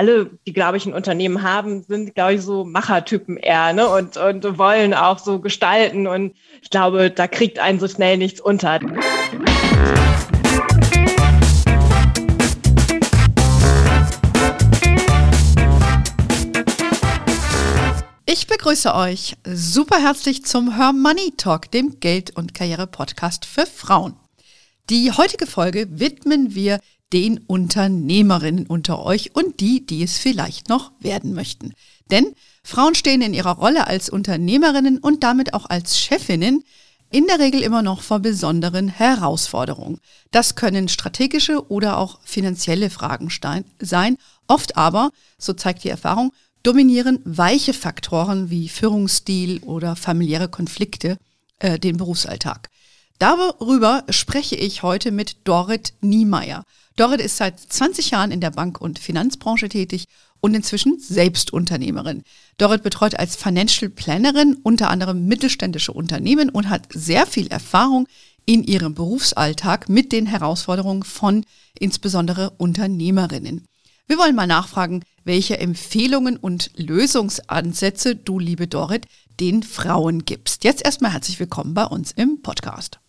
alle, 0.00 0.30
die, 0.46 0.54
glaube 0.54 0.78
ich, 0.78 0.86
ein 0.86 0.94
Unternehmen 0.94 1.42
haben, 1.42 1.82
sind, 1.82 2.14
glaube 2.14 2.32
ich, 2.32 2.40
so 2.40 2.64
Machertypen 2.64 3.36
eher 3.36 3.74
ne? 3.74 3.86
und, 3.86 4.16
und 4.16 4.56
wollen 4.56 4.94
auch 4.94 5.18
so 5.18 5.40
gestalten. 5.40 6.06
Und 6.06 6.34
ich 6.62 6.70
glaube, 6.70 7.10
da 7.10 7.28
kriegt 7.28 7.58
einen 7.58 7.78
so 7.78 7.86
schnell 7.86 8.16
nichts 8.16 8.40
unter. 8.40 8.80
Ich 18.24 18.46
begrüße 18.46 18.94
euch 18.94 19.36
super 19.44 19.98
herzlich 20.00 20.46
zum 20.46 20.78
Her 20.78 20.94
Money 20.94 21.34
Talk, 21.36 21.70
dem 21.72 22.00
Geld- 22.00 22.34
und 22.34 22.54
Karriere-Podcast 22.54 23.44
für 23.44 23.66
Frauen. 23.66 24.16
Die 24.88 25.12
heutige 25.12 25.46
Folge 25.46 25.86
widmen 25.90 26.54
wir 26.54 26.80
den 27.12 27.38
Unternehmerinnen 27.38 28.66
unter 28.66 29.04
euch 29.04 29.34
und 29.34 29.60
die, 29.60 29.84
die 29.84 30.02
es 30.02 30.18
vielleicht 30.18 30.68
noch 30.68 30.92
werden 31.00 31.34
möchten. 31.34 31.74
Denn 32.10 32.34
Frauen 32.62 32.94
stehen 32.94 33.22
in 33.22 33.34
ihrer 33.34 33.56
Rolle 33.56 33.86
als 33.86 34.10
Unternehmerinnen 34.10 34.98
und 34.98 35.22
damit 35.22 35.54
auch 35.54 35.66
als 35.68 35.98
Chefinnen 35.98 36.64
in 37.10 37.26
der 37.26 37.40
Regel 37.40 37.62
immer 37.62 37.82
noch 37.82 38.02
vor 38.02 38.20
besonderen 38.20 38.88
Herausforderungen. 38.88 39.98
Das 40.30 40.54
können 40.54 40.88
strategische 40.88 41.68
oder 41.70 41.98
auch 41.98 42.20
finanzielle 42.24 42.88
Fragen 42.90 43.28
sein. 43.80 44.16
Oft 44.46 44.76
aber, 44.76 45.10
so 45.36 45.52
zeigt 45.52 45.82
die 45.82 45.88
Erfahrung, 45.88 46.32
dominieren 46.62 47.20
weiche 47.24 47.74
Faktoren 47.74 48.50
wie 48.50 48.68
Führungsstil 48.68 49.60
oder 49.64 49.96
familiäre 49.96 50.48
Konflikte 50.48 51.18
äh, 51.58 51.78
den 51.78 51.96
Berufsalltag. 51.96 52.70
Darüber 53.18 54.04
spreche 54.08 54.56
ich 54.56 54.82
heute 54.82 55.10
mit 55.10 55.36
Dorit 55.44 55.92
Niemeyer. 56.00 56.64
Dorit 57.00 57.22
ist 57.22 57.38
seit 57.38 57.58
20 57.58 58.10
Jahren 58.10 58.30
in 58.30 58.42
der 58.42 58.50
Bank- 58.50 58.78
und 58.78 58.98
Finanzbranche 58.98 59.70
tätig 59.70 60.04
und 60.40 60.52
inzwischen 60.52 60.98
Selbstunternehmerin. 60.98 62.24
Dorit 62.58 62.82
betreut 62.82 63.18
als 63.18 63.36
Financial 63.36 63.90
Plannerin 63.90 64.58
unter 64.62 64.90
anderem 64.90 65.24
mittelständische 65.24 65.94
Unternehmen 65.94 66.50
und 66.50 66.68
hat 66.68 66.88
sehr 66.92 67.26
viel 67.26 67.46
Erfahrung 67.46 68.06
in 68.44 68.62
ihrem 68.62 68.92
Berufsalltag 68.92 69.88
mit 69.88 70.12
den 70.12 70.26
Herausforderungen 70.26 71.02
von 71.02 71.46
insbesondere 71.78 72.50
Unternehmerinnen. 72.58 73.64
Wir 74.06 74.18
wollen 74.18 74.36
mal 74.36 74.46
nachfragen, 74.46 75.02
welche 75.24 75.58
Empfehlungen 75.58 76.36
und 76.36 76.70
Lösungsansätze 76.76 78.14
du, 78.14 78.38
liebe 78.38 78.68
Dorit, 78.68 79.06
den 79.40 79.62
Frauen 79.62 80.26
gibst. 80.26 80.64
Jetzt 80.64 80.84
erstmal 80.84 81.14
herzlich 81.14 81.40
willkommen 81.40 81.72
bei 81.72 81.84
uns 81.84 82.12
im 82.12 82.42
Podcast. 82.42 83.00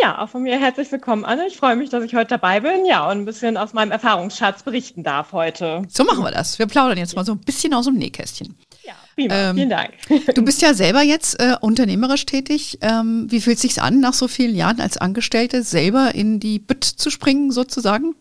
Ja, 0.00 0.18
auch 0.18 0.30
von 0.30 0.42
mir 0.42 0.58
herzlich 0.58 0.90
willkommen, 0.92 1.26
Anne. 1.26 1.46
Ich 1.46 1.58
freue 1.58 1.76
mich, 1.76 1.90
dass 1.90 2.02
ich 2.02 2.14
heute 2.14 2.28
dabei 2.28 2.60
bin, 2.60 2.86
ja, 2.86 3.10
und 3.10 3.18
ein 3.18 3.24
bisschen 3.26 3.58
aus 3.58 3.74
meinem 3.74 3.90
Erfahrungsschatz 3.90 4.62
berichten 4.62 5.02
darf 5.02 5.32
heute. 5.32 5.82
So 5.88 6.04
machen 6.04 6.24
wir 6.24 6.30
das. 6.30 6.58
Wir 6.58 6.66
plaudern 6.66 6.96
jetzt 6.96 7.16
mal 7.16 7.24
so 7.24 7.32
ein 7.32 7.40
bisschen 7.40 7.74
aus 7.74 7.84
dem 7.84 7.96
Nähkästchen. 7.96 8.56
Ja, 8.82 8.94
prima. 9.14 9.34
Ähm, 9.34 9.56
Vielen 9.56 9.68
Dank. 9.68 9.90
Du 10.34 10.42
bist 10.42 10.62
ja 10.62 10.72
selber 10.72 11.02
jetzt 11.02 11.38
äh, 11.38 11.56
unternehmerisch 11.60 12.24
tätig. 12.24 12.78
Ähm, 12.80 13.26
wie 13.28 13.42
fühlt 13.42 13.56
es 13.56 13.62
sich 13.62 13.82
an, 13.82 14.00
nach 14.00 14.14
so 14.14 14.26
vielen 14.26 14.54
Jahren 14.54 14.80
als 14.80 14.96
Angestellte 14.96 15.62
selber 15.62 16.14
in 16.14 16.40
die 16.40 16.58
Bütt 16.58 16.84
zu 16.84 17.10
springen, 17.10 17.50
sozusagen? 17.50 18.14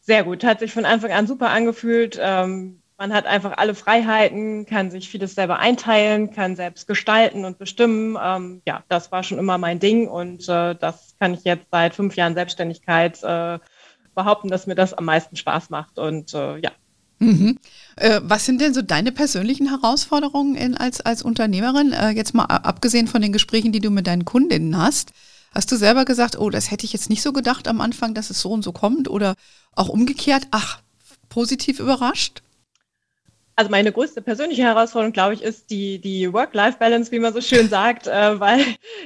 Sehr 0.00 0.22
gut. 0.22 0.44
Hat 0.44 0.60
sich 0.60 0.72
von 0.72 0.84
Anfang 0.84 1.10
an 1.10 1.26
super 1.26 1.50
angefühlt. 1.50 2.20
Ähm, 2.22 2.82
man 2.96 3.12
hat 3.12 3.26
einfach 3.26 3.56
alle 3.56 3.74
Freiheiten, 3.74 4.66
kann 4.66 4.90
sich 4.90 5.08
vieles 5.08 5.34
selber 5.34 5.58
einteilen, 5.58 6.30
kann 6.30 6.56
selbst 6.56 6.86
gestalten 6.86 7.44
und 7.44 7.58
bestimmen. 7.58 8.16
Ähm, 8.22 8.62
ja, 8.66 8.84
das 8.88 9.10
war 9.10 9.22
schon 9.22 9.38
immer 9.38 9.58
mein 9.58 9.80
Ding 9.80 10.08
und 10.08 10.48
äh, 10.48 10.74
das 10.74 11.14
kann 11.18 11.34
ich 11.34 11.44
jetzt 11.44 11.66
seit 11.70 11.94
fünf 11.94 12.14
Jahren 12.16 12.34
Selbstständigkeit 12.34 13.22
äh, 13.22 13.58
behaupten, 14.14 14.48
dass 14.48 14.66
mir 14.66 14.76
das 14.76 14.94
am 14.94 15.06
meisten 15.06 15.36
Spaß 15.36 15.70
macht 15.70 15.98
und 15.98 16.34
äh, 16.34 16.58
ja. 16.58 16.70
Mhm. 17.18 17.58
Äh, 17.96 18.20
was 18.22 18.44
sind 18.44 18.60
denn 18.60 18.74
so 18.74 18.82
deine 18.82 19.12
persönlichen 19.12 19.68
Herausforderungen 19.68 20.54
in, 20.56 20.76
als, 20.76 21.00
als 21.00 21.22
Unternehmerin? 21.22 21.92
Äh, 21.92 22.10
jetzt 22.10 22.34
mal 22.34 22.44
abgesehen 22.44 23.06
von 23.06 23.22
den 23.22 23.32
Gesprächen, 23.32 23.72
die 23.72 23.80
du 23.80 23.90
mit 23.90 24.06
deinen 24.06 24.24
Kundinnen 24.24 24.76
hast. 24.76 25.12
Hast 25.52 25.70
du 25.70 25.76
selber 25.76 26.04
gesagt, 26.04 26.38
oh, 26.38 26.50
das 26.50 26.70
hätte 26.70 26.84
ich 26.84 26.92
jetzt 26.92 27.10
nicht 27.10 27.22
so 27.22 27.32
gedacht 27.32 27.68
am 27.68 27.80
Anfang, 27.80 28.14
dass 28.14 28.30
es 28.30 28.40
so 28.40 28.50
und 28.50 28.62
so 28.62 28.72
kommt? 28.72 29.08
Oder 29.08 29.34
auch 29.72 29.88
umgekehrt, 29.88 30.48
ach, 30.50 30.80
positiv 31.28 31.78
überrascht? 31.78 32.42
Also 33.56 33.70
meine 33.70 33.92
größte 33.92 34.20
persönliche 34.20 34.64
Herausforderung, 34.64 35.12
glaube 35.12 35.34
ich, 35.34 35.42
ist 35.42 35.70
die, 35.70 36.00
die 36.00 36.32
Work-Life-Balance, 36.32 37.12
wie 37.12 37.20
man 37.20 37.32
so 37.32 37.40
schön 37.40 37.68
sagt, 37.68 38.08
äh, 38.08 38.40
weil 38.40 38.60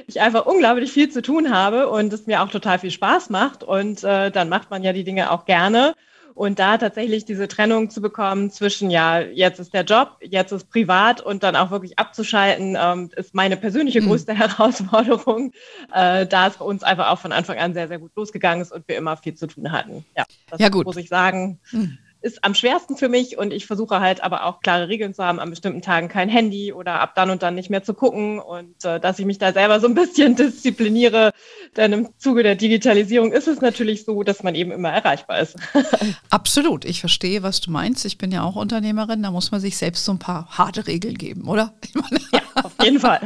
ich 0.07 0.21
einfach 0.21 0.47
unglaublich 0.47 0.91
viel 0.91 1.09
zu 1.09 1.21
tun 1.21 1.51
habe 1.53 1.87
und 1.89 2.11
es 2.11 2.25
mir 2.25 2.41
auch 2.41 2.49
total 2.49 2.79
viel 2.79 2.89
Spaß 2.89 3.29
macht. 3.29 3.63
Und 3.63 4.03
äh, 4.03 4.31
dann 4.31 4.49
macht 4.49 4.71
man 4.71 4.81
ja 4.83 4.91
die 4.91 5.03
Dinge 5.03 5.29
auch 5.29 5.45
gerne. 5.45 5.93
Und 6.33 6.57
da 6.57 6.77
tatsächlich 6.77 7.25
diese 7.25 7.49
Trennung 7.49 7.89
zu 7.89 8.01
bekommen 8.01 8.49
zwischen, 8.49 8.89
ja, 8.89 9.19
jetzt 9.19 9.59
ist 9.59 9.73
der 9.73 9.83
Job, 9.83 10.17
jetzt 10.21 10.53
ist 10.53 10.69
privat 10.69 11.19
und 11.19 11.43
dann 11.43 11.55
auch 11.55 11.69
wirklich 11.69 11.99
abzuschalten, 11.99 12.77
ähm, 12.79 13.11
ist 13.17 13.35
meine 13.35 13.57
persönliche 13.57 14.01
mhm. 14.01 14.07
größte 14.07 14.33
mhm. 14.33 14.37
Herausforderung, 14.47 15.51
äh, 15.93 16.25
da 16.25 16.47
es 16.47 16.57
bei 16.57 16.65
uns 16.65 16.81
einfach 16.81 17.09
auch 17.09 17.19
von 17.19 17.33
Anfang 17.33 17.57
an 17.57 17.73
sehr, 17.73 17.89
sehr 17.89 17.99
gut 17.99 18.15
losgegangen 18.15 18.61
ist 18.61 18.71
und 18.71 18.87
wir 18.87 18.95
immer 18.95 19.17
viel 19.17 19.35
zu 19.35 19.47
tun 19.47 19.71
hatten. 19.71 20.05
Ja, 20.15 20.23
das 20.49 20.59
ja, 20.61 20.69
gut. 20.69 20.85
muss 20.85 20.97
ich 20.97 21.09
sagen. 21.09 21.59
Mhm 21.71 21.99
ist 22.21 22.43
am 22.43 22.53
schwersten 22.53 22.97
für 22.97 23.07
mich 23.07 23.37
und 23.37 23.53
ich 23.53 23.65
versuche 23.65 24.01
halt 24.01 24.21
aber 24.21 24.45
auch 24.45 24.59
klare 24.59 24.89
Regeln 24.89 25.13
zu 25.13 25.23
haben, 25.23 25.39
an 25.39 25.49
bestimmten 25.49 25.81
Tagen 25.81 26.09
kein 26.09 26.27
Handy 26.27 26.73
oder 26.73 26.99
ab 26.99 27.15
dann 27.15 27.29
und 27.29 27.43
dann 27.43 27.55
nicht 27.55 27.69
mehr 27.69 27.83
zu 27.83 27.93
gucken 27.93 28.39
und 28.39 28.83
äh, 28.83 28.99
dass 28.99 29.19
ich 29.19 29.25
mich 29.25 29.37
da 29.37 29.53
selber 29.53 29.79
so 29.79 29.87
ein 29.87 29.93
bisschen 29.93 30.35
diszipliniere, 30.35 31.31
denn 31.77 31.93
im 31.93 32.09
Zuge 32.17 32.43
der 32.43 32.55
Digitalisierung 32.55 33.31
ist 33.31 33.47
es 33.47 33.61
natürlich 33.61 34.03
so, 34.03 34.23
dass 34.23 34.43
man 34.43 34.53
eben 34.55 34.71
immer 34.71 34.89
erreichbar 34.89 35.39
ist. 35.39 35.55
Absolut, 36.29 36.83
ich 36.83 36.99
verstehe, 36.99 37.41
was 37.41 37.61
du 37.61 37.71
meinst. 37.71 38.03
Ich 38.03 38.17
bin 38.17 38.31
ja 38.31 38.43
auch 38.43 38.57
Unternehmerin, 38.57 39.23
da 39.23 39.31
muss 39.31 39.51
man 39.51 39.61
sich 39.61 39.77
selbst 39.77 40.03
so 40.03 40.11
ein 40.11 40.19
paar 40.19 40.47
harte 40.49 40.87
Regeln 40.87 41.17
geben, 41.17 41.47
oder? 41.47 41.73
ja, 42.33 42.41
auf 42.55 42.73
jeden 42.83 42.99
Fall. 42.99 43.21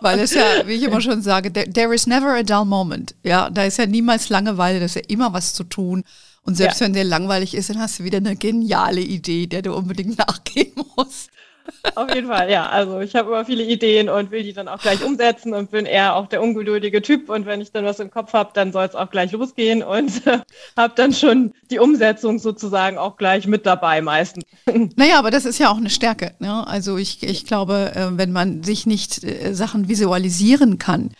Weil 0.00 0.20
es 0.20 0.32
ja, 0.34 0.44
wie 0.66 0.74
ich 0.74 0.84
immer 0.84 1.00
schon 1.00 1.22
sage, 1.22 1.52
there 1.52 1.92
is 1.92 2.06
never 2.06 2.34
a 2.34 2.42
dull 2.44 2.64
moment. 2.64 3.16
Ja, 3.24 3.50
da 3.50 3.64
ist 3.64 3.78
ja 3.78 3.86
niemals 3.86 4.28
Langeweile, 4.28 4.78
da 4.78 4.84
ist 4.84 4.94
ja 4.94 5.02
immer 5.08 5.32
was 5.32 5.54
zu 5.54 5.64
tun. 5.64 6.04
Und 6.44 6.56
selbst 6.56 6.80
ja. 6.80 6.86
wenn 6.86 6.92
dir 6.92 7.04
langweilig 7.04 7.54
ist, 7.54 7.70
dann 7.70 7.80
hast 7.80 7.98
du 7.98 8.04
wieder 8.04 8.18
eine 8.18 8.36
geniale 8.36 9.00
Idee, 9.00 9.46
der 9.46 9.62
du 9.62 9.74
unbedingt 9.74 10.18
nachgehen 10.26 10.72
musst. 10.96 11.30
Auf 11.94 12.14
jeden 12.14 12.28
Fall, 12.28 12.50
ja. 12.50 12.68
Also 12.68 13.00
ich 13.00 13.14
habe 13.14 13.30
immer 13.30 13.44
viele 13.44 13.64
Ideen 13.64 14.08
und 14.08 14.30
will 14.30 14.42
die 14.42 14.52
dann 14.52 14.68
auch 14.68 14.78
gleich 14.78 15.02
umsetzen 15.02 15.54
und 15.54 15.70
bin 15.70 15.86
eher 15.86 16.14
auch 16.16 16.26
der 16.26 16.42
ungeduldige 16.42 17.00
Typ. 17.00 17.30
Und 17.30 17.46
wenn 17.46 17.60
ich 17.60 17.72
dann 17.72 17.84
was 17.84 18.00
im 18.00 18.10
Kopf 18.10 18.32
habe, 18.32 18.50
dann 18.52 18.72
soll 18.72 18.84
es 18.84 18.94
auch 18.94 19.10
gleich 19.10 19.32
losgehen 19.32 19.82
und 19.82 20.26
äh, 20.26 20.40
habe 20.76 20.92
dann 20.96 21.12
schon 21.12 21.52
die 21.70 21.78
Umsetzung 21.78 22.38
sozusagen 22.38 22.98
auch 22.98 23.16
gleich 23.16 23.46
mit 23.46 23.66
dabei 23.66 24.00
meistens. 24.02 24.44
Naja, 24.96 25.18
aber 25.18 25.30
das 25.30 25.44
ist 25.44 25.58
ja 25.58 25.70
auch 25.70 25.76
eine 25.76 25.90
Stärke. 25.90 26.34
Ne? 26.38 26.66
Also 26.66 26.96
ich, 26.96 27.22
ich 27.22 27.46
glaube, 27.46 27.92
äh, 27.94 28.18
wenn 28.18 28.32
man 28.32 28.62
sich 28.62 28.86
nicht 28.86 29.24
äh, 29.24 29.54
Sachen 29.54 29.88
visualisieren 29.88 30.78
kann, 30.78 31.10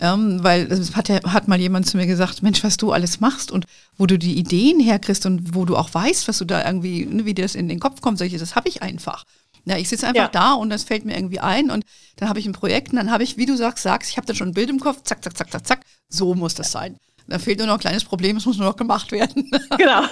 ähm, 0.00 0.42
weil 0.42 0.70
es 0.72 0.96
hat, 0.96 1.08
ja, 1.08 1.20
hat 1.32 1.48
mal 1.48 1.60
jemand 1.60 1.86
zu 1.86 1.96
mir 1.96 2.06
gesagt, 2.06 2.42
Mensch, 2.42 2.64
was 2.64 2.76
du 2.76 2.92
alles 2.92 3.20
machst 3.20 3.50
und 3.50 3.66
wo 3.96 4.06
du 4.06 4.18
die 4.18 4.38
Ideen 4.38 4.80
herkriegst 4.80 5.26
und 5.26 5.54
wo 5.54 5.64
du 5.64 5.76
auch 5.76 5.92
weißt, 5.92 6.28
was 6.28 6.38
du 6.38 6.44
da 6.44 6.64
irgendwie, 6.64 7.04
ne, 7.04 7.24
wie 7.24 7.34
dir 7.34 7.44
das 7.44 7.54
in 7.54 7.68
den 7.68 7.80
Kopf 7.80 8.00
kommt, 8.00 8.18
solche, 8.18 8.38
das 8.38 8.56
habe 8.56 8.68
ich 8.68 8.82
einfach. 8.82 9.24
Ja, 9.64 9.76
ich 9.76 9.88
sitze 9.88 10.06
einfach 10.06 10.24
ja. 10.24 10.28
da 10.28 10.54
und 10.54 10.70
das 10.70 10.82
fällt 10.82 11.04
mir 11.04 11.14
irgendwie 11.14 11.38
ein 11.38 11.70
und 11.70 11.84
dann 12.16 12.28
habe 12.28 12.40
ich 12.40 12.46
ein 12.46 12.52
Projekt 12.52 12.90
und 12.90 12.96
dann 12.96 13.12
habe 13.12 13.22
ich, 13.22 13.36
wie 13.36 13.46
du 13.46 13.56
sagst, 13.56 13.84
sagst, 13.84 14.10
ich 14.10 14.16
habe 14.16 14.26
dann 14.26 14.34
schon 14.34 14.48
ein 14.48 14.54
Bild 14.54 14.70
im 14.70 14.80
Kopf, 14.80 15.02
zack, 15.04 15.22
zack, 15.22 15.36
zack, 15.36 15.52
zack, 15.52 15.66
zack, 15.66 15.80
so 16.08 16.34
muss 16.34 16.54
das 16.54 16.72
sein. 16.72 16.96
Da 17.28 17.38
fehlt 17.38 17.58
nur 17.58 17.66
noch 17.66 17.74
ein 17.74 17.80
kleines 17.80 18.04
Problem, 18.04 18.36
es 18.36 18.46
muss 18.46 18.58
nur 18.58 18.66
noch 18.66 18.76
gemacht 18.76 19.12
werden. 19.12 19.50
Genau. 19.78 20.02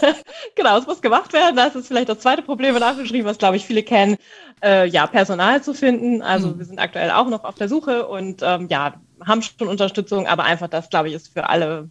genau, 0.54 0.78
es 0.78 0.86
muss 0.86 1.00
gemacht 1.00 1.32
werden. 1.32 1.56
Das 1.56 1.74
ist 1.74 1.88
vielleicht 1.88 2.08
das 2.08 2.20
zweite 2.20 2.42
Problem 2.42 2.74
nachgeschrieben, 2.74 3.26
was, 3.26 3.38
glaube 3.38 3.56
ich, 3.56 3.66
viele 3.66 3.82
kennen. 3.82 4.16
Äh, 4.62 4.88
ja, 4.88 5.06
Personal 5.06 5.62
zu 5.62 5.74
finden. 5.74 6.22
Also 6.22 6.48
mhm. 6.48 6.58
wir 6.58 6.64
sind 6.64 6.78
aktuell 6.78 7.10
auch 7.10 7.28
noch 7.28 7.44
auf 7.44 7.56
der 7.56 7.68
Suche 7.68 8.06
und 8.06 8.40
ähm, 8.42 8.68
ja, 8.70 8.94
haben 9.24 9.42
schon 9.42 9.68
Unterstützung, 9.68 10.26
aber 10.26 10.44
einfach 10.44 10.68
das, 10.68 10.90
glaube 10.90 11.08
ich, 11.08 11.14
ist 11.14 11.32
für 11.32 11.48
alle, 11.48 11.88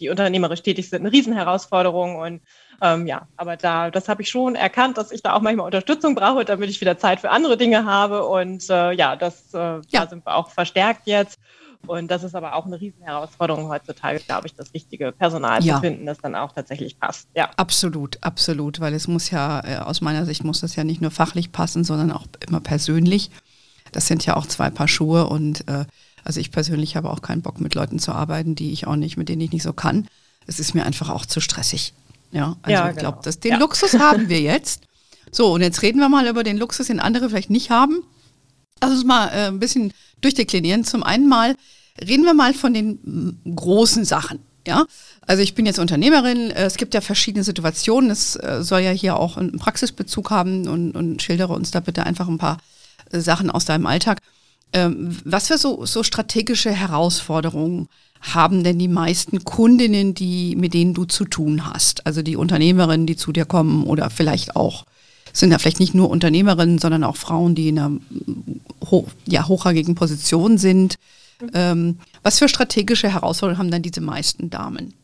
die 0.00 0.08
unternehmerisch 0.08 0.62
tätig 0.62 0.88
sind, 0.88 1.02
eine 1.02 1.12
Riesenherausforderung. 1.12 2.16
Und 2.16 2.40
ähm, 2.80 3.06
ja, 3.06 3.28
aber 3.36 3.56
da, 3.56 3.90
das 3.90 4.08
habe 4.08 4.22
ich 4.22 4.28
schon 4.28 4.54
erkannt, 4.54 4.98
dass 4.98 5.12
ich 5.12 5.22
da 5.22 5.34
auch 5.34 5.40
manchmal 5.40 5.66
Unterstützung 5.66 6.14
brauche, 6.14 6.44
damit 6.44 6.70
ich 6.70 6.80
wieder 6.80 6.98
Zeit 6.98 7.20
für 7.20 7.30
andere 7.30 7.56
Dinge 7.56 7.84
habe. 7.84 8.26
Und 8.26 8.68
äh, 8.70 8.92
ja, 8.92 9.16
das 9.16 9.54
äh, 9.54 9.58
ja. 9.58 9.82
da 9.90 10.08
sind 10.08 10.26
wir 10.26 10.34
auch 10.34 10.50
verstärkt 10.50 11.06
jetzt. 11.06 11.38
Und 11.86 12.10
das 12.10 12.22
ist 12.22 12.34
aber 12.34 12.54
auch 12.54 12.66
eine 12.66 12.80
Riesenherausforderung 12.80 13.68
heutzutage, 13.68 14.20
glaube 14.20 14.46
ich, 14.46 14.54
das 14.54 14.72
richtige 14.72 15.12
Personal 15.12 15.62
ja. 15.64 15.76
zu 15.76 15.80
finden, 15.80 16.06
das 16.06 16.18
dann 16.18 16.34
auch 16.34 16.52
tatsächlich 16.52 16.98
passt. 16.98 17.28
Ja. 17.34 17.50
Absolut, 17.56 18.18
absolut, 18.20 18.80
weil 18.80 18.94
es 18.94 19.08
muss 19.08 19.30
ja, 19.30 19.60
äh, 19.64 19.76
aus 19.78 20.00
meiner 20.00 20.24
Sicht 20.24 20.44
muss 20.44 20.60
das 20.60 20.76
ja 20.76 20.84
nicht 20.84 21.00
nur 21.00 21.10
fachlich 21.10 21.50
passen, 21.50 21.82
sondern 21.82 22.12
auch 22.12 22.26
immer 22.46 22.60
persönlich. 22.60 23.30
Das 23.90 24.06
sind 24.06 24.24
ja 24.24 24.36
auch 24.36 24.46
zwei 24.46 24.70
Paar 24.70 24.88
Schuhe 24.88 25.26
und 25.26 25.68
äh, 25.68 25.84
also 26.24 26.40
ich 26.40 26.50
persönlich 26.50 26.96
habe 26.96 27.10
auch 27.10 27.22
keinen 27.22 27.42
Bock 27.42 27.60
mit 27.60 27.74
Leuten 27.74 27.98
zu 27.98 28.12
arbeiten, 28.12 28.54
die 28.54 28.72
ich 28.72 28.86
auch 28.86 28.96
nicht, 28.96 29.16
mit 29.16 29.28
denen 29.28 29.40
ich 29.40 29.52
nicht 29.52 29.62
so 29.62 29.72
kann. 29.72 30.08
Es 30.46 30.60
ist 30.60 30.74
mir 30.74 30.84
einfach 30.84 31.10
auch 31.10 31.26
zu 31.26 31.40
stressig. 31.40 31.92
Ja, 32.32 32.56
also 32.62 32.72
ja, 32.72 32.90
ich 32.90 32.96
glaube, 32.96 33.18
genau. 33.22 33.36
den 33.36 33.50
ja. 33.52 33.58
Luxus 33.58 33.94
haben 33.98 34.28
wir 34.28 34.40
jetzt. 34.40 34.84
So, 35.30 35.52
und 35.52 35.60
jetzt 35.60 35.82
reden 35.82 35.98
wir 35.98 36.08
mal 36.08 36.26
über 36.26 36.44
den 36.44 36.58
Luxus, 36.58 36.86
den 36.86 37.00
andere 37.00 37.28
vielleicht 37.28 37.50
nicht 37.50 37.70
haben. 37.70 38.02
Also 38.80 39.04
mal 39.06 39.28
äh, 39.28 39.46
ein 39.48 39.58
bisschen 39.58 39.92
durchdeklinieren. 40.20 40.84
Zum 40.84 41.02
einen 41.02 41.28
mal 41.28 41.56
reden 42.00 42.24
wir 42.24 42.34
mal 42.34 42.54
von 42.54 42.74
den 42.74 43.38
großen 43.54 44.04
Sachen. 44.04 44.40
Ja, 44.66 44.86
also 45.26 45.42
ich 45.42 45.54
bin 45.54 45.66
jetzt 45.66 45.78
Unternehmerin. 45.78 46.50
Es 46.52 46.76
gibt 46.76 46.94
ja 46.94 47.00
verschiedene 47.00 47.42
Situationen. 47.42 48.10
Es 48.10 48.36
äh, 48.36 48.62
soll 48.62 48.80
ja 48.80 48.92
hier 48.92 49.16
auch 49.16 49.36
einen 49.36 49.58
Praxisbezug 49.58 50.30
haben 50.30 50.68
und, 50.68 50.92
und 50.92 51.20
schildere 51.20 51.52
uns 51.52 51.72
da 51.72 51.80
bitte 51.80 52.04
einfach 52.06 52.28
ein 52.28 52.38
paar 52.38 52.58
äh, 53.10 53.18
Sachen 53.20 53.50
aus 53.50 53.64
deinem 53.64 53.86
Alltag. 53.86 54.20
Ähm, 54.72 55.16
was 55.24 55.48
für 55.48 55.58
so, 55.58 55.84
so 55.84 56.02
strategische 56.02 56.70
Herausforderungen 56.70 57.88
haben 58.20 58.62
denn 58.62 58.78
die 58.78 58.88
meisten 58.88 59.44
Kundinnen, 59.44 60.14
die, 60.14 60.56
mit 60.56 60.74
denen 60.74 60.94
du 60.94 61.04
zu 61.04 61.24
tun 61.24 61.66
hast? 61.66 62.06
Also 62.06 62.22
die 62.22 62.36
Unternehmerinnen, 62.36 63.06
die 63.06 63.16
zu 63.16 63.32
dir 63.32 63.44
kommen 63.44 63.84
oder 63.84 64.10
vielleicht 64.10 64.56
auch, 64.56 64.84
sind 65.32 65.50
ja 65.50 65.58
vielleicht 65.58 65.80
nicht 65.80 65.94
nur 65.94 66.10
Unternehmerinnen, 66.10 66.78
sondern 66.78 67.04
auch 67.04 67.16
Frauen, 67.16 67.54
die 67.54 67.68
in 67.68 67.78
einer 67.78 68.00
ho 68.90 69.06
ja, 69.26 69.46
hochrangigen 69.48 69.94
Position 69.94 70.58
sind. 70.58 70.96
Ähm, 71.54 71.98
was 72.22 72.38
für 72.38 72.48
strategische 72.48 73.12
Herausforderungen 73.12 73.58
haben 73.58 73.70
dann 73.70 73.82
diese 73.82 74.00
meisten 74.00 74.50
Damen? 74.50 74.94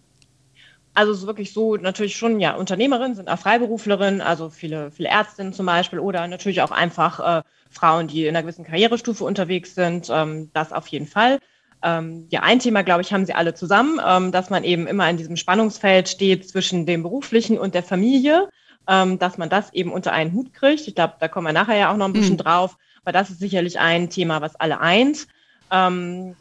Also 0.94 1.12
es 1.12 1.18
ist 1.18 1.26
wirklich 1.26 1.52
so, 1.52 1.76
natürlich 1.76 2.16
schon, 2.16 2.40
ja, 2.40 2.54
Unternehmerinnen 2.56 3.14
sind 3.14 3.28
auch 3.28 3.38
Freiberuflerinnen, 3.38 4.20
also 4.20 4.50
viele, 4.50 4.90
viele 4.90 5.08
Ärztinnen 5.08 5.52
zum 5.52 5.66
Beispiel 5.66 5.98
oder 5.98 6.26
natürlich 6.26 6.60
auch 6.62 6.72
einfach 6.72 7.38
äh, 7.38 7.42
Frauen, 7.70 8.08
die 8.08 8.26
in 8.26 8.34
einer 8.34 8.42
gewissen 8.42 8.64
Karrierestufe 8.64 9.24
unterwegs 9.24 9.74
sind, 9.74 10.08
ähm, 10.10 10.50
das 10.52 10.72
auf 10.72 10.86
jeden 10.88 11.06
Fall. 11.06 11.38
Ähm, 11.82 12.26
ja, 12.30 12.40
ein 12.42 12.58
Thema, 12.58 12.82
glaube 12.82 13.02
ich, 13.02 13.12
haben 13.12 13.26
sie 13.26 13.34
alle 13.34 13.54
zusammen, 13.54 14.00
ähm, 14.04 14.32
dass 14.32 14.50
man 14.50 14.64
eben 14.64 14.86
immer 14.86 15.08
in 15.08 15.16
diesem 15.16 15.36
Spannungsfeld 15.36 16.08
steht 16.08 16.48
zwischen 16.48 16.86
dem 16.86 17.02
beruflichen 17.02 17.58
und 17.58 17.74
der 17.74 17.84
Familie, 17.84 18.48
ähm, 18.88 19.18
dass 19.18 19.38
man 19.38 19.48
das 19.48 19.72
eben 19.72 19.92
unter 19.92 20.12
einen 20.12 20.32
Hut 20.32 20.52
kriegt. 20.52 20.88
Ich 20.88 20.94
glaube, 20.94 21.14
da 21.20 21.28
kommen 21.28 21.46
wir 21.46 21.52
nachher 21.52 21.76
ja 21.76 21.92
auch 21.92 21.96
noch 21.96 22.06
ein 22.06 22.12
bisschen 22.12 22.34
mhm. 22.34 22.38
drauf, 22.38 22.76
aber 23.02 23.12
das 23.12 23.30
ist 23.30 23.38
sicherlich 23.38 23.78
ein 23.78 24.10
Thema, 24.10 24.40
was 24.40 24.56
alle 24.56 24.80
eint. 24.80 25.28
Ähm, 25.70 26.34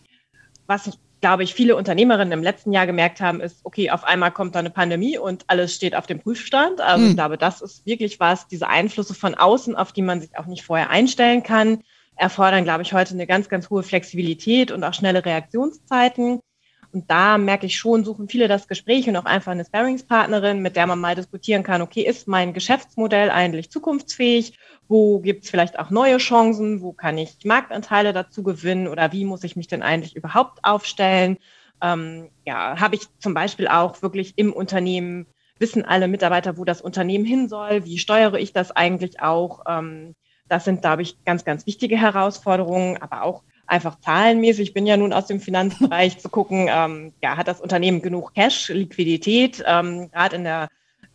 was 0.66 0.98
glaube 1.22 1.44
ich, 1.44 1.54
viele 1.54 1.76
Unternehmerinnen 1.76 2.32
im 2.32 2.44
letzten 2.44 2.72
Jahr 2.72 2.86
gemerkt 2.86 3.22
haben, 3.22 3.42
ist, 3.42 3.62
okay, 3.64 3.90
auf 3.90 4.04
einmal 4.04 4.32
kommt 4.32 4.56
da 4.56 4.60
eine 4.60 4.70
Pandemie 4.70 5.18
und 5.18 5.46
alles 5.48 5.74
steht 5.74 5.96
auf 5.96 6.06
dem 6.06 6.20
Prüfstand. 6.20 6.80
Also 6.82 7.04
mhm. 7.04 7.10
ich 7.10 7.16
glaube, 7.16 7.38
das 7.38 7.62
ist 7.62 7.86
wirklich 7.86 8.20
was, 8.20 8.48
diese 8.48 8.68
Einflüsse 8.68 9.14
von 9.14 9.36
außen, 9.36 9.76
auf 9.76 9.92
die 9.92 10.04
man 10.04 10.22
sich 10.22 10.38
auch 10.38 10.46
nicht 10.46 10.64
vorher 10.64 10.90
einstellen 10.90 11.44
kann, 11.44 11.84
erfordern, 12.16 12.64
glaube 12.64 12.84
ich, 12.84 12.94
heute 12.94 13.14
eine 13.14 13.28
ganz, 13.28 13.50
ganz 13.50 13.70
hohe 13.70 13.84
Flexibilität 13.84 14.72
und 14.72 14.84
auch 14.84 14.94
schnelle 14.94 15.26
Reaktionszeiten. 15.26 16.40
Und 16.94 17.12
da 17.12 17.38
merke 17.38 17.66
ich 17.66 17.78
schon, 17.78 18.06
suchen 18.06 18.30
viele 18.30 18.48
das 18.48 18.68
Gespräch 18.68 19.08
und 19.10 19.16
auch 19.18 19.26
einfach 19.26 19.52
eine 19.52 19.66
Sparringspartnerin, 19.66 20.62
mit 20.62 20.76
der 20.76 20.88
man 20.88 21.00
mal 21.00 21.16
diskutieren 21.16 21.64
kann, 21.64 21.82
okay, 21.82 22.02
ist 22.02 22.28
mein 22.28 22.54
Geschäftsmodell 22.54 23.30
eigentlich 23.30 23.70
zukunftsfähig? 23.70 24.58
Wo 24.88 25.20
gibt 25.20 25.44
es 25.44 25.50
vielleicht 25.50 25.80
auch 25.80 25.90
neue 25.90 26.18
Chancen? 26.18 26.82
Wo 26.82 26.94
kann 26.94 27.18
ich 27.18 27.38
Marktanteile 27.44 28.14
dazu 28.14 28.44
gewinnen? 28.44 28.88
Oder 28.88 29.12
wie 29.12 29.26
muss 29.26 29.44
ich 29.44 29.56
mich 29.56 29.68
denn 29.68 29.84
eigentlich 29.84 30.16
überhaupt 30.16 30.60
aufstellen? 30.64 31.38
Ähm, 31.82 32.30
ja, 32.46 32.80
habe 32.80 32.96
ich 32.96 33.08
zum 33.20 33.34
Beispiel 33.34 33.68
auch 33.68 34.02
wirklich 34.02 34.34
im 34.38 34.54
Unternehmen, 34.54 35.28
wissen 35.60 35.86
alle 35.86 36.08
Mitarbeiter, 36.08 36.58
wo 36.58 36.64
das 36.64 36.82
Unternehmen 36.82 37.26
hin 37.26 37.50
soll? 37.50 37.86
Wie 37.86 37.98
steuere 37.98 38.36
ich 38.36 38.54
das 38.54 38.72
eigentlich 38.72 39.22
auch? 39.22 39.62
Ähm, 39.68 40.16
das 40.48 40.66
sind, 40.66 40.82
glaube 40.82 41.02
ich, 41.02 41.24
ganz, 41.26 41.44
ganz 41.44 41.66
wichtige 41.66 41.98
Herausforderungen, 41.98 42.98
aber 43.02 43.24
auch 43.24 43.44
einfach 43.68 44.00
zahlenmäßig. 44.00 44.70
Ich 44.70 44.74
bin 44.74 44.88
ja 44.88 44.96
nun 44.96 45.14
aus 45.14 45.28
dem 45.28 45.42
Finanzbereich 45.42 46.18
zu 46.20 46.30
gucken, 46.30 46.68
ähm, 46.70 47.14
ja, 47.22 47.36
hat 47.38 47.48
das 47.48 47.62
Unternehmen 47.62 48.02
genug 48.02 48.34
Cash, 48.34 48.70
Liquidität? 48.70 49.64
Ähm, 49.66 50.10
Gerade 50.12 50.38
in 50.38 50.46
der 50.46 50.70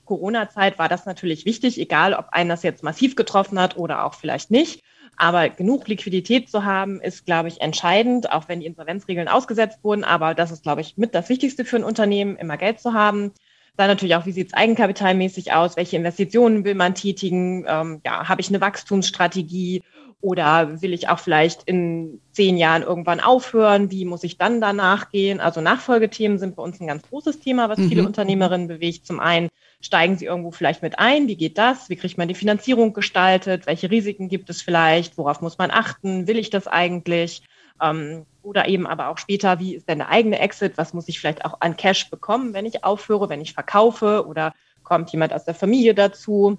Corona-Zeit 0.05 0.79
war 0.79 0.89
das 0.89 1.07
natürlich 1.07 1.45
wichtig, 1.45 1.81
egal 1.81 2.15
ob 2.15 2.29
einen 2.31 2.51
das 2.51 2.63
jetzt 2.63 2.83
massiv 2.83 3.17
getroffen 3.17 3.59
hat 3.59 3.77
oder 3.77 4.05
auch 4.05 4.15
vielleicht 4.15 4.51
nicht. 4.51 4.83
Aber 5.17 5.49
genug 5.49 5.89
Liquidität 5.89 6.51
zu 6.51 6.65
haben, 6.65 7.01
ist, 7.01 7.27
glaube 7.27 7.49
ich, 7.49 7.61
entscheidend, 7.61 8.33
auch 8.33 8.49
wenn 8.49 8.61
die 8.61 8.67
Insolvenzregeln 8.67 9.29
ausgesetzt 9.29 9.81
wurden. 9.83 10.05
Aber 10.05 10.35
das 10.35 10.51
ist, 10.51 10.63
glaube 10.63 10.81
ich, 10.81 10.97
mit 10.97 11.15
das 11.15 11.29
Wichtigste 11.29 11.65
für 11.65 11.77
ein 11.77 11.85
Unternehmen, 11.85 12.37
immer 12.37 12.57
Geld 12.57 12.81
zu 12.81 12.95
haben. 12.95 13.33
Dann 13.77 13.89
natürlich 13.89 14.17
auch, 14.17 14.27
wie 14.27 14.33
sieht 14.33 14.49
es 14.49 14.55
eigenkapitalmäßig 14.55 15.53
aus? 15.53 15.77
Welche 15.77 15.97
Investitionen 15.97 16.65
will 16.65 16.75
man 16.75 16.95
tätigen? 16.95 17.65
Ähm, 17.67 18.01
ja, 18.05 18.29
habe 18.29 18.41
ich 18.41 18.49
eine 18.49 18.61
Wachstumsstrategie? 18.61 19.83
Oder 20.23 20.81
will 20.81 20.93
ich 20.93 21.09
auch 21.09 21.19
vielleicht 21.19 21.65
in 21.65 22.21
zehn 22.31 22.57
Jahren 22.57 22.83
irgendwann 22.83 23.19
aufhören? 23.19 23.91
Wie 23.91 24.05
muss 24.05 24.23
ich 24.23 24.39
dann 24.39 24.61
danach 24.61 25.11
gehen? 25.11 25.41
Also 25.41 25.61
Nachfolgethemen 25.61 26.39
sind 26.39 26.55
bei 26.55 26.63
uns 26.63 26.81
ein 26.81 26.87
ganz 26.87 27.03
großes 27.09 27.41
Thema, 27.41 27.69
was 27.69 27.81
mhm. 27.81 27.89
viele 27.89 28.07
Unternehmerinnen 28.07 28.69
bewegt. 28.69 29.05
Zum 29.05 29.19
einen 29.19 29.49
steigen 29.81 30.17
sie 30.17 30.27
irgendwo 30.27 30.53
vielleicht 30.53 30.81
mit 30.81 31.01
ein? 31.01 31.27
Wie 31.27 31.35
geht 31.37 31.59
das? 31.59 31.91
Wie 31.91 31.97
kriegt 31.97 32.19
man 32.19 32.29
die 32.29 32.37
Finanzierung 32.37 32.93
gestaltet? 32.93 33.67
Welche 33.67 33.91
Risiken 33.91 34.29
gibt 34.29 34.49
es 34.49 34.63
vielleicht? 34.63 35.19
Worauf 35.19 35.41
muss 35.41 35.59
man 35.59 35.73
achten? 35.73 36.29
Will 36.29 36.39
ich 36.39 36.51
das 36.51 36.69
eigentlich? 36.69 37.43
Ähm, 37.83 38.25
oder 38.43 38.69
eben 38.69 38.87
aber 38.87 39.09
auch 39.09 39.19
später, 39.19 39.59
wie 39.59 39.75
ist 39.75 39.89
denn 39.89 39.99
der 39.99 40.09
eigene 40.09 40.39
Exit? 40.39 40.75
Was 40.77 40.95
muss 40.95 41.09
ich 41.09 41.19
vielleicht 41.19 41.45
auch 41.45 41.61
an 41.61 41.77
Cash 41.77 42.11
bekommen, 42.11 42.55
wenn 42.55 42.65
ich 42.65 42.85
aufhöre, 42.85 43.29
wenn 43.29 43.41
ich 43.41 43.55
verkaufe? 43.55 44.25
Oder 44.29 44.55
kommt 44.85 45.11
jemand 45.11 45.33
aus 45.33 45.45
der 45.45 45.55
Familie 45.55 45.95
dazu? 45.95 46.59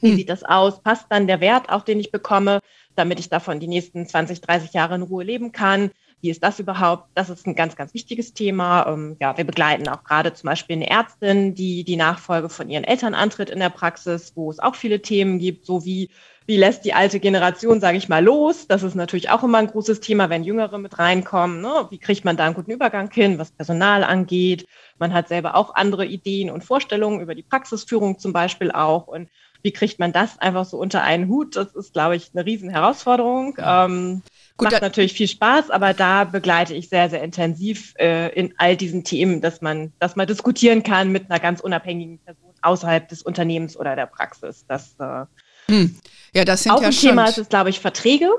Wie 0.00 0.10
hm. 0.10 0.16
sieht 0.16 0.28
das 0.28 0.44
aus? 0.44 0.82
Passt 0.82 1.06
dann 1.08 1.26
der 1.26 1.40
Wert 1.40 1.70
auch, 1.70 1.82
den 1.82 2.00
ich 2.00 2.10
bekomme, 2.10 2.60
damit 2.96 3.20
ich 3.20 3.28
davon 3.28 3.60
die 3.60 3.68
nächsten 3.68 4.06
20, 4.06 4.40
30 4.40 4.72
Jahre 4.72 4.94
in 4.94 5.02
Ruhe 5.02 5.24
leben 5.24 5.52
kann? 5.52 5.90
Wie 6.20 6.30
ist 6.30 6.42
das 6.42 6.58
überhaupt? 6.58 7.10
Das 7.14 7.30
ist 7.30 7.46
ein 7.46 7.54
ganz, 7.54 7.76
ganz 7.76 7.94
wichtiges 7.94 8.32
Thema. 8.32 8.86
Ähm, 8.88 9.16
ja, 9.20 9.36
wir 9.36 9.44
begleiten 9.44 9.88
auch 9.88 10.02
gerade 10.02 10.32
zum 10.32 10.48
Beispiel 10.48 10.76
eine 10.76 10.88
Ärztin, 10.88 11.54
die 11.54 11.84
die 11.84 11.96
Nachfolge 11.96 12.48
von 12.48 12.70
ihren 12.70 12.84
Eltern 12.84 13.14
antritt 13.14 13.50
in 13.50 13.60
der 13.60 13.70
Praxis, 13.70 14.32
wo 14.34 14.50
es 14.50 14.58
auch 14.58 14.74
viele 14.74 15.02
Themen 15.02 15.38
gibt, 15.38 15.66
so 15.66 15.84
wie 15.84 16.10
wie 16.46 16.56
lässt 16.56 16.84
die 16.84 16.94
alte 16.94 17.18
Generation, 17.18 17.80
sage 17.80 17.98
ich 17.98 18.08
mal, 18.08 18.24
los? 18.24 18.68
Das 18.68 18.84
ist 18.84 18.94
natürlich 18.94 19.30
auch 19.30 19.42
immer 19.42 19.58
ein 19.58 19.66
großes 19.66 19.98
Thema, 19.98 20.30
wenn 20.30 20.44
Jüngere 20.44 20.78
mit 20.78 20.98
reinkommen. 20.98 21.60
Ne? 21.60 21.88
Wie 21.90 21.98
kriegt 21.98 22.24
man 22.24 22.36
da 22.36 22.44
einen 22.44 22.54
guten 22.54 22.70
Übergang 22.70 23.10
hin, 23.10 23.38
was 23.38 23.50
Personal 23.50 24.04
angeht? 24.04 24.64
Man 24.98 25.12
hat 25.12 25.26
selber 25.26 25.56
auch 25.56 25.74
andere 25.74 26.06
Ideen 26.06 26.50
und 26.50 26.64
Vorstellungen 26.64 27.20
über 27.20 27.34
die 27.34 27.42
Praxisführung 27.42 28.20
zum 28.20 28.32
Beispiel 28.32 28.70
auch. 28.70 29.08
Und 29.08 29.28
wie 29.62 29.72
kriegt 29.72 29.98
man 29.98 30.12
das 30.12 30.38
einfach 30.38 30.64
so 30.64 30.78
unter 30.78 31.02
einen 31.02 31.28
Hut? 31.28 31.56
Das 31.56 31.74
ist, 31.74 31.92
glaube 31.92 32.16
ich, 32.16 32.30
eine 32.34 32.44
riesen 32.46 32.70
Herausforderung. 32.70 33.56
Ähm, 33.58 34.22
Gut, 34.56 34.70
macht 34.70 34.82
natürlich 34.82 35.12
viel 35.12 35.28
Spaß, 35.28 35.70
aber 35.70 35.92
da 35.92 36.24
begleite 36.24 36.74
ich 36.74 36.88
sehr, 36.88 37.10
sehr 37.10 37.22
intensiv 37.22 37.94
äh, 37.98 38.32
in 38.32 38.54
all 38.56 38.76
diesen 38.76 39.04
Themen, 39.04 39.40
dass 39.40 39.60
man, 39.60 39.92
dass 39.98 40.16
man 40.16 40.26
diskutieren 40.26 40.82
kann 40.82 41.12
mit 41.12 41.30
einer 41.30 41.40
ganz 41.40 41.60
unabhängigen 41.60 42.18
Person 42.18 42.54
außerhalb 42.62 43.08
des 43.08 43.22
Unternehmens 43.22 43.76
oder 43.76 43.96
der 43.96 44.06
Praxis. 44.06 44.64
Das, 44.66 44.96
äh, 44.98 45.26
hm. 45.68 45.96
Ja, 46.32 46.44
das 46.44 46.62
sind 46.62 46.72
auch 46.72 46.80
ja 46.80 46.88
ein 46.88 46.94
Thema 46.94 47.26
ist 47.26 47.38
es, 47.38 47.48
glaube 47.48 47.70
ich, 47.70 47.80
Verträge. 47.80 48.30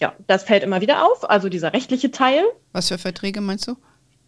Ja, 0.00 0.14
das 0.26 0.44
fällt 0.44 0.62
immer 0.62 0.80
wieder 0.80 1.04
auf, 1.04 1.28
also 1.28 1.48
dieser 1.48 1.72
rechtliche 1.72 2.10
Teil. 2.10 2.42
Was 2.72 2.88
für 2.88 2.98
Verträge 2.98 3.40
meinst 3.40 3.68
du? 3.68 3.76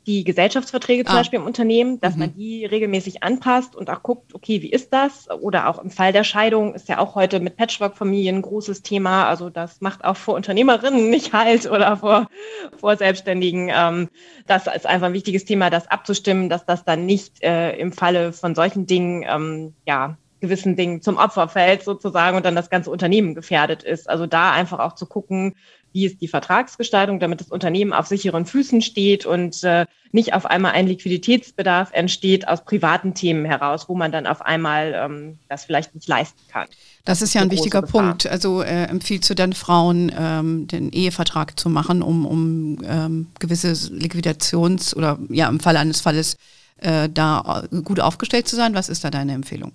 Die 0.06 0.24
Gesellschaftsverträge 0.24 1.04
zum 1.04 1.14
ah. 1.14 1.18
Beispiel 1.18 1.38
im 1.38 1.46
Unternehmen, 1.46 2.00
dass 2.00 2.14
mhm. 2.14 2.20
man 2.20 2.34
die 2.34 2.64
regelmäßig 2.64 3.22
anpasst 3.22 3.76
und 3.76 3.90
auch 3.90 4.02
guckt, 4.02 4.34
okay, 4.34 4.62
wie 4.62 4.70
ist 4.70 4.92
das? 4.92 5.30
Oder 5.30 5.68
auch 5.68 5.82
im 5.82 5.90
Fall 5.90 6.12
der 6.12 6.24
Scheidung 6.24 6.74
ist 6.74 6.88
ja 6.88 6.98
auch 6.98 7.14
heute 7.14 7.40
mit 7.40 7.56
Patchwork-Familien 7.56 8.36
ein 8.36 8.42
großes 8.42 8.82
Thema. 8.82 9.26
Also 9.28 9.50
das 9.50 9.80
macht 9.80 10.04
auch 10.04 10.16
vor 10.16 10.34
Unternehmerinnen 10.34 11.10
nicht 11.10 11.32
halt 11.32 11.70
oder 11.70 11.96
vor, 11.96 12.28
vor 12.76 12.96
Selbstständigen. 12.96 13.70
Ähm, 13.72 14.08
das 14.46 14.66
ist 14.66 14.86
einfach 14.86 15.06
ein 15.06 15.14
wichtiges 15.14 15.44
Thema, 15.44 15.70
das 15.70 15.88
abzustimmen, 15.88 16.48
dass 16.48 16.66
das 16.66 16.84
dann 16.84 17.06
nicht 17.06 17.42
äh, 17.42 17.76
im 17.76 17.92
Falle 17.92 18.32
von 18.32 18.54
solchen 18.54 18.86
Dingen, 18.86 19.24
ähm, 19.28 19.74
ja, 19.86 20.16
gewissen 20.42 20.74
Dingen 20.74 21.00
zum 21.00 21.16
Opfer 21.16 21.48
fällt 21.48 21.84
sozusagen 21.84 22.36
und 22.36 22.44
dann 22.44 22.56
das 22.56 22.68
ganze 22.68 22.90
Unternehmen 22.90 23.34
gefährdet 23.34 23.84
ist. 23.84 24.10
Also 24.10 24.26
da 24.26 24.50
einfach 24.52 24.80
auch 24.80 24.94
zu 24.94 25.06
gucken, 25.06 25.54
wie 25.92 26.06
ist 26.06 26.20
die 26.20 26.28
Vertragsgestaltung, 26.28 27.20
damit 27.20 27.40
das 27.40 27.48
Unternehmen 27.48 27.92
auf 27.92 28.06
sicheren 28.06 28.46
Füßen 28.46 28.82
steht 28.82 29.26
und 29.26 29.62
äh, 29.64 29.86
nicht 30.12 30.34
auf 30.34 30.46
einmal 30.46 30.72
ein 30.72 30.86
Liquiditätsbedarf 30.86 31.90
entsteht 31.92 32.46
aus 32.46 32.64
privaten 32.64 33.14
Themen 33.14 33.44
heraus, 33.44 33.88
wo 33.88 33.94
man 33.94 34.12
dann 34.12 34.26
auf 34.26 34.42
einmal 34.42 34.94
ähm, 34.94 35.38
das 35.48 35.64
vielleicht 35.64 35.94
nicht 35.94 36.06
leisten 36.08 36.40
kann. 36.50 36.68
Das, 37.04 37.22
ist 37.22 37.34
ja 37.34 37.40
ein 37.40 37.50
wichtiger 37.50 37.82
Punkt. 37.82 38.26
Also 38.26 38.62
äh, 38.62 38.84
empfiehlst 38.84 39.28
du 39.28 39.34
dann 39.34 39.52
Frauen, 39.52 40.12
ähm, 40.16 40.66
den 40.68 40.92
Ehevertrag 40.92 41.58
zu 41.58 41.68
machen, 41.68 42.02
um, 42.02 42.26
um 42.26 42.78
ähm, 42.84 43.26
gewisse 43.38 43.72
Liquidations- 43.72 44.94
oder 44.94 45.18
ja 45.28 45.48
im 45.48 45.60
Falle 45.60 45.78
eines 45.78 46.00
Falles 46.00 46.36
äh, 46.78 47.08
da 47.08 47.64
gut 47.84 48.00
aufgestellt 48.00 48.46
zu 48.46 48.56
sein? 48.56 48.74
Was 48.74 48.88
ist 48.88 49.04
da 49.04 49.10
deine 49.10 49.32
Empfehlung? 49.32 49.72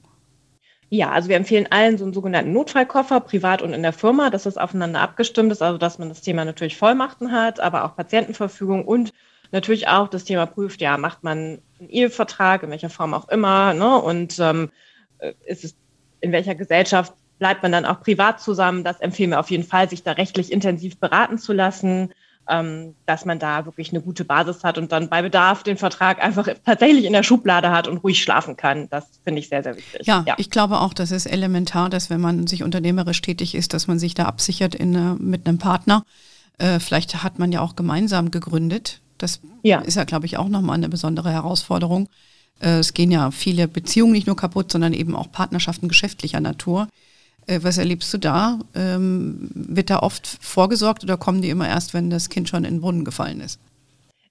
Ja, 0.90 1.12
also 1.12 1.28
wir 1.28 1.36
empfehlen 1.36 1.68
allen 1.70 1.98
so 1.98 2.06
einen 2.06 2.14
sogenannten 2.14 2.54
Notfallkoffer, 2.54 3.20
privat 3.20 3.62
und 3.62 3.74
in 3.74 3.84
der 3.84 3.92
Firma, 3.92 4.30
dass 4.30 4.44
das 4.44 4.58
aufeinander 4.58 5.02
abgestimmt 5.02 5.52
ist, 5.52 5.62
also 5.62 5.78
dass 5.78 6.00
man 6.00 6.08
das 6.08 6.22
Thema 6.22 6.46
natürlich 6.46 6.78
Vollmachten 6.78 7.34
hat, 7.34 7.60
aber 7.60 7.84
auch 7.84 7.96
Patientenverfügung 7.96 8.86
und 8.86 9.12
natürlich 9.52 9.90
auch 9.90 10.08
das 10.08 10.24
Thema 10.24 10.46
prüft, 10.46 10.80
ja, 10.80 10.98
macht 10.98 11.24
man 11.24 11.60
einen 11.80 11.90
Ehevertrag, 11.90 12.64
in 12.64 12.70
welcher 12.70 12.90
Form 12.90 13.14
auch 13.14 13.28
immer, 13.28 13.74
ne? 13.74 13.98
Und 13.98 14.40
ähm, 14.40 14.72
äh, 15.20 15.34
ist 15.46 15.66
es, 15.66 15.76
in 16.22 16.32
welcher 16.32 16.56
Gesellschaft 16.56 17.14
bleibt 17.38 17.64
man 17.64 17.74
dann 17.74 17.86
auch 17.86 18.02
privat 18.02 18.40
zusammen? 18.40 18.86
Das 18.86 19.02
empfehlen 19.02 19.32
wir 19.32 19.40
auf 19.42 19.52
jeden 19.52 19.66
Fall, 19.66 19.90
sich 19.90 20.04
da 20.04 20.14
rechtlich 20.14 20.52
intensiv 20.52 21.00
beraten 21.00 21.38
zu 21.38 21.52
lassen 21.52 22.14
ähm, 22.50 22.96
dass 23.06 23.26
man 23.26 23.40
da 23.40 23.66
wirklich 23.66 23.92
eine 23.92 24.02
gute 24.02 24.26
Basis 24.26 24.64
hat 24.64 24.78
und 24.78 24.92
dann 24.92 25.10
bei 25.10 25.22
Bedarf 25.22 25.64
den 25.64 25.78
Vertrag 25.78 26.24
einfach 26.24 26.48
tatsächlich 26.66 27.06
in 27.06 27.14
der 27.14 27.24
Schublade 27.24 27.72
hat 27.72 27.88
und 27.88 27.98
ruhig 27.98 28.22
schlafen 28.22 28.56
kann. 28.56 28.90
Das 28.90 29.06
finde 29.24 29.40
ich 29.40 29.50
sehr, 29.50 29.64
sehr 29.64 29.76
wichtig. 29.76 30.06
Ja, 30.06 30.24
ja, 30.26 30.36
ich 30.38 30.50
glaube 30.50 30.80
auch, 30.80 30.94
das 30.94 31.12
ist 31.12 31.26
elementar, 31.26 31.90
dass 31.90 32.10
wenn 32.10 32.22
man 32.22 32.48
sich 32.48 32.64
unternehmerisch 32.64 33.22
tätig 33.22 33.56
ist, 33.56 33.74
dass 33.74 33.88
man 33.88 34.00
sich 34.00 34.14
da 34.14 34.26
absichert 34.26 34.76
in, 34.76 35.18
mit 35.20 35.48
einem 35.48 35.58
Partner. 35.58 36.04
Äh, 36.58 36.80
vielleicht 36.80 37.24
hat 37.24 37.40
man 37.40 37.52
ja 37.52 37.62
auch 37.62 37.76
gemeinsam 37.76 38.32
gegründet. 38.32 39.02
Das 39.18 39.42
ja. 39.64 39.80
ist 39.80 39.96
ja, 39.96 40.04
glaube 40.04 40.26
ich, 40.26 40.38
auch 40.38 40.48
nochmal 40.50 40.76
eine 40.76 40.90
besondere 40.90 41.32
Herausforderung. 41.32 42.10
Äh, 42.60 42.80
es 42.80 42.94
gehen 42.94 43.12
ja 43.12 43.32
viele 43.32 43.68
Beziehungen 43.68 44.14
nicht 44.14 44.28
nur 44.28 44.36
kaputt, 44.36 44.72
sondern 44.72 44.94
eben 44.94 45.16
auch 45.16 45.32
Partnerschaften 45.32 45.88
geschäftlicher 45.88 46.40
Natur. 46.40 46.88
Äh, 47.48 47.60
was 47.64 47.78
erlebst 47.78 48.14
du 48.14 48.18
da? 48.18 48.60
Ähm, 48.76 49.50
wird 49.54 49.90
da 49.90 50.00
oft 50.00 50.28
vorgesorgt 50.42 51.04
oder 51.04 51.18
kommen 51.18 51.42
die 51.42 51.50
immer 51.50 51.68
erst, 51.68 51.94
wenn 51.94 52.10
das 52.10 52.30
Kind 52.30 52.50
schon 52.50 52.64
in 52.64 52.76
den 52.76 52.82
Brunnen 52.82 53.06
gefallen 53.06 53.42
ist? 53.42 53.60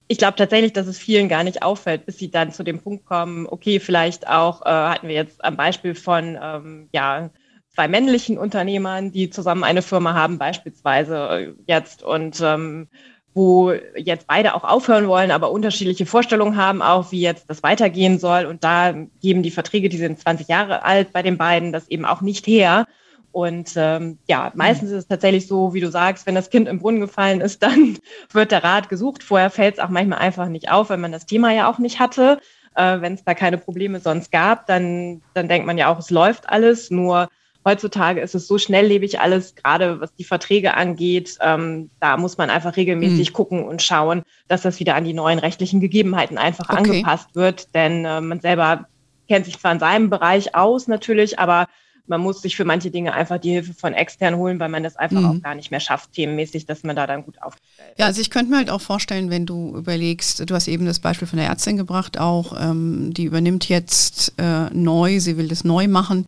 Ich 0.07 0.17
glaube 0.17 0.37
tatsächlich, 0.37 0.71
dass 0.71 0.87
es 0.87 0.97
vielen 0.97 1.27
gar 1.27 1.43
nicht 1.43 1.63
auffällt, 1.63 2.05
bis 2.05 2.17
sie 2.17 2.31
dann 2.31 2.53
zu 2.53 2.63
dem 2.63 2.79
Punkt 2.79 3.05
kommen, 3.05 3.45
okay, 3.45 3.81
vielleicht 3.81 4.27
auch, 4.27 4.61
äh, 4.61 4.69
hatten 4.69 5.09
wir 5.09 5.15
jetzt 5.15 5.43
am 5.43 5.57
Beispiel 5.57 5.95
von, 5.95 6.37
ähm, 6.41 6.87
ja, 6.93 7.29
zwei 7.75 7.87
männlichen 7.89 8.37
Unternehmern, 8.37 9.11
die 9.11 9.29
zusammen 9.29 9.63
eine 9.63 9.81
Firma 9.81 10.13
haben, 10.13 10.37
beispielsweise 10.37 11.15
äh, 11.29 11.53
jetzt 11.67 12.03
und 12.03 12.39
ähm, 12.41 12.87
wo 13.33 13.71
jetzt 13.95 14.25
beide 14.25 14.55
auch 14.55 14.63
aufhören 14.63 15.07
wollen, 15.07 15.29
aber 15.29 15.51
unterschiedliche 15.51 16.07
Vorstellungen 16.07 16.57
haben, 16.57 16.81
auch 16.81 17.11
wie 17.11 17.21
jetzt 17.21 17.49
das 17.49 17.61
weitergehen 17.61 18.17
soll. 18.17 18.45
Und 18.45 18.63
da 18.63 18.93
geben 19.21 19.43
die 19.43 19.51
Verträge, 19.51 19.89
die 19.89 19.97
sind 19.97 20.19
20 20.19 20.47
Jahre 20.47 20.83
alt 20.83 21.13
bei 21.13 21.21
den 21.21 21.37
beiden, 21.37 21.71
das 21.71 21.87
eben 21.87 22.05
auch 22.05 22.21
nicht 22.21 22.47
her. 22.47 22.87
Und 23.37 23.73
ähm, 23.75 24.17
ja, 24.27 24.51
meistens 24.55 24.89
ist 24.89 24.97
es 24.97 25.07
tatsächlich 25.07 25.45
so, 25.45 25.75
wie 25.75 25.79
du 25.79 25.91
sagst, 25.91 26.25
wenn 26.25 26.33
das 26.33 26.49
Kind 26.49 26.67
im 26.67 26.79
Brunnen 26.79 27.01
gefallen 27.01 27.39
ist, 27.39 27.61
dann 27.61 27.99
wird 28.31 28.51
der 28.51 28.63
Rat 28.63 28.89
gesucht. 28.89 29.21
Vorher 29.21 29.51
fällt 29.51 29.75
es 29.75 29.79
auch 29.79 29.89
manchmal 29.89 30.17
einfach 30.17 30.47
nicht 30.47 30.71
auf, 30.71 30.89
wenn 30.89 31.01
man 31.01 31.11
das 31.11 31.27
Thema 31.27 31.53
ja 31.53 31.69
auch 31.69 31.77
nicht 31.77 31.99
hatte. 31.99 32.39
Äh, 32.73 32.99
wenn 32.99 33.13
es 33.13 33.23
da 33.23 33.35
keine 33.35 33.59
Probleme 33.59 33.99
sonst 33.99 34.31
gab, 34.31 34.65
dann, 34.65 35.21
dann 35.35 35.47
denkt 35.47 35.67
man 35.67 35.77
ja 35.77 35.93
auch, 35.93 35.99
es 35.99 36.09
läuft 36.09 36.49
alles. 36.49 36.89
Nur 36.89 37.27
heutzutage 37.63 38.21
ist 38.21 38.33
es 38.33 38.47
so 38.47 38.57
schnelllebig 38.57 39.19
alles, 39.19 39.53
gerade 39.53 40.01
was 40.01 40.15
die 40.15 40.23
Verträge 40.23 40.73
angeht. 40.73 41.37
Ähm, 41.39 41.91
da 41.99 42.17
muss 42.17 42.39
man 42.39 42.49
einfach 42.49 42.75
regelmäßig 42.75 43.29
mhm. 43.29 43.33
gucken 43.33 43.63
und 43.65 43.83
schauen, 43.83 44.23
dass 44.47 44.63
das 44.63 44.79
wieder 44.79 44.95
an 44.95 45.03
die 45.03 45.13
neuen 45.13 45.37
rechtlichen 45.37 45.79
Gegebenheiten 45.79 46.39
einfach 46.39 46.71
okay. 46.71 46.77
angepasst 46.77 47.35
wird. 47.35 47.75
Denn 47.75 48.03
äh, 48.03 48.19
man 48.19 48.39
selber 48.39 48.87
kennt 49.27 49.45
sich 49.45 49.59
zwar 49.59 49.73
in 49.73 49.79
seinem 49.79 50.09
Bereich 50.09 50.55
aus 50.55 50.87
natürlich, 50.87 51.37
aber 51.37 51.67
man 52.07 52.21
muss 52.21 52.41
sich 52.41 52.55
für 52.55 52.65
manche 52.65 52.91
Dinge 52.91 53.13
einfach 53.13 53.37
die 53.37 53.51
Hilfe 53.51 53.73
von 53.73 53.93
extern 53.93 54.35
holen, 54.35 54.59
weil 54.59 54.69
man 54.69 54.83
das 54.83 54.95
einfach 54.95 55.19
mhm. 55.19 55.25
auch 55.25 55.41
gar 55.41 55.55
nicht 55.55 55.71
mehr 55.71 55.79
schafft, 55.79 56.13
themenmäßig, 56.13 56.65
dass 56.65 56.83
man 56.83 56.95
da 56.95 57.07
dann 57.07 57.23
gut 57.23 57.41
aufgestellt 57.41 57.91
ist. 57.91 57.99
Ja, 57.99 58.05
also 58.05 58.21
ich 58.21 58.29
könnte 58.29 58.51
mir 58.51 58.57
halt 58.57 58.69
auch 58.69 58.81
vorstellen, 58.81 59.29
wenn 59.29 59.45
du 59.45 59.75
überlegst, 59.75 60.49
du 60.49 60.55
hast 60.55 60.67
eben 60.67 60.85
das 60.85 60.99
Beispiel 60.99 61.27
von 61.27 61.37
der 61.37 61.47
Ärztin 61.47 61.77
gebracht, 61.77 62.17
auch 62.17 62.53
ähm, 62.59 63.13
die 63.13 63.25
übernimmt 63.25 63.69
jetzt 63.69 64.33
äh, 64.37 64.69
neu, 64.71 65.19
sie 65.19 65.37
will 65.37 65.47
das 65.47 65.63
neu 65.63 65.87
machen. 65.87 66.25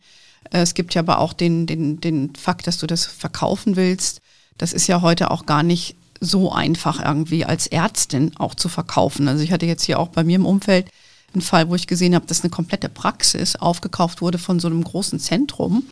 Äh, 0.50 0.60
es 0.60 0.74
gibt 0.74 0.94
ja 0.94 1.02
aber 1.02 1.18
auch 1.18 1.32
den, 1.32 1.66
den, 1.66 2.00
den 2.00 2.34
Fakt, 2.34 2.66
dass 2.66 2.78
du 2.78 2.86
das 2.86 3.06
verkaufen 3.06 3.76
willst. 3.76 4.20
Das 4.58 4.72
ist 4.72 4.86
ja 4.86 5.02
heute 5.02 5.30
auch 5.30 5.46
gar 5.46 5.62
nicht 5.62 5.96
so 6.20 6.52
einfach 6.52 7.02
irgendwie 7.02 7.46
als 7.46 7.66
Ärztin 7.66 8.32
auch 8.38 8.54
zu 8.54 8.68
verkaufen. 8.68 9.26
Also 9.26 9.42
ich 9.42 9.52
hatte 9.52 9.66
jetzt 9.66 9.84
hier 9.84 9.98
auch 9.98 10.08
bei 10.08 10.22
mir 10.22 10.36
im 10.36 10.46
Umfeld 10.46 10.86
einen 11.34 11.42
Fall, 11.42 11.68
wo 11.68 11.74
ich 11.74 11.86
gesehen 11.86 12.14
habe, 12.14 12.26
dass 12.26 12.42
eine 12.42 12.50
komplette 12.50 12.88
Praxis 12.88 13.56
aufgekauft 13.56 14.20
wurde 14.20 14.38
von 14.38 14.60
so 14.60 14.68
einem 14.68 14.82
großen 14.82 15.18
Zentrum, 15.18 15.84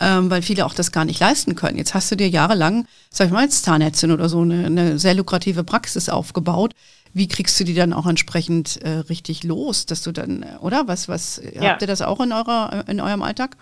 ähm, 0.00 0.30
weil 0.30 0.42
viele 0.42 0.66
auch 0.66 0.74
das 0.74 0.92
gar 0.92 1.04
nicht 1.04 1.20
leisten 1.20 1.54
können. 1.54 1.78
Jetzt 1.78 1.94
hast 1.94 2.10
du 2.10 2.16
dir 2.16 2.28
jahrelang, 2.28 2.86
sag 3.10 3.26
ich 3.26 3.32
mal, 3.32 3.44
als 3.44 3.62
Zahnärztin 3.62 4.10
oder 4.10 4.28
so 4.28 4.40
eine, 4.40 4.66
eine 4.66 4.98
sehr 4.98 5.14
lukrative 5.14 5.64
Praxis 5.64 6.08
aufgebaut. 6.08 6.74
Wie 7.14 7.28
kriegst 7.28 7.60
du 7.60 7.64
die 7.64 7.74
dann 7.74 7.92
auch 7.92 8.06
entsprechend 8.06 8.80
äh, 8.82 8.90
richtig 8.90 9.44
los, 9.44 9.86
dass 9.86 10.02
du 10.02 10.12
dann, 10.12 10.44
oder? 10.60 10.88
Was, 10.88 11.08
was, 11.08 11.40
ja. 11.54 11.70
habt 11.70 11.82
ihr 11.82 11.88
das 11.88 12.00
auch 12.00 12.20
in 12.20 12.32
eurer, 12.32 12.84
in 12.88 13.00
eurem 13.00 13.22
Alltag? 13.22 13.56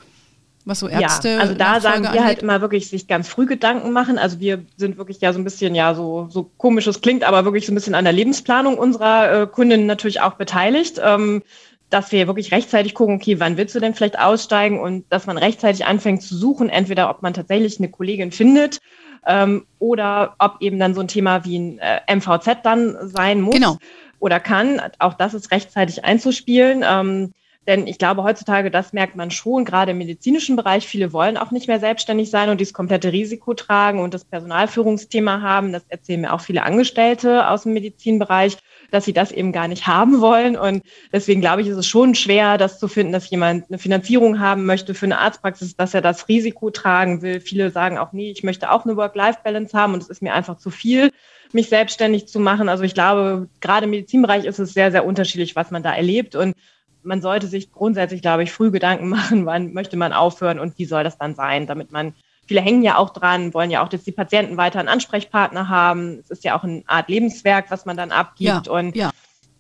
Was 0.64 0.80
so 0.80 0.88
Ärzte. 0.88 1.30
Ja, 1.30 1.38
also 1.38 1.54
da 1.54 1.80
sagen 1.80 2.02
wir 2.02 2.10
angeht. 2.10 2.24
halt 2.24 2.42
immer 2.42 2.60
wirklich 2.60 2.88
sich 2.88 3.06
ganz 3.06 3.28
früh 3.28 3.46
Gedanken 3.46 3.92
machen. 3.92 4.18
Also 4.18 4.40
wir 4.40 4.64
sind 4.76 4.98
wirklich 4.98 5.20
ja 5.20 5.32
so 5.32 5.38
ein 5.38 5.44
bisschen, 5.44 5.74
ja, 5.74 5.94
so, 5.94 6.28
so 6.30 6.50
komisch 6.58 6.86
es 6.86 7.00
klingt, 7.00 7.24
aber 7.24 7.44
wirklich 7.44 7.66
so 7.66 7.72
ein 7.72 7.74
bisschen 7.74 7.94
an 7.94 8.04
der 8.04 8.12
Lebensplanung 8.12 8.78
unserer 8.78 9.42
äh, 9.42 9.46
Kundinnen 9.46 9.86
natürlich 9.86 10.20
auch 10.20 10.34
beteiligt. 10.34 11.00
Ähm, 11.02 11.42
dass 11.90 12.12
wir 12.12 12.28
wirklich 12.28 12.52
rechtzeitig 12.52 12.94
gucken, 12.94 13.16
okay, 13.16 13.40
wann 13.40 13.56
willst 13.56 13.74
du 13.74 13.80
denn 13.80 13.94
vielleicht 13.94 14.18
aussteigen 14.18 14.78
und 14.78 15.04
dass 15.10 15.26
man 15.26 15.36
rechtzeitig 15.36 15.86
anfängt 15.86 16.22
zu 16.22 16.36
suchen, 16.36 16.70
entweder 16.70 17.10
ob 17.10 17.20
man 17.22 17.34
tatsächlich 17.34 17.78
eine 17.78 17.88
Kollegin 17.90 18.30
findet 18.30 18.78
ähm, 19.26 19.66
oder 19.80 20.36
ob 20.38 20.58
eben 20.60 20.78
dann 20.78 20.94
so 20.94 21.00
ein 21.00 21.08
Thema 21.08 21.44
wie 21.44 21.58
ein 21.58 21.78
äh, 21.78 22.00
MVZ 22.14 22.62
dann 22.62 22.96
sein 23.08 23.40
muss 23.40 23.56
genau. 23.56 23.76
oder 24.20 24.38
kann. 24.38 24.80
Auch 25.00 25.14
das 25.14 25.34
ist 25.34 25.50
rechtzeitig 25.50 26.04
einzuspielen. 26.04 26.84
Ähm, 26.86 27.32
denn 27.66 27.86
ich 27.86 27.98
glaube, 27.98 28.22
heutzutage, 28.22 28.70
das 28.70 28.94
merkt 28.94 29.16
man 29.16 29.30
schon, 29.30 29.66
gerade 29.66 29.90
im 29.90 29.98
medizinischen 29.98 30.56
Bereich, 30.56 30.86
viele 30.86 31.12
wollen 31.12 31.36
auch 31.36 31.50
nicht 31.50 31.68
mehr 31.68 31.78
selbstständig 31.78 32.30
sein 32.30 32.48
und 32.48 32.58
dieses 32.58 32.72
komplette 32.72 33.12
Risiko 33.12 33.52
tragen 33.52 34.00
und 34.00 34.14
das 34.14 34.24
Personalführungsthema 34.24 35.42
haben. 35.42 35.72
Das 35.72 35.84
erzählen 35.88 36.22
mir 36.22 36.32
auch 36.32 36.40
viele 36.40 36.62
Angestellte 36.62 37.48
aus 37.48 37.64
dem 37.64 37.74
Medizinbereich, 37.74 38.56
dass 38.90 39.04
sie 39.04 39.12
das 39.12 39.30
eben 39.30 39.52
gar 39.52 39.68
nicht 39.68 39.86
haben 39.86 40.22
wollen. 40.22 40.56
Und 40.56 40.82
deswegen 41.12 41.42
glaube 41.42 41.60
ich, 41.60 41.68
ist 41.68 41.76
es 41.76 41.86
schon 41.86 42.14
schwer, 42.14 42.56
das 42.56 42.78
zu 42.78 42.88
finden, 42.88 43.12
dass 43.12 43.28
jemand 43.28 43.66
eine 43.68 43.78
Finanzierung 43.78 44.40
haben 44.40 44.64
möchte 44.64 44.94
für 44.94 45.06
eine 45.06 45.18
Arztpraxis, 45.18 45.76
dass 45.76 45.92
er 45.92 46.00
das 46.00 46.28
Risiko 46.28 46.70
tragen 46.70 47.20
will. 47.20 47.40
Viele 47.40 47.70
sagen 47.70 47.98
auch, 47.98 48.12
nee, 48.12 48.30
ich 48.30 48.42
möchte 48.42 48.70
auch 48.70 48.86
eine 48.86 48.96
Work-Life-Balance 48.96 49.76
haben 49.76 49.92
und 49.92 50.02
es 50.02 50.08
ist 50.08 50.22
mir 50.22 50.32
einfach 50.32 50.56
zu 50.56 50.70
viel 50.70 51.10
mich 51.52 51.68
selbstständig 51.68 52.28
zu 52.28 52.40
machen. 52.40 52.68
Also 52.68 52.84
ich 52.84 52.94
glaube, 52.94 53.48
gerade 53.60 53.84
im 53.84 53.90
Medizinbereich 53.90 54.44
ist 54.44 54.58
es 54.58 54.72
sehr, 54.72 54.90
sehr 54.92 55.04
unterschiedlich, 55.04 55.56
was 55.56 55.70
man 55.70 55.82
da 55.82 55.92
erlebt. 55.92 56.36
Und 56.36 56.54
man 57.02 57.22
sollte 57.22 57.46
sich 57.46 57.72
grundsätzlich, 57.72 58.22
glaube 58.22 58.42
ich, 58.42 58.52
früh 58.52 58.70
Gedanken 58.70 59.08
machen, 59.08 59.46
wann 59.46 59.72
möchte 59.72 59.96
man 59.96 60.12
aufhören 60.12 60.58
und 60.58 60.78
wie 60.78 60.84
soll 60.84 61.04
das 61.04 61.18
dann 61.18 61.34
sein, 61.34 61.66
damit 61.66 61.92
man, 61.92 62.14
viele 62.46 62.60
hängen 62.60 62.82
ja 62.82 62.96
auch 62.96 63.10
dran, 63.10 63.54
wollen 63.54 63.70
ja 63.70 63.82
auch, 63.82 63.88
dass 63.88 64.04
die 64.04 64.12
Patienten 64.12 64.56
weiter 64.56 64.78
einen 64.80 64.88
Ansprechpartner 64.88 65.68
haben. 65.68 66.18
Es 66.20 66.30
ist 66.30 66.44
ja 66.44 66.58
auch 66.58 66.64
eine 66.64 66.82
Art 66.86 67.08
Lebenswerk, 67.08 67.70
was 67.70 67.86
man 67.86 67.96
dann 67.96 68.12
abgibt. 68.12 68.66
Ja, 68.66 68.72
und 68.72 68.96
ja. 68.96 69.10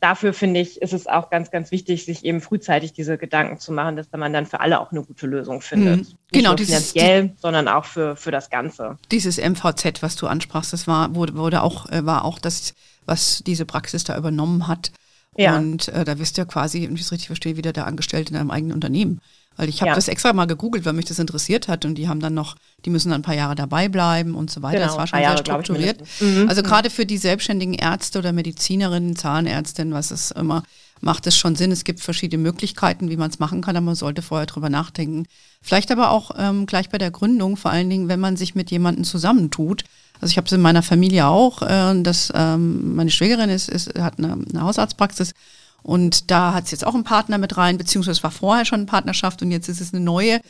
dafür 0.00 0.32
finde 0.32 0.60
ich, 0.60 0.82
ist 0.82 0.92
es 0.92 1.06
auch 1.06 1.30
ganz, 1.30 1.50
ganz 1.50 1.70
wichtig, 1.70 2.04
sich 2.04 2.24
eben 2.24 2.40
frühzeitig 2.40 2.92
diese 2.92 3.16
Gedanken 3.16 3.58
zu 3.58 3.72
machen, 3.72 3.96
dass 3.96 4.08
man 4.12 4.32
dann 4.32 4.46
für 4.46 4.60
alle 4.60 4.80
auch 4.80 4.92
eine 4.92 5.02
gute 5.02 5.26
Lösung 5.26 5.60
findet. 5.60 5.96
Mhm. 5.96 5.98
Nicht 6.00 6.16
genau, 6.32 6.50
nur 6.50 6.58
finanziell, 6.58 7.28
dieses, 7.28 7.40
sondern 7.40 7.68
auch 7.68 7.84
für, 7.84 8.16
für 8.16 8.30
das 8.30 8.50
Ganze. 8.50 8.98
Dieses 9.10 9.38
MVZ, 9.38 10.02
was 10.02 10.16
du 10.16 10.26
ansprachst, 10.26 10.72
das 10.72 10.86
war, 10.86 11.14
wurde, 11.14 11.34
wurde 11.36 11.62
auch, 11.62 11.88
äh, 11.90 12.04
war 12.04 12.24
auch 12.24 12.38
das, 12.38 12.74
was 13.06 13.42
diese 13.46 13.64
Praxis 13.64 14.04
da 14.04 14.16
übernommen 14.16 14.68
hat 14.68 14.92
ja. 15.36 15.56
Und 15.56 15.88
äh, 15.88 16.04
da 16.04 16.18
wirst 16.18 16.36
du 16.36 16.42
ja 16.42 16.44
quasi, 16.44 16.82
wenn 16.82 16.94
ich 16.94 17.02
es 17.02 17.12
richtig 17.12 17.28
verstehe, 17.28 17.56
wieder 17.56 17.72
der 17.72 17.86
Angestellte 17.86 18.32
in 18.32 18.38
einem 18.38 18.50
eigenen 18.50 18.74
Unternehmen. 18.74 19.20
Weil 19.56 19.68
ich 19.68 19.82
habe 19.82 19.90
ja. 19.90 19.94
das 19.94 20.08
extra 20.08 20.32
mal 20.32 20.46
gegoogelt, 20.46 20.86
weil 20.86 20.92
mich 20.94 21.04
das 21.04 21.18
interessiert 21.18 21.68
hat 21.68 21.84
und 21.84 21.96
die 21.96 22.08
haben 22.08 22.20
dann 22.20 22.32
noch, 22.32 22.56
die 22.84 22.90
müssen 22.90 23.10
dann 23.10 23.20
ein 23.20 23.24
paar 23.24 23.34
Jahre 23.34 23.54
dabei 23.54 23.88
bleiben 23.88 24.34
und 24.34 24.50
so 24.50 24.62
weiter. 24.62 24.78
Genau, 24.78 24.86
das 24.88 24.96
war 24.96 25.06
schon 25.06 25.18
sehr 25.18 25.36
strukturiert. 25.36 26.02
Mhm. 26.20 26.48
Also 26.48 26.62
gerade 26.62 26.88
für 26.88 27.04
die 27.04 27.18
selbstständigen 27.18 27.74
Ärzte 27.74 28.20
oder 28.20 28.32
Medizinerinnen, 28.32 29.16
Zahnärztinnen, 29.16 29.92
was 29.92 30.12
es 30.12 30.30
immer, 30.30 30.62
macht 31.00 31.26
es 31.26 31.36
schon 31.36 31.56
Sinn. 31.56 31.72
Es 31.72 31.84
gibt 31.84 32.00
verschiedene 32.00 32.42
Möglichkeiten, 32.42 33.10
wie 33.10 33.16
man 33.16 33.30
es 33.30 33.38
machen 33.38 33.60
kann, 33.60 33.76
aber 33.76 33.86
man 33.86 33.94
sollte 33.96 34.22
vorher 34.22 34.46
drüber 34.46 34.70
nachdenken. 34.70 35.26
Vielleicht 35.60 35.90
aber 35.90 36.10
auch 36.10 36.30
ähm, 36.38 36.64
gleich 36.64 36.88
bei 36.88 36.98
der 36.98 37.10
Gründung, 37.10 37.56
vor 37.56 37.70
allen 37.70 37.90
Dingen, 37.90 38.08
wenn 38.08 38.20
man 38.20 38.36
sich 38.36 38.54
mit 38.54 38.70
jemandem 38.70 39.04
zusammentut, 39.04 39.84
also 40.20 40.32
ich 40.32 40.36
habe 40.36 40.46
es 40.46 40.52
in 40.52 40.60
meiner 40.60 40.82
Familie 40.82 41.26
auch, 41.26 41.62
äh, 41.62 42.02
dass 42.02 42.32
ähm, 42.34 42.94
meine 42.94 43.10
Schwägerin 43.10 43.50
ist, 43.50 43.68
ist, 43.68 43.98
hat 43.98 44.18
eine, 44.18 44.32
eine 44.32 44.62
Hausarztpraxis 44.62 45.34
und 45.82 46.30
da 46.30 46.54
hat 46.54 46.64
es 46.64 46.70
jetzt 46.70 46.86
auch 46.86 46.94
einen 46.94 47.04
Partner 47.04 47.38
mit 47.38 47.56
rein, 47.56 47.78
beziehungsweise 47.78 48.22
war 48.22 48.30
vorher 48.30 48.64
schon 48.64 48.80
eine 48.80 48.86
Partnerschaft 48.86 49.42
und 49.42 49.50
jetzt 49.50 49.68
ist 49.68 49.80
es 49.80 49.94
eine 49.94 50.04
neue. 50.04 50.40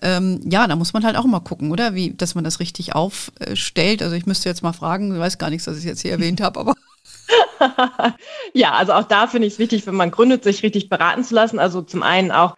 Ähm, 0.00 0.40
ja, 0.44 0.66
da 0.66 0.76
muss 0.76 0.92
man 0.92 1.04
halt 1.04 1.16
auch 1.16 1.24
mal 1.24 1.40
gucken, 1.40 1.72
oder? 1.72 1.94
Wie, 1.94 2.14
dass 2.14 2.34
man 2.34 2.44
das 2.44 2.60
richtig 2.60 2.94
aufstellt. 2.94 4.02
Also 4.02 4.14
ich 4.14 4.26
müsste 4.26 4.48
jetzt 4.48 4.62
mal 4.62 4.72
fragen, 4.72 5.12
ich 5.12 5.20
weiß 5.20 5.38
gar 5.38 5.50
nichts, 5.50 5.66
was 5.66 5.78
ich 5.78 5.84
jetzt 5.84 6.02
hier 6.02 6.12
erwähnt 6.12 6.40
habe, 6.40 6.60
aber. 6.60 6.74
ja, 8.54 8.72
also 8.72 8.92
auch 8.92 9.04
da 9.04 9.26
finde 9.26 9.46
ich 9.46 9.54
es 9.54 9.58
wichtig, 9.58 9.86
wenn 9.86 9.94
man 9.94 10.10
gründet, 10.10 10.44
sich 10.44 10.62
richtig 10.62 10.88
beraten 10.88 11.24
zu 11.24 11.34
lassen. 11.34 11.58
Also 11.58 11.82
zum 11.82 12.02
einen 12.02 12.30
auch, 12.30 12.56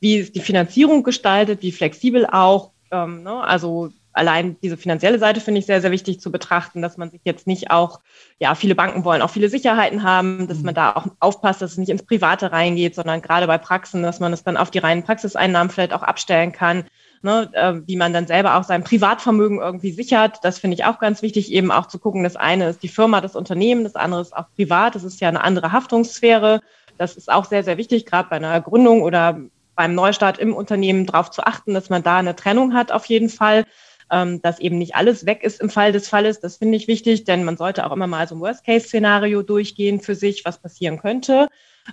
wie 0.00 0.16
ist 0.16 0.34
die 0.34 0.40
Finanzierung 0.40 1.02
gestaltet, 1.02 1.62
wie 1.62 1.72
flexibel 1.72 2.26
auch. 2.26 2.72
Ähm, 2.90 3.22
ne? 3.22 3.42
Also 3.42 3.90
allein 4.12 4.56
diese 4.62 4.76
finanzielle 4.76 5.18
Seite 5.18 5.40
finde 5.40 5.60
ich 5.60 5.66
sehr, 5.66 5.80
sehr 5.80 5.90
wichtig 5.90 6.20
zu 6.20 6.30
betrachten, 6.30 6.82
dass 6.82 6.96
man 6.96 7.10
sich 7.10 7.20
jetzt 7.24 7.46
nicht 7.46 7.70
auch, 7.70 8.00
ja, 8.38 8.54
viele 8.54 8.74
Banken 8.74 9.04
wollen 9.04 9.22
auch 9.22 9.30
viele 9.30 9.48
Sicherheiten 9.48 10.02
haben, 10.02 10.48
dass 10.48 10.62
man 10.62 10.74
da 10.74 10.94
auch 10.94 11.06
aufpasst, 11.20 11.62
dass 11.62 11.72
es 11.72 11.78
nicht 11.78 11.88
ins 11.88 12.04
Private 12.04 12.52
reingeht, 12.52 12.94
sondern 12.94 13.22
gerade 13.22 13.46
bei 13.46 13.58
Praxen, 13.58 14.02
dass 14.02 14.20
man 14.20 14.32
es 14.32 14.44
dann 14.44 14.56
auf 14.56 14.70
die 14.70 14.78
reinen 14.78 15.02
Praxiseinnahmen 15.02 15.70
vielleicht 15.70 15.92
auch 15.92 16.02
abstellen 16.02 16.52
kann, 16.52 16.84
ne, 17.22 17.48
äh, 17.52 17.74
wie 17.86 17.96
man 17.96 18.12
dann 18.12 18.26
selber 18.26 18.56
auch 18.56 18.64
sein 18.64 18.84
Privatvermögen 18.84 19.60
irgendwie 19.60 19.92
sichert. 19.92 20.38
Das 20.42 20.58
finde 20.58 20.74
ich 20.74 20.84
auch 20.84 20.98
ganz 20.98 21.22
wichtig, 21.22 21.52
eben 21.52 21.70
auch 21.70 21.86
zu 21.86 21.98
gucken, 21.98 22.24
das 22.24 22.36
eine 22.36 22.68
ist 22.68 22.82
die 22.82 22.88
Firma, 22.88 23.20
das 23.20 23.36
Unternehmen, 23.36 23.84
das 23.84 23.96
andere 23.96 24.20
ist 24.20 24.36
auch 24.36 24.46
privat, 24.56 24.94
das 24.94 25.04
ist 25.04 25.20
ja 25.20 25.28
eine 25.28 25.42
andere 25.42 25.72
Haftungssphäre. 25.72 26.60
Das 26.98 27.16
ist 27.16 27.32
auch 27.32 27.46
sehr, 27.46 27.64
sehr 27.64 27.78
wichtig, 27.78 28.06
gerade 28.06 28.28
bei 28.28 28.36
einer 28.36 28.60
Gründung 28.60 29.02
oder 29.02 29.40
beim 29.74 29.94
Neustart 29.94 30.38
im 30.38 30.54
Unternehmen 30.54 31.06
darauf 31.06 31.30
zu 31.30 31.44
achten, 31.44 31.74
dass 31.74 31.90
man 31.90 32.02
da 32.02 32.18
eine 32.18 32.36
Trennung 32.36 32.74
hat 32.74 32.92
auf 32.92 33.06
jeden 33.06 33.30
Fall 33.30 33.64
ähm, 34.12 34.42
dass 34.42 34.60
eben 34.60 34.78
nicht 34.78 34.94
alles 34.94 35.26
weg 35.26 35.42
ist 35.42 35.60
im 35.60 35.70
Fall 35.70 35.90
des 35.90 36.08
Falles. 36.08 36.38
Das 36.38 36.58
finde 36.58 36.76
ich 36.76 36.86
wichtig, 36.86 37.24
denn 37.24 37.44
man 37.44 37.56
sollte 37.56 37.86
auch 37.86 37.92
immer 37.92 38.06
mal 38.06 38.28
so 38.28 38.36
ein 38.36 38.40
Worst-Case-Szenario 38.40 39.42
durchgehen 39.42 40.00
für 40.00 40.14
sich, 40.14 40.44
was 40.44 40.58
passieren 40.58 40.98
könnte. 40.98 41.48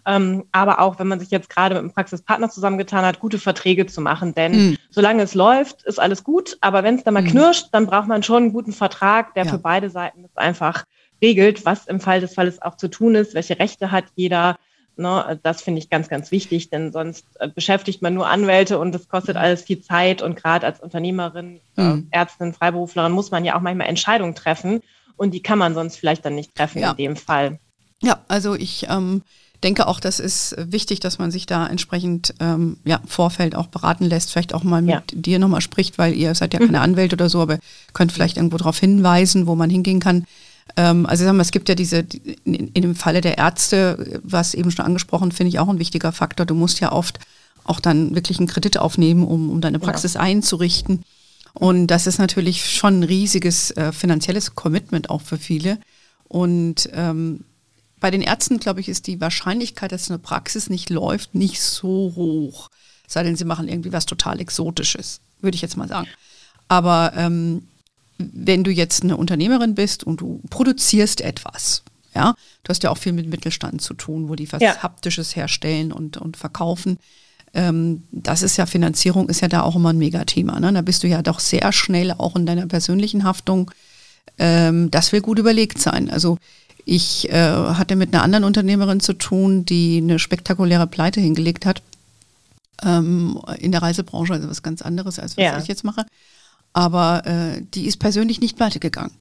Ähm, 0.06 0.44
aber 0.52 0.80
auch, 0.82 1.00
wenn 1.00 1.08
man 1.08 1.20
sich 1.20 1.32
jetzt 1.32 1.50
gerade 1.50 1.74
mit 1.74 1.80
einem 1.80 1.94
Praxispartner 1.94 2.50
zusammengetan 2.50 3.06
hat, 3.06 3.20
gute 3.20 3.40
Verträge 3.40 3.88
zu 3.88 4.02
machen. 4.02 4.36
Denn 4.36 4.52
mhm. 4.52 4.78
solange 4.92 5.24
es 5.24 5.34
läuft, 5.34 5.84
ist 5.84 6.00
alles 6.00 6.24
gut. 6.24 6.58
Aber 6.62 6.84
wenn 6.84 6.96
es 6.96 7.04
dann 7.04 7.14
mal 7.14 7.24
mhm. 7.24 7.30
knirscht, 7.30 7.70
dann 7.72 7.88
braucht 7.88 8.08
man 8.08 8.22
schon 8.22 8.44
einen 8.44 8.54
guten 8.54 8.74
Vertrag, 8.74 9.34
der 9.34 9.46
ja. 9.46 9.52
für 9.52 9.58
beide 9.58 9.90
Seiten 9.90 10.24
das 10.24 10.36
einfach 10.36 10.86
regelt, 11.22 11.66
was 11.66 11.88
im 11.88 12.00
Fall 12.00 12.20
des 12.20 12.34
Falles 12.34 12.62
auch 12.62 12.76
zu 12.76 12.88
tun 12.88 13.16
ist, 13.16 13.34
welche 13.34 13.58
Rechte 13.58 13.92
hat 13.92 14.06
jeder. 14.16 14.58
Ne, 15.00 15.40
das 15.44 15.62
finde 15.62 15.80
ich 15.80 15.90
ganz, 15.90 16.10
ganz 16.10 16.30
wichtig, 16.30 16.70
denn 16.70 16.92
sonst 16.92 17.26
äh, 17.40 17.48
beschäftigt 17.48 18.02
man 18.02 18.14
nur 18.14 18.28
Anwälte 18.28 18.78
und 18.80 18.92
das 18.92 19.08
kostet 19.08 19.38
mhm. 19.38 19.42
alles 19.42 19.62
viel 19.62 19.80
Zeit. 19.80 20.22
Und 20.22 20.36
gerade 20.36 20.66
als 20.66 20.82
Unternehmerin, 20.82 21.62
äh, 21.78 21.82
mhm. 21.82 22.08
Ärztin, 22.12 22.52
Freiberuflerin 22.52 23.14
muss 23.14 23.32
man 23.32 23.46
ja 23.46 23.56
auch 23.56 23.62
manchmal 23.62 23.88
Entscheidungen 23.88 24.36
treffen 24.36 24.82
und 25.16 25.34
die 25.34 25.42
kann 25.42 25.58
man 25.58 25.74
sonst 25.74 25.96
vielleicht 25.96 26.26
dann 26.26 26.36
nicht 26.36 26.54
treffen 26.54 26.80
ja. 26.80 26.92
in 26.92 26.98
dem 26.98 27.16
Fall. 27.16 27.60
Ja, 28.02 28.20
also 28.28 28.56
ich 28.56 28.88
ähm, 28.90 29.22
denke 29.64 29.88
auch, 29.88 30.02
das 30.02 30.20
ist 30.20 30.54
wichtig, 30.58 31.00
dass 31.00 31.18
man 31.18 31.32
sich 31.32 31.46
da 31.46 31.66
entsprechend 31.66 32.34
ähm, 32.42 32.76
ja, 32.84 33.00
Vorfeld 33.06 33.56
auch 33.56 33.68
beraten 33.68 34.04
lässt, 34.04 34.32
vielleicht 34.34 34.54
auch 34.54 34.64
mal 34.64 34.82
mit 34.82 35.14
ja. 35.14 35.18
dir 35.18 35.40
nochmal 35.40 35.62
spricht, 35.62 35.98
weil 35.98 36.14
ihr 36.14 36.36
seid 36.36 36.54
ja 36.54 36.60
keine 36.60 36.80
mhm. 36.80 36.84
Anwälte 36.84 37.16
oder 37.16 37.30
so, 37.30 37.40
aber 37.40 37.58
könnt 37.94 38.12
vielleicht 38.12 38.36
irgendwo 38.36 38.58
darauf 38.58 38.78
hinweisen, 38.80 39.48
wo 39.48 39.56
man 39.56 39.70
hingehen 39.70 40.02
kann. 40.02 40.26
Ähm, 40.76 41.06
also 41.06 41.24
sagen 41.24 41.38
wir, 41.38 41.42
es 41.42 41.52
gibt 41.52 41.70
ja 41.70 41.76
diese, 41.76 42.06
in, 42.44 42.70
in 42.70 42.82
dem 42.82 42.96
Falle 42.96 43.22
der 43.22 43.38
Ärzte, 43.38 44.20
was 44.24 44.54
eben 44.54 44.72
schon 44.72 44.86
angesprochen, 44.86 45.32
finde 45.32 45.50
ich 45.50 45.60
auch 45.60 45.70
ein 45.70 45.80
wichtiger 45.80 46.12
Faktor. 46.12 46.46
Du 46.46 46.56
musst 46.56 46.80
ja 46.80 46.92
oft 46.92 47.20
auch 47.64 47.80
dann 47.80 48.16
wirklich 48.16 48.40
einen 48.40 48.48
Kredit 48.48 48.78
aufnehmen, 48.78 49.24
um, 49.24 49.50
um 49.50 49.62
deine 49.62 49.80
Praxis 49.80 50.16
ja. 50.16 50.22
einzurichten. 50.22 51.04
Und 51.54 51.88
das 51.88 52.08
ist 52.08 52.20
natürlich 52.20 52.70
schon 52.70 53.00
ein 53.00 53.04
riesiges 53.04 53.72
äh, 53.72 53.92
finanzielles 53.92 54.56
Commitment 54.56 55.10
auch 55.10 55.22
für 55.22 55.38
viele. 55.38 55.80
Und 56.28 56.90
ähm, 56.94 57.44
bei 58.00 58.12
den 58.12 58.22
Ärzten, 58.22 58.60
glaube 58.60 58.80
ich, 58.80 58.90
ist 58.90 59.08
die 59.08 59.20
Wahrscheinlichkeit, 59.20 59.92
dass 59.92 60.10
eine 60.10 60.20
Praxis 60.20 60.70
nicht 60.70 60.90
läuft, 60.90 61.36
nicht 61.36 61.62
so 61.62 62.14
hoch. 62.16 62.70
Sei 63.08 63.24
denn, 63.24 63.36
sie 63.36 63.46
machen 63.46 63.68
irgendwie 63.68 63.92
was 63.92 64.06
total 64.06 64.40
Exotisches, 64.40 65.20
würde 65.42 65.56
ich 65.56 65.62
jetzt 65.62 65.78
mal 65.78 65.88
sagen. 65.88 66.08
Aber 66.68 67.14
ähm, 67.16 67.64
wenn 68.20 68.64
du 68.64 68.72
jetzt 68.72 69.04
eine 69.04 69.18
Unternehmerin 69.18 69.76
bist 69.76 70.04
und 70.04 70.22
du 70.22 70.42
produzierst 70.50 71.22
etwas, 71.22 71.84
ja, 72.14 72.36
du 72.64 72.70
hast 72.70 72.84
ja 72.84 72.90
auch 72.90 72.98
viel 72.98 73.14
mit 73.14 73.30
Mittelstand 73.30 73.82
zu 73.82 73.94
tun, 73.94 74.30
wo 74.30 74.36
die 74.36 74.52
was 74.52 74.62
ja. 74.62 74.78
Haptisches 74.78 75.36
herstellen 75.36 75.92
und, 75.92 76.18
und 76.18 76.38
verkaufen. 76.38 76.98
Ähm, 77.54 78.04
das 78.12 78.44
ist 78.44 78.58
ja 78.58 78.66
Finanzierung, 78.66 79.30
ist 79.30 79.42
ja 79.42 79.48
da 79.48 79.62
auch 79.62 79.76
immer 79.76 79.90
ein 79.90 79.98
Megathema. 79.98 80.60
Ne? 80.60 80.72
Da 80.74 80.82
bist 80.82 81.04
du 81.04 81.08
ja 81.08 81.22
doch 81.22 81.40
sehr 81.40 81.72
schnell 81.72 82.12
auch 82.12 82.36
in 82.36 82.46
deiner 82.46 82.68
persönlichen 82.68 83.24
Haftung. 83.24 83.72
Ähm, 84.38 84.92
das 84.92 85.12
will 85.12 85.22
gut 85.22 85.40
überlegt 85.40 85.80
sein. 85.80 86.10
Also 86.10 86.38
ich 86.86 87.30
äh, 87.30 87.52
hatte 87.52 87.96
mit 87.96 88.14
einer 88.14 88.24
anderen 88.24 88.44
Unternehmerin 88.44 89.00
zu 89.00 89.14
tun, 89.14 89.66
die 89.66 89.98
eine 89.98 90.20
spektakuläre 90.20 90.88
Pleite 90.88 91.22
hingelegt 91.22 91.66
hat 91.66 91.82
ähm, 92.84 93.40
in 93.60 93.72
der 93.72 93.82
Reisebranche, 93.82 94.34
also 94.34 94.50
was 94.50 94.64
ganz 94.64 94.82
anderes, 94.82 95.20
als 95.20 95.38
was 95.38 95.44
ja. 95.44 95.58
ich 95.60 95.68
jetzt 95.68 95.84
mache. 95.84 96.06
Aber 96.74 97.26
äh, 97.26 97.62
die 97.74 97.86
ist 97.86 97.98
persönlich 97.98 98.42
nicht 98.42 98.58
pleite 98.58 98.80
gegangen. 98.80 99.12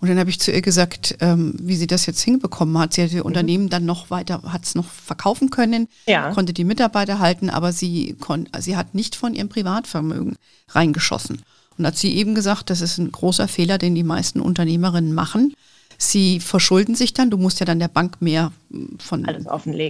Und 0.00 0.08
dann 0.08 0.18
habe 0.18 0.30
ich 0.30 0.38
zu 0.38 0.52
ihr 0.52 0.62
gesagt, 0.62 1.16
ähm, 1.20 1.54
wie 1.60 1.74
sie 1.74 1.88
das 1.88 2.06
jetzt 2.06 2.22
hinbekommen 2.22 2.78
hat. 2.78 2.94
Sie 2.94 3.02
hat 3.02 3.12
ihr 3.12 3.20
mhm. 3.20 3.26
Unternehmen 3.26 3.68
dann 3.68 3.84
noch 3.84 4.10
weiter, 4.10 4.42
hat 4.44 4.64
es 4.64 4.74
noch 4.74 4.84
verkaufen 4.84 5.50
können, 5.50 5.88
ja. 6.06 6.32
konnte 6.32 6.52
die 6.52 6.64
Mitarbeiter 6.64 7.18
halten, 7.18 7.50
aber 7.50 7.72
sie, 7.72 8.14
kon 8.20 8.48
sie 8.60 8.76
hat 8.76 8.94
nicht 8.94 9.16
von 9.16 9.34
ihrem 9.34 9.48
Privatvermögen 9.48 10.36
reingeschossen. 10.68 11.42
Und 11.76 11.86
hat 11.86 11.96
sie 11.96 12.16
eben 12.16 12.34
gesagt, 12.34 12.70
das 12.70 12.80
ist 12.80 12.98
ein 12.98 13.12
großer 13.12 13.48
Fehler, 13.48 13.78
den 13.78 13.94
die 13.94 14.02
meisten 14.02 14.40
Unternehmerinnen 14.40 15.14
machen. 15.14 15.54
Sie 15.96 16.38
verschulden 16.40 16.94
sich 16.94 17.12
dann, 17.12 17.30
du 17.30 17.36
musst 17.36 17.60
ja 17.60 17.66
dann 17.66 17.80
der 17.80 17.88
Bank 17.88 18.20
mehr 18.20 18.52
hm, 18.70 18.98
von 18.98 19.26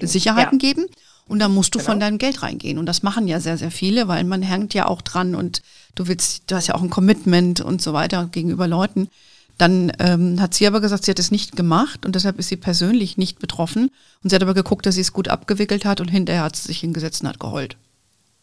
Sicherheiten 0.03 0.59
ja. 0.59 0.69
geben 0.69 0.87
und 1.29 1.39
dann 1.39 1.53
musst 1.53 1.75
du 1.75 1.79
genau. 1.79 1.91
von 1.91 2.01
deinem 2.01 2.19
Geld 2.19 2.43
reingehen. 2.43 2.79
Und 2.79 2.87
das 2.87 3.03
machen 3.03 3.29
ja 3.29 3.41
sehr, 3.41 3.59
sehr 3.59 3.71
viele, 3.71 4.09
weil 4.09 4.25
man 4.25 4.43
hängt 4.43 4.73
ja 4.73 4.87
auch 4.87 5.03
dran 5.03 5.35
und 5.35 5.61
du 5.99 6.09
willst, 6.09 6.51
du 6.51 6.57
hast 6.57 6.69
ja 6.69 6.75
auch 6.75 6.83
ein 6.83 6.91
Commitment 6.91 7.61
und 7.61 7.83
so 7.83 7.93
weiter 7.93 8.29
gegenüber 8.31 8.69
Leuten. 8.69 9.09
Dann 9.57 9.93
ähm, 9.99 10.41
hat 10.41 10.55
sie 10.55 10.67
aber 10.69 10.81
gesagt, 10.81 11.05
sie 11.05 11.11
hat 11.11 11.19
es 11.19 11.33
nicht 11.33 11.57
gemacht 11.57 12.07
und 12.07 12.15
deshalb 12.15 12.39
ist 12.39 12.49
sie 12.49 12.57
persönlich 12.57 13.17
nicht 13.19 13.41
betroffen. 13.41 13.91
Und 14.23 14.31
sie 14.31 14.37
hat 14.37 14.43
aber 14.43 14.55
geguckt, 14.55 14.87
dass 14.87 14.95
sie 14.95 15.01
es 15.01 15.13
gut 15.13 15.29
abgewickelt 15.29 15.85
hat 15.85 16.01
und 16.01 16.09
hinterher 16.09 16.45
hat 16.45 16.55
sie 16.55 16.69
sich 16.69 16.79
hingesetzt 16.79 17.23
und 17.23 17.29
hat 17.29 17.41
geheult. 17.41 17.77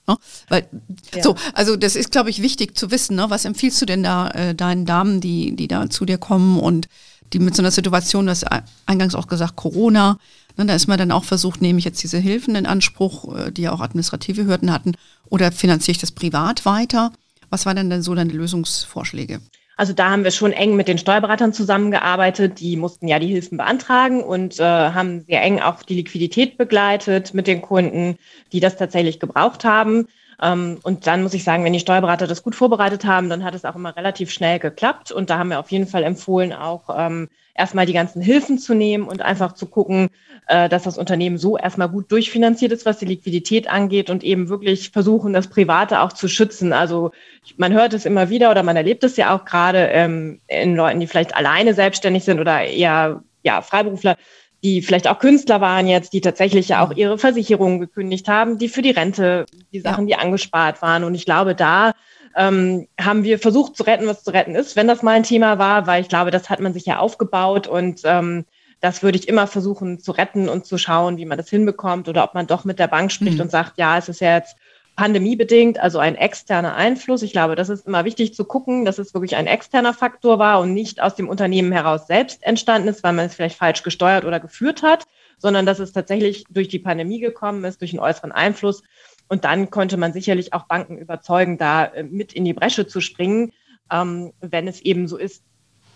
Ne? 0.07 0.17
Weil, 0.49 0.67
ja. 1.15 1.23
so, 1.23 1.35
also 1.53 1.77
das 1.77 1.95
ist, 1.95 2.11
glaube 2.11 2.29
ich, 2.29 2.41
wichtig 2.41 2.77
zu 2.77 2.91
wissen. 2.91 3.15
Ne? 3.15 3.29
Was 3.29 3.45
empfiehlst 3.45 3.81
du 3.81 3.85
denn 3.85 4.03
da 4.03 4.29
äh, 4.31 4.53
deinen 4.53 4.85
Damen, 4.85 5.21
die, 5.21 5.55
die 5.55 5.69
da 5.69 5.89
zu 5.89 6.05
dir 6.05 6.17
kommen 6.17 6.59
und 6.59 6.89
die 7.31 7.39
mit 7.39 7.55
so 7.55 7.61
einer 7.61 7.71
Situation, 7.71 8.27
das 8.27 8.45
eingangs 8.85 9.15
auch 9.15 9.27
gesagt, 9.27 9.55
Corona, 9.55 10.19
ne, 10.57 10.65
da 10.65 10.75
ist 10.75 10.87
man 10.87 10.97
dann 10.97 11.11
auch 11.11 11.23
versucht, 11.23 11.61
nehme 11.61 11.79
ich 11.79 11.85
jetzt 11.85 12.03
diese 12.03 12.17
Hilfen 12.17 12.55
in 12.55 12.65
Anspruch, 12.65 13.35
äh, 13.35 13.51
die 13.51 13.63
ja 13.63 13.71
auch 13.71 13.81
administrative 13.81 14.45
Hürden 14.45 14.71
hatten, 14.71 14.93
oder 15.29 15.51
finanziere 15.51 15.93
ich 15.93 16.01
das 16.01 16.11
privat 16.11 16.65
weiter? 16.65 17.11
Was 17.55 17.65
waren 17.65 17.77
denn 17.77 17.89
dann 17.89 18.01
so 18.01 18.13
deine 18.13 18.33
Lösungsvorschläge? 18.33 19.39
Also 19.77 19.93
da 19.93 20.09
haben 20.09 20.25
wir 20.25 20.31
schon 20.31 20.51
eng 20.51 20.75
mit 20.75 20.89
den 20.89 20.97
Steuerberatern 20.97 21.53
zusammengearbeitet. 21.53 22.59
Die 22.59 22.75
mussten 22.75 23.07
ja 23.07 23.17
die 23.17 23.27
Hilfen 23.27 23.57
beantragen 23.57 24.21
und 24.21 24.59
äh, 24.59 24.63
haben 24.63 25.21
sehr 25.21 25.41
eng 25.41 25.61
auch 25.61 25.81
die 25.81 25.95
Liquidität 25.95 26.57
begleitet 26.57 27.33
mit 27.33 27.47
den 27.47 27.61
Kunden, 27.61 28.17
die 28.51 28.59
das 28.59 28.75
tatsächlich 28.75 29.21
gebraucht 29.21 29.63
haben. 29.63 30.09
Ähm, 30.41 30.79
und 30.83 31.07
dann 31.07 31.23
muss 31.23 31.33
ich 31.33 31.43
sagen, 31.43 31.63
wenn 31.63 31.73
die 31.73 31.79
Steuerberater 31.79 32.27
das 32.27 32.43
gut 32.43 32.55
vorbereitet 32.55 33.05
haben, 33.05 33.29
dann 33.29 33.43
hat 33.43 33.55
es 33.55 33.65
auch 33.65 33.75
immer 33.75 33.95
relativ 33.95 34.31
schnell 34.31 34.59
geklappt. 34.59 35.11
Und 35.11 35.29
da 35.29 35.37
haben 35.37 35.49
wir 35.49 35.59
auf 35.59 35.71
jeden 35.71 35.87
Fall 35.87 36.03
empfohlen, 36.03 36.53
auch 36.53 36.83
ähm, 36.95 37.29
erstmal 37.53 37.85
die 37.85 37.93
ganzen 37.93 38.21
Hilfen 38.21 38.57
zu 38.57 38.73
nehmen 38.73 39.07
und 39.07 39.21
einfach 39.21 39.53
zu 39.53 39.65
gucken, 39.65 40.09
äh, 40.47 40.69
dass 40.69 40.83
das 40.83 40.97
Unternehmen 40.97 41.37
so 41.37 41.57
erstmal 41.57 41.89
gut 41.89 42.11
durchfinanziert 42.11 42.71
ist, 42.71 42.85
was 42.85 42.99
die 42.99 43.05
Liquidität 43.05 43.69
angeht 43.69 44.09
und 44.09 44.23
eben 44.23 44.49
wirklich 44.49 44.91
versuchen, 44.91 45.33
das 45.33 45.47
Private 45.47 46.01
auch 46.01 46.13
zu 46.13 46.27
schützen. 46.27 46.73
Also 46.73 47.11
man 47.57 47.73
hört 47.73 47.93
es 47.93 48.05
immer 48.05 48.29
wieder 48.29 48.51
oder 48.51 48.63
man 48.63 48.75
erlebt 48.75 49.03
es 49.03 49.17
ja 49.17 49.35
auch 49.35 49.45
gerade 49.45 49.87
ähm, 49.87 50.41
in 50.47 50.75
Leuten, 50.75 50.99
die 50.99 51.07
vielleicht 51.07 51.35
alleine 51.35 51.73
selbstständig 51.73 52.23
sind 52.23 52.39
oder 52.39 52.61
eher 52.61 53.23
ja, 53.43 53.61
Freiberufler, 53.61 54.17
die 54.65 54.81
vielleicht 54.81 55.07
auch 55.07 55.19
Künstler 55.19 55.61
waren 55.61 55.85
jetzt, 55.85 56.11
die 56.13 56.21
tatsächlich 56.21 56.69
ja 56.69 56.83
auch 56.83 56.89
mhm. 56.89 56.97
ihre 56.97 57.17
Versicherungen 57.19 57.79
gekündigt 57.79 58.27
haben, 58.27 58.57
die 58.57 58.67
für 58.67 58.81
die 58.81 58.89
Rente, 58.89 59.45
die 59.71 59.79
Sachen, 59.79 60.07
die 60.07 60.15
angespart 60.15 60.81
waren. 60.81 61.03
Und 61.03 61.13
ich 61.13 61.25
glaube, 61.25 61.53
da 61.53 61.93
ähm, 62.35 62.87
haben 62.99 63.23
wir 63.23 63.37
versucht 63.37 63.77
zu 63.77 63.83
retten, 63.83 64.07
was 64.07 64.23
zu 64.23 64.31
retten 64.31 64.55
ist, 64.55 64.75
wenn 64.75 64.87
das 64.87 65.03
mal 65.03 65.11
ein 65.11 65.21
Thema 65.21 65.59
war, 65.59 65.85
weil 65.85 66.01
ich 66.01 66.09
glaube, 66.09 66.31
das 66.31 66.49
hat 66.49 66.61
man 66.61 66.73
sich 66.73 66.87
ja 66.87 66.97
aufgebaut 66.97 67.67
und 67.67 68.01
ähm, 68.05 68.45
das 68.81 69.03
würde 69.03 69.19
ich 69.19 69.27
immer 69.27 69.45
versuchen 69.45 69.99
zu 69.99 70.11
retten 70.11 70.49
und 70.49 70.65
zu 70.65 70.79
schauen, 70.79 71.17
wie 71.17 71.25
man 71.25 71.37
das 71.37 71.49
hinbekommt 71.49 72.09
oder 72.09 72.23
ob 72.23 72.33
man 72.33 72.47
doch 72.47 72.65
mit 72.65 72.79
der 72.79 72.87
Bank 72.87 73.11
spricht 73.11 73.35
mhm. 73.35 73.41
und 73.41 73.51
sagt, 73.51 73.77
ja, 73.77 73.99
es 73.99 74.09
ist 74.09 74.19
ja 74.19 74.35
jetzt 74.35 74.57
pandemiebedingt, 74.95 75.79
also 75.79 75.99
ein 75.99 76.15
externer 76.15 76.75
Einfluss. 76.75 77.21
Ich 77.21 77.31
glaube, 77.31 77.55
das 77.55 77.69
ist 77.69 77.85
immer 77.85 78.05
wichtig 78.05 78.33
zu 78.33 78.45
gucken, 78.45 78.85
dass 78.85 78.97
es 78.97 79.13
wirklich 79.13 79.35
ein 79.35 79.47
externer 79.47 79.93
Faktor 79.93 80.39
war 80.39 80.59
und 80.61 80.73
nicht 80.73 81.01
aus 81.01 81.15
dem 81.15 81.27
Unternehmen 81.27 81.71
heraus 81.71 82.07
selbst 82.07 82.43
entstanden 82.43 82.87
ist, 82.87 83.03
weil 83.03 83.13
man 83.13 83.25
es 83.25 83.35
vielleicht 83.35 83.57
falsch 83.57 83.83
gesteuert 83.83 84.25
oder 84.25 84.39
geführt 84.39 84.83
hat, 84.83 85.05
sondern 85.37 85.65
dass 85.65 85.79
es 85.79 85.91
tatsächlich 85.91 86.45
durch 86.49 86.69
die 86.69 86.79
Pandemie 86.79 87.19
gekommen 87.19 87.63
ist, 87.65 87.81
durch 87.81 87.91
einen 87.91 87.99
äußeren 87.99 88.31
Einfluss. 88.31 88.83
Und 89.27 89.43
dann 89.43 89.69
konnte 89.69 89.97
man 89.97 90.13
sicherlich 90.13 90.53
auch 90.53 90.63
Banken 90.63 90.97
überzeugen, 90.97 91.57
da 91.57 91.85
äh, 91.85 92.03
mit 92.03 92.33
in 92.33 92.45
die 92.45 92.53
Bresche 92.53 92.87
zu 92.87 93.01
springen, 93.01 93.51
ähm, 93.91 94.31
wenn 94.39 94.67
es 94.67 94.81
eben 94.81 95.07
so 95.07 95.17
ist, 95.17 95.43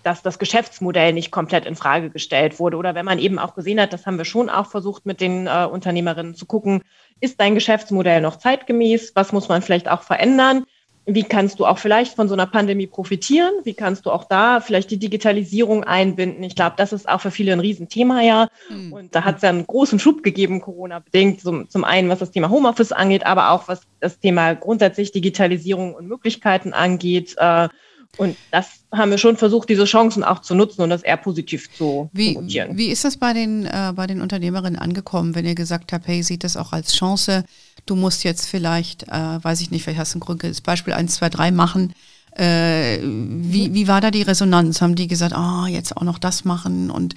dass 0.04 0.22
das 0.22 0.40
Geschäftsmodell 0.40 1.14
nicht 1.14 1.32
komplett 1.32 1.66
in 1.66 1.76
Frage 1.76 2.10
gestellt 2.10 2.60
wurde. 2.60 2.78
Oder 2.78 2.96
wenn 2.96 3.06
man 3.06 3.20
eben 3.20 3.38
auch 3.38 3.54
gesehen 3.54 3.80
hat, 3.80 3.94
das 3.94 4.06
haben 4.06 4.18
wir 4.18 4.26
schon 4.26 4.50
auch 4.50 4.68
versucht 4.68 5.06
mit 5.06 5.22
den 5.22 5.48
äh, 5.48 5.68
Unternehmerinnen 5.70 6.36
zu 6.36 6.46
gucken, 6.46 6.82
ist 7.22 7.40
dein 7.40 7.56
Geschäftsmodell 7.56 8.22
noch 8.22 8.38
zeitgemäß? 8.38 9.14
Was 9.16 9.32
muss 9.32 9.50
man 9.50 9.62
vielleicht 9.62 9.90
auch 9.90 10.04
verändern? 10.04 10.66
Wie 11.06 11.24
kannst 11.24 11.60
du 11.60 11.66
auch 11.66 11.80
vielleicht 11.80 12.16
von 12.16 12.28
so 12.28 12.36
einer 12.36 12.46
Pandemie 12.46 12.86
profitieren? 12.86 13.52
Wie 13.64 13.74
kannst 13.74 14.06
du 14.06 14.12
auch 14.12 14.26
da 14.26 14.60
vielleicht 14.60 14.92
die 14.92 14.98
Digitalisierung 14.98 15.84
einbinden? 15.84 16.44
Ich 16.44 16.56
glaube, 16.56 16.76
das 16.78 16.94
ist 16.94 17.10
auch 17.10 17.22
für 17.22 17.32
viele 17.32 17.52
ein 17.52 17.60
Riesenthema 17.60 18.22
ja. 18.22 18.50
Mhm. 18.70 18.94
Und 18.94 19.16
da 19.16 19.24
hat 19.24 19.38
es 19.38 19.42
ja 19.42 19.50
einen 19.50 19.66
großen 19.66 19.98
Schub 19.98 20.22
gegeben, 20.22 20.62
Corona-bedingt. 20.62 21.42
Zum, 21.42 21.68
zum 21.68 21.84
einen, 21.84 22.10
was 22.10 22.20
das 22.20 22.32
Thema 22.32 22.50
Homeoffice 22.50 22.92
angeht, 22.92 23.26
aber 23.26 23.50
auch 23.52 23.68
was 23.68 23.82
das 24.00 24.20
Thema 24.20 24.54
grundsätzlich 24.54 25.12
Digitalisierung 25.12 25.96
und 25.96 26.08
Möglichkeiten 26.08 26.74
angeht. 26.74 27.36
Äh, 27.38 27.70
und 28.18 28.36
das 28.52 28.68
haben 28.92 29.12
wir 29.12 29.18
schon 29.18 29.38
versucht, 29.38 29.70
diese 29.70 29.86
Chancen 29.86 30.24
auch 30.24 30.40
zu 30.40 30.56
nutzen 30.56 30.82
und 30.82 30.90
das 30.90 31.04
eher 31.04 31.18
positiv 31.18 31.72
zu 31.74 32.10
wie, 32.12 32.34
promotieren. 32.34 32.78
Wie 32.78 32.88
ist 32.88 33.06
das 33.06 33.18
bei 33.18 33.34
den, 33.34 33.66
äh, 33.66 33.94
bei 33.96 34.08
den 34.08 34.22
Unternehmerinnen 34.22 34.80
angekommen, 34.80 35.36
wenn 35.36 35.46
ihr 35.46 35.56
gesagt 35.56 35.94
habt, 35.94 36.08
hey, 36.08 36.24
sieht 36.24 36.44
das 36.44 36.58
auch 36.58 36.74
als 36.74 36.96
Chance? 36.96 37.46
Du 37.86 37.96
musst 37.96 38.24
jetzt 38.24 38.48
vielleicht, 38.48 39.04
äh, 39.04 39.44
weiß 39.44 39.62
ich 39.62 39.72
nicht, 39.72 39.84
vielleicht 39.84 40.00
hast 40.00 40.16
du 40.16 40.18
ein 40.18 40.22
grundes 40.22 40.62
Beispiel 40.62 40.94
1, 40.94 41.16
2, 41.16 41.30
3 41.30 41.52
machen. 41.52 41.94
Äh, 42.36 43.00
wie, 43.02 43.74
wie 43.74 43.88
war 43.88 44.02
da 44.02 44.12
die 44.12 44.22
Resonanz? 44.22 44.82
Haben 44.82 44.96
die 44.96 45.08
gesagt, 45.08 45.34
ah, 45.34 45.64
oh, 45.64 45.68
jetzt 45.68 45.96
auch 45.96 46.04
noch 46.04 46.20
das 46.20 46.46
machen 46.46 46.90
und 46.90 47.14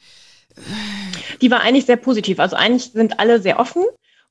äh 0.56 0.60
die 1.40 1.50
war 1.50 1.60
eigentlich 1.60 1.86
sehr 1.86 1.96
positiv. 1.96 2.38
Also 2.38 2.56
eigentlich 2.56 2.92
sind 2.92 3.18
alle 3.18 3.40
sehr 3.40 3.58
offen. 3.58 3.84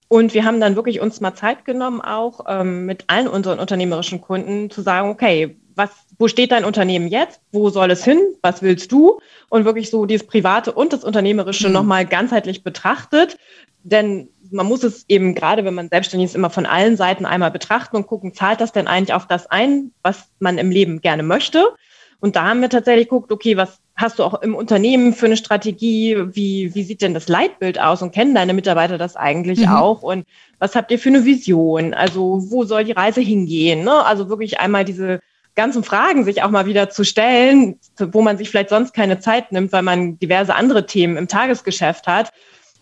Und 0.08 0.34
wir 0.34 0.44
haben 0.44 0.60
dann 0.60 0.76
wirklich 0.76 1.00
uns 1.00 1.22
mal 1.22 1.36
Zeit 1.36 1.64
genommen, 1.64 2.02
auch 2.02 2.42
ähm, 2.48 2.86
mit 2.86 3.06
allen 3.08 3.30
unseren 3.30 3.60
unternehmerischen 3.60 4.20
Kunden 4.20 4.70
zu 4.70 4.82
sagen, 4.82 5.10
okay, 5.10 5.56
was, 5.76 5.90
wo 6.18 6.28
steht 6.28 6.52
dein 6.52 6.66
Unternehmen 6.66 7.08
jetzt? 7.08 7.42
Wo 7.52 7.70
soll 7.70 7.92
es 7.92 8.04
hin? 8.04 8.20
Was 8.42 8.62
willst 8.62 8.92
du? 8.92 9.20
Und 9.50 9.66
wirklich 9.66 9.90
so 9.90 10.06
dieses 10.06 10.28
Private 10.28 10.72
und 10.72 10.94
das 10.94 11.04
Unternehmerische 11.04 11.68
mhm. 11.68 11.74
nochmal 11.74 12.06
ganzheitlich 12.06 12.64
betrachtet. 12.64 13.38
Denn 13.84 14.30
man 14.52 14.66
muss 14.66 14.84
es 14.84 15.06
eben, 15.08 15.34
gerade 15.34 15.66
wenn 15.66 15.74
man 15.74 15.90
selbstständig 15.90 16.30
ist, 16.30 16.36
immer 16.36 16.50
von 16.50 16.66
allen 16.66 16.98
Seiten 16.98 17.26
einmal 17.26 17.52
betrachten 17.52 17.96
und 17.96 18.08
gucken, 18.08 18.34
zahlt 18.34 18.62
das 18.62 18.72
denn 18.72 18.88
eigentlich 18.88 19.14
auf 19.14 19.28
das 19.28 19.48
ein, 19.48 19.92
was 20.04 20.30
man 20.40 20.58
im 20.58 20.72
Leben 20.72 21.02
gerne 21.02 21.24
möchte? 21.24 21.74
Und 22.20 22.36
da 22.36 22.44
haben 22.44 22.62
wir 22.62 22.70
tatsächlich 22.70 23.10
geguckt, 23.10 23.32
okay, 23.32 23.58
was 23.58 23.80
hast 23.96 24.20
du 24.20 24.24
auch 24.24 24.42
im 24.42 24.54
Unternehmen 24.54 25.14
für 25.14 25.26
eine 25.26 25.38
Strategie? 25.38 26.16
Wie, 26.36 26.74
wie 26.76 26.84
sieht 26.84 27.02
denn 27.02 27.16
das 27.16 27.28
Leitbild 27.28 27.80
aus 27.80 28.02
und 28.02 28.12
kennen 28.14 28.36
deine 28.36 28.54
Mitarbeiter 28.54 29.00
das 29.00 29.16
eigentlich 29.16 29.62
mhm. 29.62 29.70
auch? 29.70 30.04
Und 30.04 30.26
was 30.60 30.76
habt 30.76 30.92
ihr 30.92 31.00
für 31.00 31.10
eine 31.10 31.26
Vision? 31.26 31.94
Also 31.96 32.52
wo 32.52 32.64
soll 32.64 32.84
die 32.84 32.92
Reise 32.92 33.22
hingehen? 33.22 33.84
Ne? 33.84 34.06
Also 34.06 34.30
wirklich 34.30 34.60
einmal 34.60 34.86
diese 34.86 35.20
ganzen 35.56 35.84
Fragen 35.84 36.24
sich 36.24 36.44
auch 36.44 36.50
mal 36.50 36.66
wieder 36.66 36.90
zu 36.90 37.04
stellen, 37.04 37.80
wo 37.98 38.22
man 38.22 38.38
sich 38.38 38.50
vielleicht 38.50 38.70
sonst 38.70 38.94
keine 38.94 39.20
Zeit 39.20 39.52
nimmt, 39.52 39.72
weil 39.72 39.84
man 39.84 40.18
diverse 40.20 40.56
andere 40.56 40.86
Themen 40.86 41.18
im 41.18 41.28
Tagesgeschäft 41.28 42.08
hat. 42.08 42.32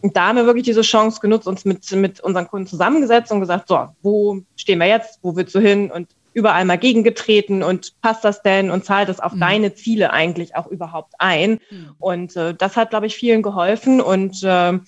Und 0.02 0.16
da 0.16 0.28
haben 0.28 0.38
wir 0.38 0.46
wirklich 0.46 0.66
diese 0.66 0.82
Chance 0.82 1.20
genutzt, 1.20 1.48
uns 1.48 1.66
mit, 1.66 1.92
mit 1.92 2.22
unseren 2.22 2.48
Kunden 2.48 2.68
zusammengesetzt 2.68 3.32
und 3.32 3.42
gesagt, 3.42 3.68
so, 3.68 3.90
wo 4.02 4.42
stehen 4.56 4.80
wir 4.80 4.88
jetzt? 4.88 5.20
Wo 5.22 5.36
willst 5.36 5.54
du 5.56 5.60
hin? 5.60 5.92
Und 5.92 6.08
überall 6.34 6.64
mal 6.64 6.78
gegengetreten 6.78 7.64
und 7.64 8.00
passt 8.02 8.24
das 8.24 8.42
denn 8.42 8.72
und 8.72 8.86
zahlt 8.86 9.10
das 9.10 9.20
auf 9.20 9.34
mhm. 9.34 9.40
deine 9.42 9.74
Ziele 9.74 10.14
eigentlich 10.14 10.56
auch 10.56 10.68
überhaupt 10.68 11.14
ein? 11.18 11.60
Mhm. 11.70 11.96
Und 12.00 12.36
äh, 12.36 12.54
das 12.54 12.78
hat, 12.78 12.92
glaube 12.92 13.08
ich, 13.08 13.16
vielen 13.16 13.42
geholfen 13.42 14.00
und 14.00 14.42
äh, 14.44 14.80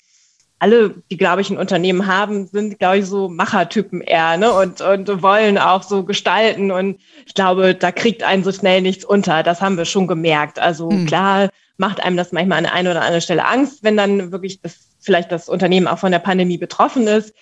alle, 0.62 0.94
die, 1.10 1.18
glaube 1.18 1.42
ich, 1.42 1.50
ein 1.50 1.58
Unternehmen 1.58 2.06
haben, 2.06 2.46
sind, 2.46 2.78
glaube 2.78 3.00
ich, 3.00 3.08
so 3.08 3.30
Machertypen 3.30 4.00
eher, 4.00 4.38
ne? 4.38 4.54
Und, 4.54 4.80
und 4.80 5.24
wollen 5.24 5.58
auch 5.58 5.82
so 5.82 6.04
gestalten. 6.04 6.70
Und 6.70 7.00
ich 7.26 7.34
glaube, 7.34 7.74
da 7.74 7.92
kriegt 7.92 8.22
einen 8.22 8.44
so 8.44 8.52
schnell 8.52 8.84
nichts 8.84 9.04
unter. 9.04 9.42
Das 9.42 9.60
haben 9.60 9.76
wir 9.76 9.86
schon 9.86 10.06
gemerkt. 10.06 10.60
Also 10.60 10.92
mhm. 10.92 11.08
klar 11.08 11.50
macht 11.78 12.04
einem 12.04 12.16
das 12.16 12.32
manchmal 12.32 12.60
an 12.60 12.66
der 12.66 12.74
einen 12.76 12.90
oder 12.90 13.02
anderen 13.02 13.22
Stelle 13.22 13.48
Angst, 13.48 13.84
wenn 13.84 13.98
dann 13.98 14.32
wirklich 14.32 14.62
das, 14.62 14.78
vielleicht 15.00 15.32
das 15.32 15.50
Unternehmen 15.50 15.88
auch 15.88 15.98
von 15.98 16.12
der 16.12 16.20
Pandemie 16.20 16.60
betroffen 16.60 17.08
ist. 17.08 17.34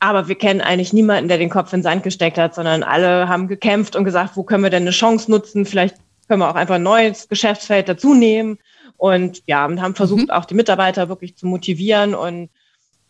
Aber 0.00 0.26
wir 0.26 0.34
kennen 0.34 0.60
eigentlich 0.60 0.92
niemanden, 0.92 1.28
der 1.28 1.38
den 1.38 1.50
Kopf 1.50 1.72
in 1.72 1.78
den 1.78 1.84
Sand 1.84 2.02
gesteckt 2.02 2.36
hat, 2.36 2.56
sondern 2.56 2.82
alle 2.82 3.28
haben 3.28 3.46
gekämpft 3.46 3.94
und 3.94 4.02
gesagt, 4.02 4.32
wo 4.34 4.42
können 4.42 4.64
wir 4.64 4.70
denn 4.70 4.82
eine 4.82 4.90
Chance 4.90 5.30
nutzen? 5.30 5.66
Vielleicht 5.66 5.98
können 6.26 6.40
wir 6.40 6.50
auch 6.50 6.56
einfach 6.56 6.74
ein 6.74 6.82
neues 6.82 7.28
Geschäftsfeld 7.28 7.88
dazu 7.88 8.12
nehmen. 8.12 8.58
Und 8.96 9.42
ja, 9.46 9.66
und 9.66 9.80
haben 9.80 9.94
versucht, 9.94 10.24
mhm. 10.24 10.30
auch 10.30 10.44
die 10.44 10.54
Mitarbeiter 10.54 11.08
wirklich 11.08 11.36
zu 11.36 11.46
motivieren 11.46 12.14
und 12.14 12.48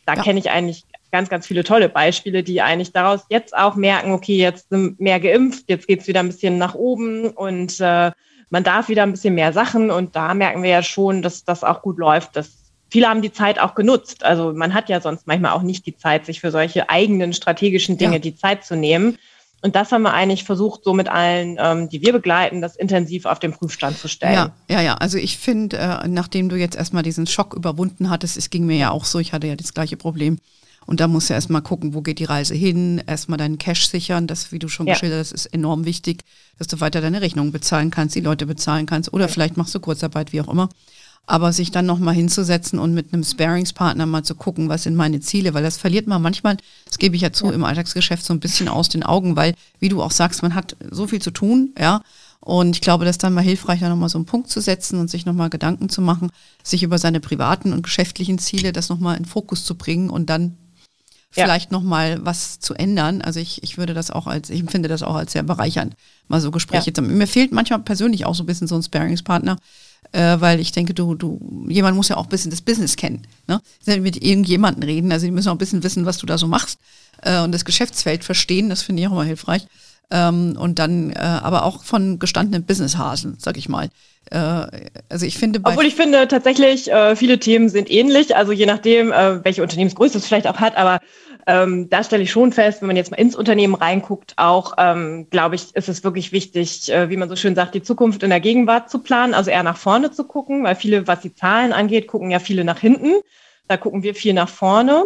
da 0.06 0.14
ja. 0.14 0.22
kenne 0.22 0.38
ich 0.38 0.50
eigentlich 0.50 0.84
ganz, 1.12 1.28
ganz 1.28 1.46
viele 1.46 1.64
tolle 1.64 1.88
Beispiele, 1.88 2.42
die 2.42 2.62
eigentlich 2.62 2.92
daraus 2.92 3.26
jetzt 3.28 3.56
auch 3.56 3.74
merken, 3.74 4.12
okay, 4.12 4.36
jetzt 4.36 4.68
sind 4.70 5.00
mehr 5.00 5.20
geimpft, 5.20 5.64
jetzt 5.68 5.86
geht 5.86 6.00
es 6.00 6.06
wieder 6.06 6.20
ein 6.20 6.28
bisschen 6.28 6.58
nach 6.58 6.74
oben 6.74 7.28
und 7.30 7.80
äh, 7.80 8.12
man 8.50 8.64
darf 8.64 8.88
wieder 8.88 9.02
ein 9.02 9.12
bisschen 9.12 9.34
mehr 9.34 9.52
Sachen 9.52 9.90
und 9.90 10.14
da 10.14 10.34
merken 10.34 10.62
wir 10.62 10.70
ja 10.70 10.82
schon, 10.82 11.22
dass 11.22 11.44
das 11.44 11.64
auch 11.64 11.82
gut 11.82 11.98
läuft. 11.98 12.36
Dass 12.36 12.72
viele 12.90 13.08
haben 13.08 13.22
die 13.22 13.32
Zeit 13.32 13.58
auch 13.58 13.74
genutzt. 13.74 14.24
Also 14.24 14.52
man 14.52 14.74
hat 14.74 14.88
ja 14.88 15.00
sonst 15.00 15.26
manchmal 15.26 15.52
auch 15.52 15.62
nicht 15.62 15.86
die 15.86 15.96
Zeit, 15.96 16.26
sich 16.26 16.40
für 16.40 16.50
solche 16.50 16.88
eigenen 16.88 17.32
strategischen 17.32 17.98
Dinge 17.98 18.14
ja. 18.14 18.18
die 18.20 18.36
Zeit 18.36 18.64
zu 18.64 18.76
nehmen. 18.76 19.18
Und 19.66 19.74
das 19.74 19.90
haben 19.90 20.02
wir 20.02 20.14
eigentlich 20.14 20.44
versucht, 20.44 20.84
so 20.84 20.94
mit 20.94 21.08
allen, 21.08 21.56
ähm, 21.60 21.88
die 21.88 22.00
wir 22.00 22.12
begleiten, 22.12 22.60
das 22.60 22.76
intensiv 22.76 23.26
auf 23.26 23.40
den 23.40 23.52
Prüfstand 23.52 23.98
zu 23.98 24.06
stellen. 24.06 24.32
Ja, 24.32 24.52
ja, 24.70 24.80
ja. 24.80 24.94
Also 24.94 25.18
ich 25.18 25.38
finde, 25.38 25.76
äh, 25.76 26.06
nachdem 26.06 26.48
du 26.48 26.54
jetzt 26.54 26.76
erstmal 26.76 27.02
diesen 27.02 27.26
Schock 27.26 27.52
überwunden 27.52 28.08
hattest, 28.08 28.36
es 28.36 28.48
ging 28.48 28.64
mir 28.64 28.76
ja 28.76 28.90
auch 28.92 29.04
so, 29.04 29.18
ich 29.18 29.32
hatte 29.32 29.48
ja 29.48 29.56
das 29.56 29.74
gleiche 29.74 29.96
Problem. 29.96 30.38
Und 30.86 31.00
da 31.00 31.08
musst 31.08 31.30
du 31.30 31.34
erstmal 31.34 31.62
gucken, 31.62 31.94
wo 31.94 32.00
geht 32.00 32.20
die 32.20 32.24
Reise 32.26 32.54
hin, 32.54 33.02
erstmal 33.08 33.38
deinen 33.38 33.58
Cash 33.58 33.88
sichern, 33.88 34.28
das, 34.28 34.52
wie 34.52 34.60
du 34.60 34.68
schon 34.68 34.86
ja. 34.86 34.92
geschildert 34.92 35.18
hast, 35.18 35.32
ist 35.32 35.46
enorm 35.46 35.84
wichtig, 35.84 36.22
dass 36.58 36.68
du 36.68 36.80
weiter 36.80 37.00
deine 37.00 37.20
Rechnungen 37.20 37.50
bezahlen 37.50 37.90
kannst, 37.90 38.14
die 38.14 38.20
Leute 38.20 38.46
bezahlen 38.46 38.86
kannst 38.86 39.12
oder 39.12 39.24
ja. 39.24 39.28
vielleicht 39.28 39.56
machst 39.56 39.74
du 39.74 39.80
Kurzarbeit, 39.80 40.32
wie 40.32 40.42
auch 40.42 40.48
immer. 40.48 40.68
Aber 41.26 41.52
sich 41.52 41.72
dann 41.72 41.86
nochmal 41.86 42.14
hinzusetzen 42.14 42.78
und 42.78 42.94
mit 42.94 43.12
einem 43.12 43.24
Sparingspartner 43.24 44.06
mal 44.06 44.22
zu 44.22 44.36
gucken, 44.36 44.68
was 44.68 44.84
sind 44.84 44.94
meine 44.94 45.20
Ziele, 45.20 45.54
weil 45.54 45.64
das 45.64 45.76
verliert 45.76 46.06
man 46.06 46.22
manchmal, 46.22 46.56
das 46.84 46.98
gebe 46.98 47.16
ich 47.16 47.22
ja 47.22 47.32
zu, 47.32 47.46
ja. 47.46 47.52
im 47.52 47.64
Alltagsgeschäft 47.64 48.24
so 48.24 48.32
ein 48.32 48.40
bisschen 48.40 48.68
aus 48.68 48.88
den 48.88 49.02
Augen, 49.02 49.34
weil, 49.34 49.54
wie 49.80 49.88
du 49.88 50.02
auch 50.02 50.12
sagst, 50.12 50.42
man 50.42 50.54
hat 50.54 50.76
so 50.90 51.08
viel 51.08 51.20
zu 51.20 51.32
tun, 51.32 51.72
ja. 51.78 52.02
Und 52.40 52.76
ich 52.76 52.80
glaube, 52.80 53.04
das 53.04 53.14
ist 53.14 53.24
dann 53.24 53.34
mal 53.34 53.42
hilfreich, 53.42 53.80
da 53.80 53.88
nochmal 53.88 54.08
so 54.08 54.18
einen 54.18 54.26
Punkt 54.26 54.50
zu 54.50 54.60
setzen 54.60 55.00
und 55.00 55.10
sich 55.10 55.26
nochmal 55.26 55.50
Gedanken 55.50 55.88
zu 55.88 56.00
machen, 56.00 56.30
sich 56.62 56.84
über 56.84 56.96
seine 56.98 57.18
privaten 57.18 57.72
und 57.72 57.82
geschäftlichen 57.82 58.38
Ziele 58.38 58.72
das 58.72 58.88
nochmal 58.88 59.16
in 59.16 59.24
Fokus 59.24 59.64
zu 59.64 59.74
bringen 59.74 60.10
und 60.10 60.30
dann 60.30 60.56
vielleicht 61.36 61.70
ja. 61.70 61.78
nochmal 61.78 62.24
was 62.24 62.60
zu 62.60 62.74
ändern. 62.74 63.20
Also 63.20 63.40
ich, 63.40 63.62
ich 63.62 63.78
würde 63.78 63.94
das 63.94 64.10
auch 64.10 64.26
als, 64.26 64.48
ich 64.48 64.60
empfinde 64.60 64.88
das 64.88 65.02
auch 65.02 65.16
als 65.16 65.32
sehr 65.32 65.42
bereichernd, 65.42 65.94
mal 66.28 66.40
so 66.40 66.50
Gespräche 66.50 66.90
ja. 66.90 66.94
zu 66.94 67.02
haben. 67.02 67.18
Mir 67.18 67.26
fehlt 67.26 67.52
manchmal 67.52 67.80
persönlich 67.80 68.24
auch 68.24 68.34
so 68.34 68.42
ein 68.42 68.46
bisschen 68.46 68.68
so 68.68 68.76
ein 68.76 68.82
Sparingspartner, 68.82 69.58
äh, 70.12 70.36
weil 70.40 70.60
ich 70.60 70.72
denke, 70.72 70.94
du, 70.94 71.14
du, 71.14 71.66
jemand 71.68 71.96
muss 71.96 72.08
ja 72.08 72.16
auch 72.16 72.24
ein 72.24 72.28
bisschen 72.28 72.50
das 72.50 72.60
Business 72.60 72.96
kennen. 72.96 73.26
Ne? 73.46 73.60
Mit 73.86 74.22
irgendjemanden 74.22 74.82
reden, 74.82 75.12
also 75.12 75.26
die 75.26 75.32
müssen 75.32 75.48
auch 75.48 75.54
ein 75.54 75.58
bisschen 75.58 75.82
wissen, 75.82 76.06
was 76.06 76.18
du 76.18 76.26
da 76.26 76.38
so 76.38 76.46
machst 76.46 76.78
äh, 77.22 77.40
und 77.40 77.52
das 77.52 77.64
Geschäftsfeld 77.64 78.24
verstehen, 78.24 78.68
das 78.68 78.82
finde 78.82 79.02
ich 79.02 79.08
auch 79.08 79.12
immer 79.12 79.24
hilfreich. 79.24 79.66
Ähm, 80.10 80.56
und 80.58 80.78
dann 80.78 81.10
äh, 81.10 81.18
aber 81.18 81.64
auch 81.64 81.82
von 81.82 82.20
gestandenen 82.20 82.64
Businesshasen, 82.64 83.38
sag 83.40 83.56
ich 83.56 83.68
mal. 83.68 83.88
Äh, 84.30 84.66
also 85.08 85.26
ich 85.26 85.36
finde, 85.36 85.60
obwohl 85.64 85.86
ich 85.86 85.96
finde 85.96 86.28
tatsächlich 86.28 86.90
äh, 86.90 87.16
viele 87.16 87.40
Themen 87.40 87.68
sind 87.68 87.90
ähnlich, 87.90 88.36
also 88.36 88.52
je 88.52 88.66
nachdem, 88.66 89.10
äh, 89.10 89.44
welche 89.44 89.62
Unternehmensgröße 89.62 90.18
es 90.18 90.26
vielleicht 90.26 90.46
auch 90.46 90.58
hat, 90.58 90.76
aber 90.76 91.00
ähm, 91.46 91.88
da 91.88 92.02
stelle 92.02 92.24
ich 92.24 92.32
schon 92.32 92.52
fest, 92.52 92.80
wenn 92.80 92.88
man 92.88 92.96
jetzt 92.96 93.12
mal 93.12 93.18
ins 93.18 93.36
Unternehmen 93.36 93.76
reinguckt, 93.76 94.34
auch, 94.36 94.74
ähm, 94.78 95.28
glaube 95.30 95.54
ich, 95.54 95.74
ist 95.76 95.88
es 95.88 96.02
wirklich 96.02 96.32
wichtig, 96.32 96.92
äh, 96.92 97.08
wie 97.08 97.16
man 97.16 97.28
so 97.28 97.36
schön 97.36 97.54
sagt, 97.54 97.74
die 97.74 97.82
Zukunft 97.82 98.24
in 98.24 98.30
der 98.30 98.40
Gegenwart 98.40 98.90
zu 98.90 98.98
planen, 98.98 99.32
also 99.32 99.50
eher 99.50 99.62
nach 99.62 99.76
vorne 99.76 100.10
zu 100.10 100.24
gucken, 100.24 100.64
weil 100.64 100.74
viele, 100.74 101.06
was 101.06 101.20
die 101.20 101.34
Zahlen 101.34 101.72
angeht, 101.72 102.08
gucken 102.08 102.32
ja 102.32 102.40
viele 102.40 102.64
nach 102.64 102.80
hinten. 102.80 103.14
Da 103.68 103.76
gucken 103.76 104.02
wir 104.02 104.14
viel 104.14 104.32
nach 104.32 104.48
vorne. 104.48 105.04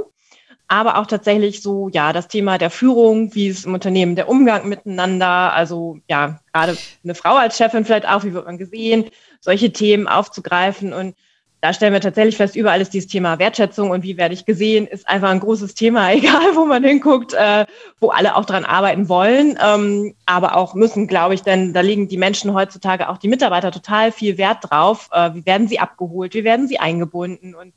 Aber 0.66 0.98
auch 0.98 1.06
tatsächlich 1.06 1.62
so, 1.62 1.88
ja, 1.88 2.12
das 2.12 2.28
Thema 2.28 2.56
der 2.56 2.70
Führung, 2.70 3.34
wie 3.34 3.48
ist 3.48 3.66
im 3.66 3.74
Unternehmen 3.74 4.14
der 4.14 4.28
Umgang 4.28 4.68
miteinander, 4.68 5.52
also 5.52 5.98
ja, 6.08 6.40
gerade 6.52 6.76
eine 7.02 7.14
Frau 7.16 7.34
als 7.34 7.56
Chefin 7.56 7.84
vielleicht 7.84 8.08
auch, 8.08 8.24
wie 8.24 8.32
wird 8.32 8.46
man 8.46 8.56
gesehen, 8.56 9.06
solche 9.40 9.72
Themen 9.72 10.06
aufzugreifen 10.06 10.92
und 10.92 11.16
da 11.60 11.74
stellen 11.74 11.92
wir 11.92 12.00
tatsächlich 12.00 12.36
fest, 12.36 12.56
überall 12.56 12.80
ist 12.80 12.94
dieses 12.94 13.08
Thema 13.08 13.38
Wertschätzung 13.38 13.90
und 13.90 14.02
wie 14.02 14.16
werde 14.16 14.32
ich 14.32 14.46
gesehen, 14.46 14.86
ist 14.86 15.08
einfach 15.08 15.28
ein 15.28 15.40
großes 15.40 15.74
Thema, 15.74 16.12
egal 16.12 16.54
wo 16.54 16.64
man 16.64 16.82
hinguckt, 16.82 17.34
äh, 17.34 17.66
wo 18.00 18.08
alle 18.08 18.36
auch 18.36 18.46
dran 18.46 18.64
arbeiten 18.64 19.08
wollen, 19.08 19.58
ähm, 19.62 20.14
aber 20.26 20.56
auch 20.56 20.74
müssen, 20.74 21.06
glaube 21.06 21.34
ich, 21.34 21.42
denn 21.42 21.72
da 21.72 21.80
legen 21.80 22.08
die 22.08 22.16
Menschen 22.16 22.54
heutzutage, 22.54 23.08
auch 23.08 23.18
die 23.18 23.28
Mitarbeiter, 23.28 23.70
total 23.70 24.12
viel 24.12 24.38
Wert 24.38 24.70
drauf. 24.70 25.08
Äh, 25.12 25.34
wie 25.34 25.46
werden 25.46 25.68
sie 25.68 25.78
abgeholt, 25.78 26.34
wie 26.34 26.44
werden 26.44 26.66
sie 26.66 26.78
eingebunden 26.78 27.54
und 27.54 27.66
hm. 27.66 27.72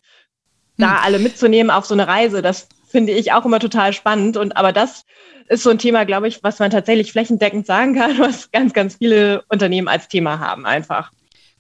da 0.78 1.00
alle 1.04 1.20
mitzunehmen 1.20 1.70
auf 1.70 1.86
so 1.86 1.94
eine 1.94 2.08
Reise, 2.08 2.42
das 2.42 2.68
finde 2.94 3.12
ich 3.12 3.34
auch 3.34 3.44
immer 3.44 3.60
total 3.60 3.92
spannend. 3.92 4.38
Und 4.38 4.56
aber 4.56 4.72
das 4.72 5.06
ist 5.50 5.64
so 5.64 5.72
ein 5.72 5.80
Thema, 5.80 6.06
glaube 6.06 6.28
ich, 6.28 6.44
was 6.44 6.60
man 6.60 6.72
tatsächlich 6.72 7.12
flächendeckend 7.12 7.66
sagen 7.66 7.96
kann, 7.96 8.18
was 8.20 8.52
ganz, 8.52 8.72
ganz 8.74 8.96
viele 8.96 9.44
Unternehmen 9.50 9.90
als 9.90 10.08
Thema 10.08 10.40
haben 10.40 10.66
einfach. 10.66 11.12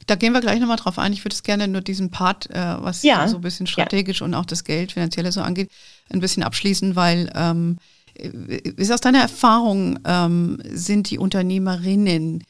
Da 0.07 0.15
gehen 0.15 0.33
wir 0.33 0.41
gleich 0.41 0.59
nochmal 0.59 0.77
drauf 0.77 0.99
ein. 0.99 1.13
Ich 1.13 1.23
würde 1.23 1.33
es 1.33 1.43
gerne 1.43 1.67
nur 1.67 1.81
diesen 1.81 2.09
Part, 2.09 2.49
äh, 2.49 2.75
was 2.79 3.03
ja. 3.03 3.27
so 3.27 3.37
ein 3.37 3.41
bisschen 3.41 3.67
strategisch 3.67 4.19
ja. 4.19 4.25
und 4.25 4.33
auch 4.33 4.45
das 4.45 4.63
Geld, 4.63 4.91
finanzielle 4.91 5.31
so 5.31 5.41
angeht, 5.41 5.69
ein 6.11 6.19
bisschen 6.19 6.43
abschließen, 6.43 6.95
weil 6.95 7.31
ähm, 7.35 7.77
ist 8.15 8.91
aus 8.91 9.01
deiner 9.01 9.21
Erfahrung, 9.21 9.99
ähm, 10.05 10.59
sind 10.69 11.09
die 11.09 11.17
Unternehmerinnen 11.17 12.43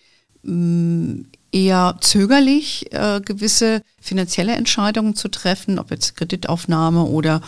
mh, 0.44 0.54
mm, 0.54 1.26
eher 1.52 1.98
zögerlich, 2.02 2.92
äh, 2.92 3.22
gewisse 3.24 3.82
finanzielle 4.02 4.54
Entscheidungen 4.54 5.16
zu 5.16 5.30
treffen, 5.30 5.80
ob 5.80 5.92
jetzt 5.92 6.18
Kreditaufnahme 6.18 7.04
oder 7.04 7.42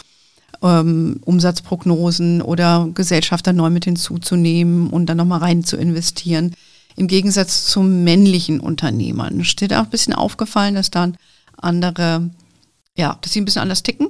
ähm, 0.62 1.20
Umsatzprognosen 1.26 2.42
oder 2.42 2.88
Gesellschafter 2.94 3.52
neu 3.52 3.72
mit 3.72 3.86
hinzuzunehmen 3.86 4.90
und 4.90 5.08
dann 5.08 5.18
nochmal 5.18 5.40
rein 5.40 5.64
zu 5.64 5.76
investieren 5.76 6.56
im 6.96 7.08
Gegensatz 7.08 7.66
zu 7.66 7.82
männlichen 7.82 8.60
Unternehmern. 8.60 9.44
Steht 9.44 9.74
auch 9.74 9.84
ein 9.84 9.90
bisschen 9.90 10.14
aufgefallen, 10.14 10.76
dass 10.76 10.92
dann 10.92 11.18
andere, 11.58 12.30
ja, 12.96 13.18
dass 13.22 13.34
sie 13.34 13.42
ein 13.42 13.46
bisschen 13.46 13.62
anders 13.62 13.84
ticken? 13.84 14.10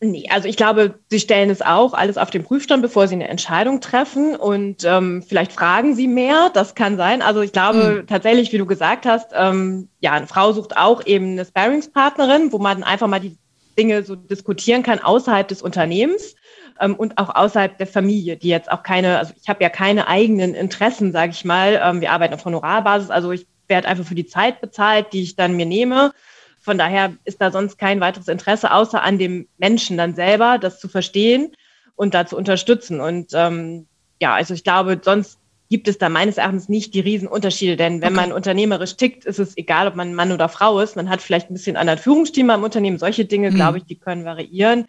Nee, 0.00 0.28
also 0.30 0.46
ich 0.46 0.56
glaube, 0.56 1.00
sie 1.10 1.18
stellen 1.18 1.50
es 1.50 1.60
auch 1.60 1.92
alles 1.92 2.18
auf 2.18 2.30
den 2.30 2.44
Prüfstand, 2.44 2.82
bevor 2.82 3.08
sie 3.08 3.16
eine 3.16 3.26
Entscheidung 3.26 3.80
treffen 3.80 4.36
und 4.36 4.84
ähm, 4.84 5.24
vielleicht 5.26 5.52
fragen 5.52 5.96
sie 5.96 6.06
mehr, 6.06 6.50
das 6.54 6.76
kann 6.76 6.96
sein. 6.96 7.20
Also 7.20 7.40
ich 7.40 7.50
glaube 7.50 8.02
mhm. 8.02 8.06
tatsächlich, 8.06 8.52
wie 8.52 8.58
du 8.58 8.66
gesagt 8.66 9.06
hast, 9.06 9.32
ähm, 9.34 9.88
ja, 9.98 10.12
eine 10.12 10.28
Frau 10.28 10.52
sucht 10.52 10.76
auch 10.76 11.04
eben 11.04 11.32
eine 11.32 11.44
Sparingspartnerin, 11.44 12.52
wo 12.52 12.58
man 12.58 12.84
einfach 12.84 13.08
mal 13.08 13.18
die 13.18 13.36
Dinge 13.76 14.04
so 14.04 14.14
diskutieren 14.14 14.84
kann 14.84 15.00
außerhalb 15.00 15.48
des 15.48 15.62
Unternehmens 15.62 16.36
ähm, 16.80 16.94
und 16.94 17.18
auch 17.18 17.34
außerhalb 17.34 17.78
der 17.78 17.86
Familie, 17.86 18.36
die 18.36 18.48
jetzt 18.48 18.70
auch 18.70 18.82
keine, 18.82 19.18
also 19.18 19.32
ich 19.40 19.48
habe 19.48 19.62
ja 19.62 19.68
keine 19.68 20.08
eigenen 20.08 20.54
Interessen, 20.54 21.12
sage 21.12 21.32
ich 21.32 21.44
mal. 21.44 21.80
Ähm, 21.82 22.00
wir 22.00 22.12
arbeiten 22.12 22.34
auf 22.34 22.44
Honorarbasis, 22.44 23.10
also 23.10 23.32
ich 23.32 23.46
werde 23.66 23.88
einfach 23.88 24.04
für 24.04 24.14
die 24.14 24.26
Zeit 24.26 24.60
bezahlt, 24.60 25.12
die 25.12 25.22
ich 25.22 25.36
dann 25.36 25.56
mir 25.56 25.66
nehme. 25.66 26.12
Von 26.60 26.78
daher 26.78 27.12
ist 27.24 27.40
da 27.40 27.50
sonst 27.50 27.78
kein 27.78 28.00
weiteres 28.00 28.28
Interesse, 28.28 28.72
außer 28.72 29.02
an 29.02 29.18
dem 29.18 29.48
Menschen 29.58 29.96
dann 29.96 30.14
selber, 30.14 30.58
das 30.58 30.80
zu 30.80 30.88
verstehen 30.88 31.52
und 31.94 32.14
da 32.14 32.26
zu 32.26 32.36
unterstützen. 32.36 33.00
Und 33.00 33.30
ähm, 33.32 33.86
ja, 34.20 34.34
also 34.34 34.54
ich 34.54 34.64
glaube, 34.64 35.00
sonst 35.02 35.38
gibt 35.70 35.88
es 35.88 35.98
da 35.98 36.08
meines 36.08 36.38
Erachtens 36.38 36.68
nicht 36.68 36.94
die 36.94 37.00
Riesenunterschiede. 37.00 37.76
Denn 37.76 38.00
wenn 38.00 38.16
okay. 38.16 38.28
man 38.28 38.32
unternehmerisch 38.32 38.96
tickt, 38.96 39.24
ist 39.24 39.38
es 39.38 39.56
egal, 39.56 39.86
ob 39.86 39.96
man 39.96 40.14
Mann 40.14 40.32
oder 40.32 40.48
Frau 40.48 40.80
ist. 40.80 40.96
Man 40.96 41.10
hat 41.10 41.20
vielleicht 41.20 41.50
ein 41.50 41.54
bisschen 41.54 41.76
anderen 41.76 41.98
Führungsteam 41.98 42.50
im 42.50 42.62
Unternehmen. 42.62 42.98
Solche 42.98 43.26
Dinge, 43.26 43.50
mhm. 43.50 43.56
glaube 43.56 43.78
ich, 43.78 43.84
die 43.84 43.98
können 43.98 44.24
variieren. 44.24 44.86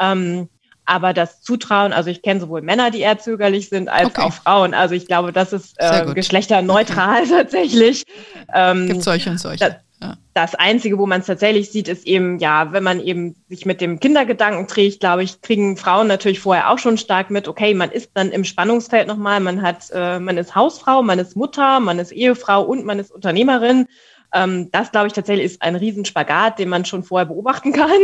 Ähm, 0.00 0.48
Aber 0.92 1.14
das 1.14 1.40
Zutrauen, 1.40 1.94
also 1.94 2.10
ich 2.10 2.20
kenne 2.20 2.38
sowohl 2.38 2.60
Männer, 2.60 2.90
die 2.90 3.00
eher 3.00 3.18
zögerlich 3.18 3.70
sind, 3.70 3.88
als 3.88 4.08
okay. 4.08 4.20
auch 4.20 4.32
Frauen. 4.34 4.74
Also 4.74 4.94
ich 4.94 5.06
glaube, 5.06 5.32
das 5.32 5.54
ist 5.54 5.74
äh, 5.78 6.04
geschlechterneutral 6.12 7.22
okay. 7.22 7.30
tatsächlich. 7.30 8.04
Ähm, 8.52 8.88
Gibt 8.88 9.02
solche 9.02 9.30
und 9.30 9.38
solche. 9.38 9.64
Das, 9.64 9.74
ja. 10.02 10.16
das 10.34 10.54
Einzige, 10.54 10.98
wo 10.98 11.06
man 11.06 11.20
es 11.20 11.26
tatsächlich 11.28 11.70
sieht, 11.70 11.88
ist 11.88 12.06
eben, 12.06 12.38
ja, 12.40 12.74
wenn 12.74 12.82
man 12.82 13.00
eben 13.00 13.36
sich 13.48 13.64
mit 13.64 13.80
dem 13.80 14.00
Kindergedanken 14.00 14.68
trägt, 14.68 15.00
glaube 15.00 15.22
ich, 15.22 15.40
kriegen 15.40 15.78
Frauen 15.78 16.08
natürlich 16.08 16.40
vorher 16.40 16.68
auch 16.68 16.78
schon 16.78 16.98
stark 16.98 17.30
mit, 17.30 17.48
okay, 17.48 17.72
man 17.72 17.90
ist 17.90 18.10
dann 18.12 18.30
im 18.30 18.44
Spannungsfeld 18.44 19.08
nochmal, 19.08 19.40
man 19.40 19.62
hat, 19.62 19.88
äh, 19.94 20.20
man 20.20 20.36
ist 20.36 20.54
Hausfrau, 20.54 21.02
man 21.02 21.20
ist 21.20 21.36
Mutter, 21.36 21.80
man 21.80 22.00
ist 22.00 22.12
Ehefrau 22.12 22.64
und 22.64 22.84
man 22.84 22.98
ist 22.98 23.10
Unternehmerin. 23.10 23.86
Ähm, 24.34 24.70
das, 24.70 24.92
glaube 24.92 25.08
ich, 25.08 25.12
tatsächlich 25.12 25.46
ist 25.46 25.62
ein 25.62 25.76
Riesenspagat, 25.76 26.58
den 26.58 26.68
man 26.68 26.84
schon 26.84 27.02
vorher 27.02 27.26
beobachten 27.26 27.72
kann. 27.72 27.90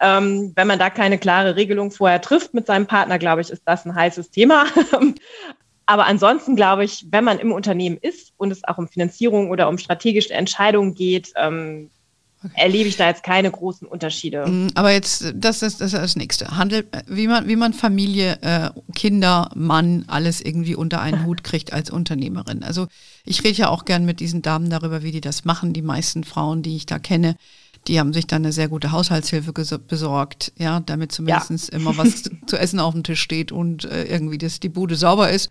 Ähm, 0.00 0.52
wenn 0.56 0.66
man 0.66 0.78
da 0.78 0.90
keine 0.90 1.18
klare 1.18 1.56
Regelung 1.56 1.90
vorher 1.90 2.20
trifft 2.20 2.52
mit 2.52 2.66
seinem 2.66 2.86
Partner, 2.86 3.18
glaube 3.18 3.42
ich, 3.42 3.50
ist 3.50 3.62
das 3.64 3.86
ein 3.86 3.94
heißes 3.94 4.30
Thema. 4.30 4.64
Aber 5.86 6.06
ansonsten 6.06 6.56
glaube 6.56 6.84
ich, 6.84 7.06
wenn 7.10 7.24
man 7.24 7.38
im 7.38 7.52
Unternehmen 7.52 7.96
ist 7.96 8.32
und 8.36 8.50
es 8.50 8.64
auch 8.64 8.78
um 8.78 8.88
Finanzierung 8.88 9.50
oder 9.50 9.68
um 9.68 9.78
strategische 9.78 10.34
Entscheidungen 10.34 10.94
geht, 10.94 11.32
ähm. 11.36 11.90
Erlebe 12.54 12.88
ich 12.88 12.96
da 12.96 13.08
jetzt 13.08 13.22
keine 13.22 13.50
großen 13.50 13.86
Unterschiede. 13.86 14.46
Mm, 14.46 14.68
aber 14.74 14.92
jetzt, 14.92 15.32
das 15.34 15.62
ist 15.62 15.80
das, 15.80 15.92
ist 15.92 15.98
das 15.98 16.16
Nächste. 16.16 16.56
Handel, 16.56 16.86
wie 17.06 17.26
man, 17.26 17.48
wie 17.48 17.56
man 17.56 17.72
Familie, 17.72 18.38
äh, 18.42 18.70
Kinder, 18.94 19.50
Mann, 19.54 20.04
alles 20.08 20.40
irgendwie 20.40 20.74
unter 20.74 21.00
einen 21.00 21.24
Hut 21.24 21.44
kriegt 21.44 21.72
als 21.72 21.90
Unternehmerin. 21.90 22.62
Also 22.62 22.86
ich 23.24 23.42
rede 23.44 23.58
ja 23.58 23.68
auch 23.68 23.84
gern 23.84 24.04
mit 24.04 24.20
diesen 24.20 24.42
Damen 24.42 24.70
darüber, 24.70 25.02
wie 25.02 25.12
die 25.12 25.20
das 25.20 25.44
machen. 25.44 25.72
Die 25.72 25.82
meisten 25.82 26.24
Frauen, 26.24 26.62
die 26.62 26.76
ich 26.76 26.86
da 26.86 26.98
kenne, 26.98 27.36
die 27.86 27.98
haben 28.00 28.12
sich 28.12 28.26
dann 28.26 28.42
eine 28.42 28.52
sehr 28.52 28.68
gute 28.68 28.92
Haushaltshilfe 28.92 29.52
besorgt, 29.52 30.52
ja, 30.58 30.80
damit 30.80 31.12
zumindest 31.12 31.72
ja. 31.72 31.78
immer 31.78 31.96
was 31.96 32.22
zu 32.46 32.56
essen 32.56 32.80
auf 32.80 32.94
dem 32.94 33.02
Tisch 33.02 33.20
steht 33.20 33.52
und 33.52 33.84
äh, 33.84 34.04
irgendwie 34.04 34.38
das, 34.38 34.60
die 34.60 34.68
Bude 34.68 34.96
sauber 34.96 35.30
ist. 35.30 35.50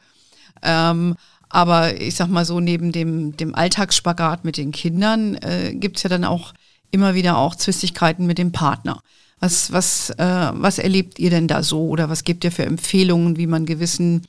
Ähm, 0.62 1.16
aber 1.50 2.02
ich 2.02 2.16
sag 2.16 2.30
mal 2.30 2.46
so, 2.46 2.60
neben 2.60 2.92
dem, 2.92 3.38
dem 3.38 3.54
Alltagsspagat 3.54 4.44
mit 4.44 4.58
den 4.58 4.72
Kindern 4.72 5.36
äh, 5.36 5.74
gibt 5.76 5.98
es 5.98 6.04
ja 6.04 6.10
dann 6.10 6.26
auch 6.26 6.54
immer 6.94 7.16
wieder 7.16 7.38
auch 7.38 7.56
Zwistigkeiten 7.56 8.26
mit 8.26 8.38
dem 8.38 8.52
Partner. 8.52 9.02
Was, 9.40 9.72
was, 9.74 10.10
äh, 10.12 10.52
was 10.54 10.80
erlebt 10.80 11.20
ihr 11.20 11.30
denn 11.30 11.48
da 11.48 11.64
so 11.64 11.88
oder 11.88 12.10
was 12.10 12.24
gebt 12.24 12.44
ihr 12.44 12.52
für 12.52 12.66
Empfehlungen, 12.66 13.36
wie 13.38 13.48
man 13.48 13.66
gewissen 13.66 14.26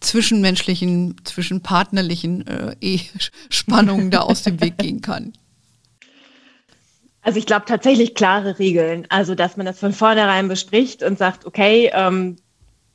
zwischenmenschlichen, 0.00 1.16
zwischenpartnerlichen 1.24 2.46
äh, 2.46 2.98
Spannungen 3.50 4.10
da 4.10 4.20
aus 4.20 4.42
dem 4.42 4.60
Weg 4.60 4.78
gehen 4.78 5.02
kann? 5.02 5.32
Also 7.22 7.38
ich 7.38 7.46
glaube 7.46 7.66
tatsächlich 7.66 8.14
klare 8.14 8.58
Regeln. 8.58 9.06
Also 9.08 9.34
dass 9.34 9.56
man 9.56 9.66
das 9.66 9.80
von 9.80 9.92
vornherein 9.92 10.48
bespricht 10.48 11.02
und 11.02 11.18
sagt, 11.18 11.44
okay, 11.44 11.90
ähm, 11.92 12.36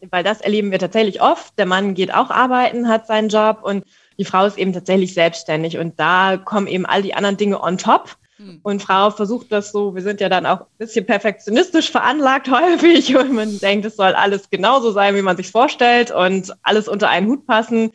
weil 0.10 0.24
das 0.24 0.42
erleben 0.42 0.72
wir 0.72 0.80
tatsächlich 0.80 1.22
oft. 1.22 1.58
Der 1.60 1.66
Mann 1.66 1.94
geht 1.94 2.14
auch 2.14 2.30
arbeiten, 2.30 2.88
hat 2.88 3.08
seinen 3.08 3.30
Job 3.30 3.60
und 3.62 3.86
die 4.18 4.26
Frau 4.26 4.46
ist 4.46 4.58
eben 4.58 4.74
tatsächlich 4.74 5.14
selbstständig 5.14 5.78
und 5.78 6.00
da 6.00 6.38
kommen 6.38 6.68
eben 6.68 6.86
all 6.86 7.02
die 7.02 7.14
anderen 7.14 7.38
Dinge 7.38 7.62
on 7.62 7.78
top. 7.78 8.18
Hm. 8.42 8.60
Und 8.64 8.82
Frau 8.82 9.12
versucht 9.12 9.52
das 9.52 9.72
so, 9.72 9.94
wir 9.94 10.02
sind 10.02 10.20
ja 10.20 10.30
dann 10.30 10.46
auch 10.46 10.62
ein 10.62 10.78
bisschen 10.78 11.06
perfektionistisch 11.06 11.92
veranlagt 11.92 12.50
häufig 12.52 13.16
und 13.16 13.34
man 13.34 13.60
denkt, 13.60 13.86
es 13.86 13.96
soll 13.96 14.14
alles 14.14 14.50
genauso 14.50 14.92
sein, 14.92 15.16
wie 15.16 15.22
man 15.22 15.38
sich 15.38 15.52
vorstellt 15.52 16.12
und 16.12 16.54
alles 16.64 16.88
unter 16.88 17.10
einen 17.10 17.28
Hut 17.28 17.46
passen. 17.46 17.92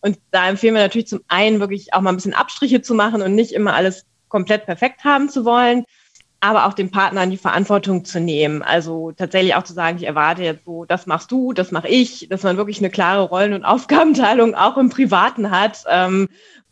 Und 0.00 0.18
da 0.30 0.48
empfehlen 0.48 0.74
wir 0.74 0.82
natürlich 0.82 1.08
zum 1.08 1.20
einen 1.28 1.60
wirklich 1.60 1.94
auch 1.94 2.00
mal 2.00 2.10
ein 2.10 2.16
bisschen 2.16 2.34
Abstriche 2.34 2.82
zu 2.82 2.94
machen 2.94 3.22
und 3.22 3.34
nicht 3.34 3.52
immer 3.52 3.74
alles 3.74 4.06
komplett 4.28 4.64
perfekt 4.64 5.04
haben 5.04 5.28
zu 5.28 5.44
wollen, 5.44 5.84
aber 6.40 6.66
auch 6.66 6.72
den 6.72 6.90
Partnern 6.90 7.30
die 7.30 7.36
Verantwortung 7.36 8.04
zu 8.04 8.18
nehmen. 8.18 8.62
Also 8.62 9.12
tatsächlich 9.12 9.54
auch 9.54 9.62
zu 9.62 9.74
sagen, 9.74 9.98
ich 9.98 10.06
erwarte 10.06 10.42
jetzt 10.42 10.64
so, 10.64 10.86
das 10.86 11.06
machst 11.06 11.30
du, 11.30 11.52
das 11.52 11.70
mache 11.70 11.88
ich, 11.88 12.28
dass 12.30 12.42
man 12.42 12.56
wirklich 12.56 12.78
eine 12.78 12.88
klare 12.88 13.24
Rollen- 13.24 13.52
und 13.52 13.64
Aufgabenteilung 13.64 14.54
auch 14.54 14.78
im 14.78 14.88
Privaten 14.88 15.50
hat, 15.50 15.84
ähm, 15.88 16.28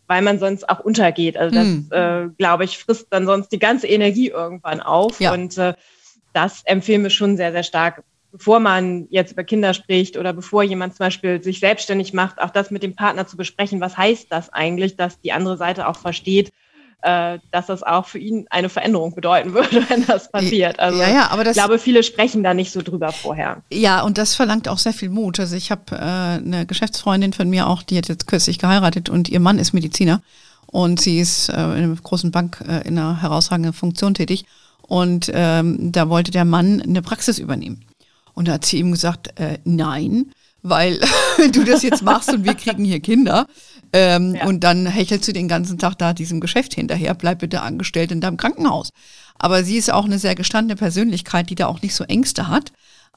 weil 0.08 0.22
man 0.22 0.40
sonst 0.40 0.68
auch 0.68 0.80
untergeht. 0.80 1.36
Also 1.36 1.54
das, 1.54 1.66
mhm. 1.66 1.88
äh, 1.90 2.28
glaube 2.36 2.64
ich, 2.64 2.78
frisst 2.78 3.06
dann 3.10 3.26
sonst 3.26 3.52
die 3.52 3.58
ganze 3.58 3.86
Energie 3.86 4.28
irgendwann 4.28 4.80
auf. 4.80 5.20
Ja. 5.20 5.32
Und 5.32 5.56
äh, 5.58 5.74
das 6.32 6.62
empfehlen 6.64 7.02
wir 7.04 7.10
schon 7.10 7.36
sehr, 7.36 7.52
sehr 7.52 7.62
stark, 7.62 8.02
bevor 8.32 8.58
man 8.58 9.06
jetzt 9.10 9.32
über 9.32 9.44
Kinder 9.44 9.74
spricht 9.74 10.16
oder 10.16 10.32
bevor 10.32 10.62
jemand 10.62 10.96
zum 10.96 11.04
Beispiel 11.04 11.42
sich 11.42 11.60
selbstständig 11.60 12.12
macht, 12.12 12.40
auch 12.40 12.50
das 12.50 12.70
mit 12.70 12.82
dem 12.82 12.96
Partner 12.96 13.26
zu 13.26 13.36
besprechen. 13.36 13.80
Was 13.80 13.96
heißt 13.96 14.32
das 14.32 14.52
eigentlich, 14.52 14.96
dass 14.96 15.20
die 15.20 15.32
andere 15.32 15.56
Seite 15.56 15.86
auch 15.86 15.98
versteht, 15.98 16.50
äh, 17.02 17.38
dass 17.52 17.66
das 17.66 17.82
auch 17.82 18.06
für 18.06 18.18
ihn 18.18 18.46
eine 18.50 18.68
Veränderung 18.68 19.14
bedeuten 19.14 19.54
würde, 19.54 19.84
wenn 19.88 20.06
das 20.06 20.30
passiert. 20.30 20.78
Also 20.80 21.00
ja, 21.00 21.08
ja, 21.08 21.30
aber 21.30 21.44
das, 21.44 21.56
ich 21.56 21.62
glaube, 21.62 21.78
viele 21.78 22.02
sprechen 22.02 22.42
da 22.42 22.54
nicht 22.54 22.72
so 22.72 22.82
drüber 22.82 23.12
vorher. 23.12 23.62
Ja, 23.72 24.02
und 24.02 24.18
das 24.18 24.34
verlangt 24.34 24.68
auch 24.68 24.78
sehr 24.78 24.92
viel 24.92 25.08
Mut. 25.08 25.38
Also 25.38 25.56
ich 25.56 25.70
habe 25.70 25.82
äh, 25.92 25.96
eine 25.96 26.66
Geschäftsfreundin 26.66 27.32
von 27.32 27.48
mir 27.48 27.68
auch, 27.68 27.82
die 27.82 27.98
hat 27.98 28.08
jetzt 28.08 28.26
kürzlich 28.26 28.58
geheiratet 28.58 29.08
und 29.08 29.28
ihr 29.28 29.40
Mann 29.40 29.58
ist 29.58 29.72
Mediziner 29.72 30.22
und 30.66 31.00
sie 31.00 31.18
ist 31.18 31.48
äh, 31.48 31.52
in 31.52 31.84
einer 31.84 31.94
großen 31.94 32.30
Bank 32.30 32.62
äh, 32.66 32.86
in 32.86 32.98
einer 32.98 33.22
herausragenden 33.22 33.72
Funktion 33.72 34.14
tätig. 34.14 34.44
Und 34.82 35.30
ähm, 35.34 35.92
da 35.92 36.08
wollte 36.08 36.30
der 36.30 36.46
Mann 36.46 36.80
eine 36.80 37.02
Praxis 37.02 37.38
übernehmen. 37.38 37.84
Und 38.34 38.48
da 38.48 38.52
hat 38.52 38.64
sie 38.64 38.78
ihm 38.78 38.90
gesagt, 38.90 39.38
äh, 39.38 39.58
nein, 39.64 40.32
weil 40.62 41.00
wenn 41.36 41.52
du 41.52 41.64
das 41.64 41.82
jetzt 41.82 42.02
machst 42.02 42.32
und 42.32 42.44
wir 42.44 42.54
kriegen 42.54 42.84
hier 42.84 43.00
Kinder, 43.00 43.46
ähm, 43.92 44.34
ja. 44.34 44.46
Und 44.46 44.60
dann 44.60 44.86
hechelst 44.86 45.26
du 45.28 45.32
den 45.32 45.48
ganzen 45.48 45.78
Tag 45.78 45.96
da 45.96 46.12
diesem 46.12 46.40
Geschäft 46.40 46.74
hinterher, 46.74 47.14
bleib 47.14 47.40
bitte 47.40 47.62
angestellt 47.62 48.12
in 48.12 48.20
deinem 48.20 48.36
Krankenhaus. 48.36 48.90
Aber 49.38 49.64
sie 49.64 49.76
ist 49.76 49.92
auch 49.92 50.04
eine 50.04 50.18
sehr 50.18 50.34
gestandene 50.34 50.76
Persönlichkeit, 50.76 51.48
die 51.50 51.54
da 51.54 51.66
auch 51.66 51.82
nicht 51.82 51.94
so 51.94 52.04
Ängste 52.04 52.48
hat. 52.48 52.72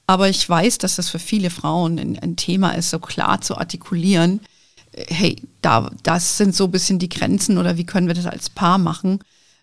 Aber 0.08 0.30
ich 0.30 0.48
weiß, 0.48 0.78
dass 0.78 0.96
das 0.96 1.10
für 1.10 1.20
viele 1.20 1.50
Frauen 1.50 1.98
ein, 2.00 2.20
ein 2.20 2.36
Thema 2.36 2.72
ist, 2.72 2.90
so 2.90 3.00
klar 3.00 3.42
zu 3.42 3.58
artikulieren. 3.58 4.42
Hey, 4.94 5.42
da, 5.62 5.90
das 6.04 6.38
sind 6.38 6.56
so 6.56 6.66
ein 6.66 6.72
bisschen 6.72 7.00
die 7.00 7.10
Grenzen 7.10 7.58
oder 7.58 7.78
wie 7.78 7.86
können 7.86 8.08
wir 8.08 8.14
das 8.14 8.26
als 8.26 8.50
Paar 8.50 8.78
machen? 8.78 9.20